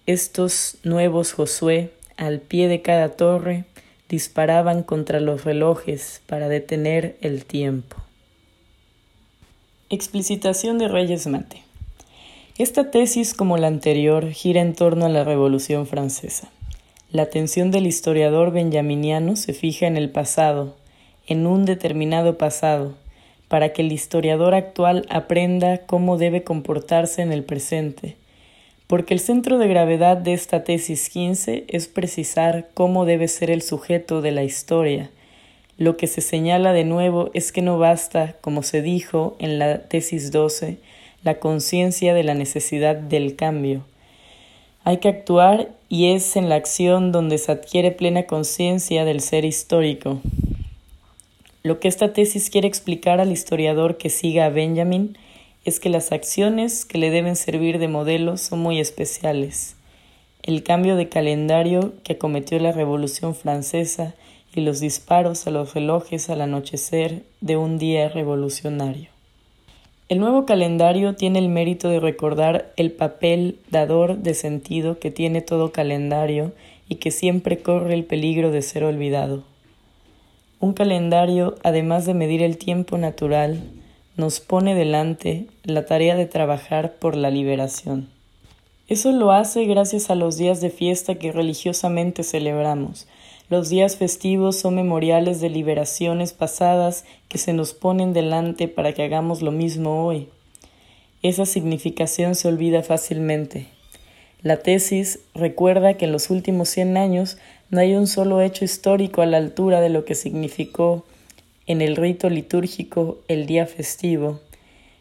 estos 0.08 0.78
nuevos 0.84 1.34
Josué, 1.34 1.92
al 2.18 2.40
pie 2.40 2.68
de 2.68 2.82
cada 2.82 3.10
torre, 3.10 3.66
disparaban 4.10 4.82
contra 4.82 5.20
los 5.20 5.44
relojes 5.44 6.24
para 6.26 6.50
detener 6.50 7.18
el 7.22 7.46
tiempo. 7.46 7.98
Explicitación 9.92 10.80
de 10.80 10.88
Reyes 10.88 11.28
Mate. 11.28 11.62
Esta 12.58 12.90
tesis, 12.90 13.36
como 13.36 13.58
la 13.58 13.68
anterior, 13.68 14.32
gira 14.32 14.60
en 14.60 14.74
torno 14.74 15.06
a 15.06 15.10
la 15.10 15.24
Revolución 15.24 15.86
Francesa. 15.86 16.50
La 17.12 17.22
atención 17.22 17.70
del 17.70 17.86
historiador 17.86 18.52
benjaminiano 18.52 19.36
se 19.36 19.54
fija 19.54 19.86
en 19.86 19.98
el 19.98 20.10
pasado, 20.10 20.76
en 21.28 21.46
un 21.46 21.66
determinado 21.66 22.40
pasado, 22.40 22.96
para 23.54 23.72
que 23.72 23.84
el 23.84 23.92
historiador 23.92 24.56
actual 24.56 25.06
aprenda 25.12 25.78
cómo 25.78 26.18
debe 26.18 26.44
comportarse 26.44 27.22
en 27.22 27.32
el 27.32 27.44
presente, 27.44 28.16
porque 28.88 29.14
el 29.14 29.20
centro 29.20 29.60
de 29.60 29.68
gravedad 29.68 30.18
de 30.18 30.34
esta 30.34 30.64
tesis 30.64 31.08
15 31.12 31.66
es 31.68 31.88
precisar 31.88 32.70
cómo 32.74 33.06
debe 33.06 33.28
ser 33.28 33.52
el 33.52 33.62
sujeto 33.62 34.24
de 34.24 34.32
la 34.32 34.44
historia. 34.44 35.12
Lo 35.78 35.98
que 35.98 36.08
se 36.08 36.22
señala 36.22 36.74
de 36.74 36.84
nuevo 36.84 37.30
es 37.36 37.52
que 37.52 37.62
no 37.62 37.78
basta, 37.78 38.38
como 38.42 38.64
se 38.64 38.82
dijo 38.82 39.36
en 39.38 39.60
la 39.60 39.84
tesis 39.84 40.32
12, 40.32 40.80
la 41.24 41.36
conciencia 41.36 42.16
de 42.16 42.24
la 42.24 42.34
necesidad 42.34 42.96
del 42.96 43.36
cambio. 43.36 43.86
Hay 44.84 44.98
que 44.98 45.10
actuar 45.10 45.70
y 45.90 46.14
es 46.14 46.38
en 46.38 46.50
la 46.50 46.56
acción 46.56 47.12
donde 47.12 47.38
se 47.38 47.52
adquiere 47.52 47.92
plena 47.92 48.24
conciencia 48.24 49.06
del 49.06 49.22
ser 49.22 49.46
histórico. 49.46 50.22
Lo 51.66 51.80
que 51.80 51.88
esta 51.88 52.12
tesis 52.12 52.50
quiere 52.50 52.68
explicar 52.68 53.22
al 53.22 53.32
historiador 53.32 53.96
que 53.96 54.10
siga 54.10 54.48
a 54.48 54.50
Benjamin 54.50 55.18
es 55.64 55.80
que 55.80 55.88
las 55.88 56.12
acciones 56.12 56.84
que 56.84 56.98
le 56.98 57.10
deben 57.10 57.38
servir 57.38 57.80
de 57.80 57.88
modelo 57.88 58.36
son 58.36 58.60
muy 58.60 58.82
especiales. 58.82 59.78
El 60.42 60.64
cambio 60.64 60.98
de 60.98 61.08
calendario 61.08 61.94
que 62.04 62.14
acometió 62.14 62.60
la 62.60 62.74
Revolución 62.74 63.34
Francesa 63.34 64.14
y 64.54 64.60
los 64.60 64.82
disparos 64.82 65.48
a 65.48 65.52
los 65.52 65.74
relojes 65.74 66.30
al 66.30 66.42
anochecer 66.42 67.24
de 67.40 67.56
un 67.56 67.78
día 67.78 68.10
revolucionario. 68.10 69.08
El 70.10 70.20
nuevo 70.20 70.46
calendario 70.46 71.16
tiene 71.16 71.40
el 71.40 71.48
mérito 71.48 71.88
de 71.88 72.02
recordar 72.02 72.74
el 72.76 72.92
papel 72.92 73.58
dador 73.72 74.18
de 74.18 74.34
sentido 74.34 75.00
que 75.00 75.12
tiene 75.12 75.40
todo 75.40 75.72
calendario 75.72 76.52
y 76.90 76.96
que 76.96 77.10
siempre 77.10 77.60
corre 77.60 77.94
el 77.94 78.04
peligro 78.04 78.52
de 78.52 78.62
ser 78.62 78.84
olvidado. 78.84 79.53
Un 80.64 80.72
calendario, 80.72 81.56
además 81.62 82.06
de 82.06 82.14
medir 82.14 82.42
el 82.42 82.58
tiempo 82.58 82.98
natural, 82.98 83.70
nos 84.16 84.40
pone 84.40 84.76
delante 84.76 85.48
la 85.66 85.86
tarea 85.86 86.16
de 86.16 86.26
trabajar 86.26 86.94
por 86.94 87.18
la 87.18 87.30
liberación. 87.30 88.08
Eso 88.88 89.12
lo 89.12 89.34
hace 89.34 89.66
gracias 89.66 90.10
a 90.10 90.16
los 90.16 90.38
días 90.38 90.62
de 90.62 90.70
fiesta 90.70 91.16
que 91.16 91.34
religiosamente 91.34 92.24
celebramos. 92.24 93.10
Los 93.50 93.68
días 93.68 93.98
festivos 93.98 94.56
son 94.56 94.76
memoriales 94.76 95.42
de 95.42 95.50
liberaciones 95.50 96.32
pasadas 96.32 97.04
que 97.28 97.40
se 97.40 97.52
nos 97.52 97.74
ponen 97.74 98.14
delante 98.14 98.70
para 98.70 98.94
que 98.94 99.04
hagamos 99.04 99.42
lo 99.42 99.52
mismo 99.52 100.06
hoy. 100.06 100.30
Esa 101.24 101.46
significación 101.46 102.36
se 102.36 102.48
olvida 102.48 102.84
fácilmente. 102.84 103.68
La 104.44 104.58
tesis 104.58 105.20
recuerda 105.34 105.96
que 105.96 106.06
en 106.06 106.14
los 106.14 106.30
últimos 106.30 106.70
cien 106.70 106.96
años 106.96 107.38
no 107.74 107.80
hay 107.80 107.96
un 107.96 108.06
solo 108.06 108.40
hecho 108.40 108.64
histórico 108.64 109.24
a 109.24 109.26
la 109.26 109.38
altura 109.38 109.82
de 109.82 109.90
lo 109.90 110.06
que 110.06 110.14
significó 110.14 111.04
en 111.66 111.82
el 111.82 111.96
rito 111.96 112.30
litúrgico 112.30 113.18
el 113.28 113.48
día 113.48 113.66
festivo. 113.66 114.40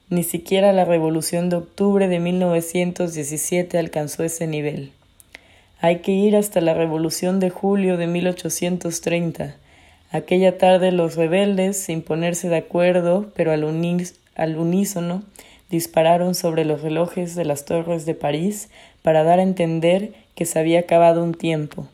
Ni 0.09 0.23
siquiera 0.23 0.73
la 0.73 0.87
Revolución 0.87 1.51
de 1.51 1.57
Octubre 1.57 2.09
de 2.09 2.19
1917 2.19 3.77
alcanzó 3.77 4.25
ese 4.25 4.47
nivel. 4.47 4.91
Hay 5.83 5.99
que 5.99 6.13
ir 6.13 6.35
hasta 6.35 6.63
la 6.63 6.73
Revolución 6.73 7.41
de 7.41 7.51
Julio 7.51 7.99
de 7.99 8.07
1830. 8.07 9.55
Aquella 10.11 10.57
tarde 10.57 10.93
los 10.93 11.15
rebeldes, 11.15 11.77
sin 11.77 12.01
ponerse 12.01 12.49
de 12.49 12.57
acuerdo, 12.57 13.31
pero 13.37 13.53
al, 13.53 13.67
al 14.35 14.57
unísono, 14.57 15.23
dispararon 15.69 16.35
sobre 16.35 16.65
los 16.65 16.81
relojes 16.81 17.35
de 17.35 17.45
las 17.45 17.67
torres 17.67 18.07
de 18.07 18.15
París 18.15 18.71
para 19.03 19.25
dar 19.25 19.41
a 19.41 19.43
entender 19.43 20.15
que 20.35 20.47
se 20.47 20.59
había 20.59 20.81
acabado 20.81 21.23
un 21.23 21.35
tiempo, 21.35 21.87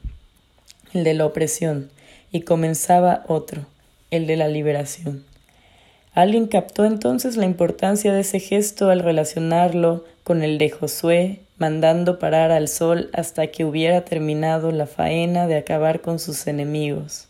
el 0.94 1.04
de 1.04 1.14
la 1.14 1.26
opresión, 1.26 1.90
y 2.32 2.42
comenzaba 2.42 3.24
otro, 3.26 3.66
el 4.10 4.26
de 4.26 4.36
la 4.36 4.48
liberación. 4.48 5.24
Alguien 6.14 6.46
captó 6.46 6.84
entonces 6.84 7.36
la 7.36 7.44
importancia 7.44 8.12
de 8.12 8.20
ese 8.20 8.40
gesto 8.40 8.90
al 8.90 9.00
relacionarlo 9.00 10.04
con 10.24 10.42
el 10.42 10.58
de 10.58 10.70
Josué, 10.70 11.40
mandando 11.58 12.18
parar 12.18 12.50
al 12.50 12.68
sol 12.68 13.10
hasta 13.12 13.48
que 13.48 13.64
hubiera 13.64 14.04
terminado 14.04 14.72
la 14.72 14.86
faena 14.86 15.46
de 15.46 15.56
acabar 15.56 16.00
con 16.00 16.18
sus 16.18 16.46
enemigos. 16.46 17.28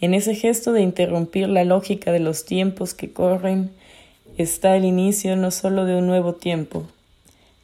En 0.00 0.12
ese 0.12 0.34
gesto 0.34 0.72
de 0.72 0.82
interrumpir 0.82 1.48
la 1.48 1.64
lógica 1.64 2.12
de 2.12 2.20
los 2.20 2.44
tiempos 2.44 2.92
que 2.92 3.12
corren 3.12 3.70
está 4.36 4.76
el 4.76 4.84
inicio 4.84 5.36
no 5.36 5.50
sólo 5.50 5.86
de 5.86 5.96
un 5.96 6.06
nuevo 6.06 6.34
tiempo, 6.34 6.86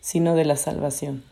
sino 0.01 0.35
de 0.35 0.47
la 0.47 0.57
salvación. 0.57 1.23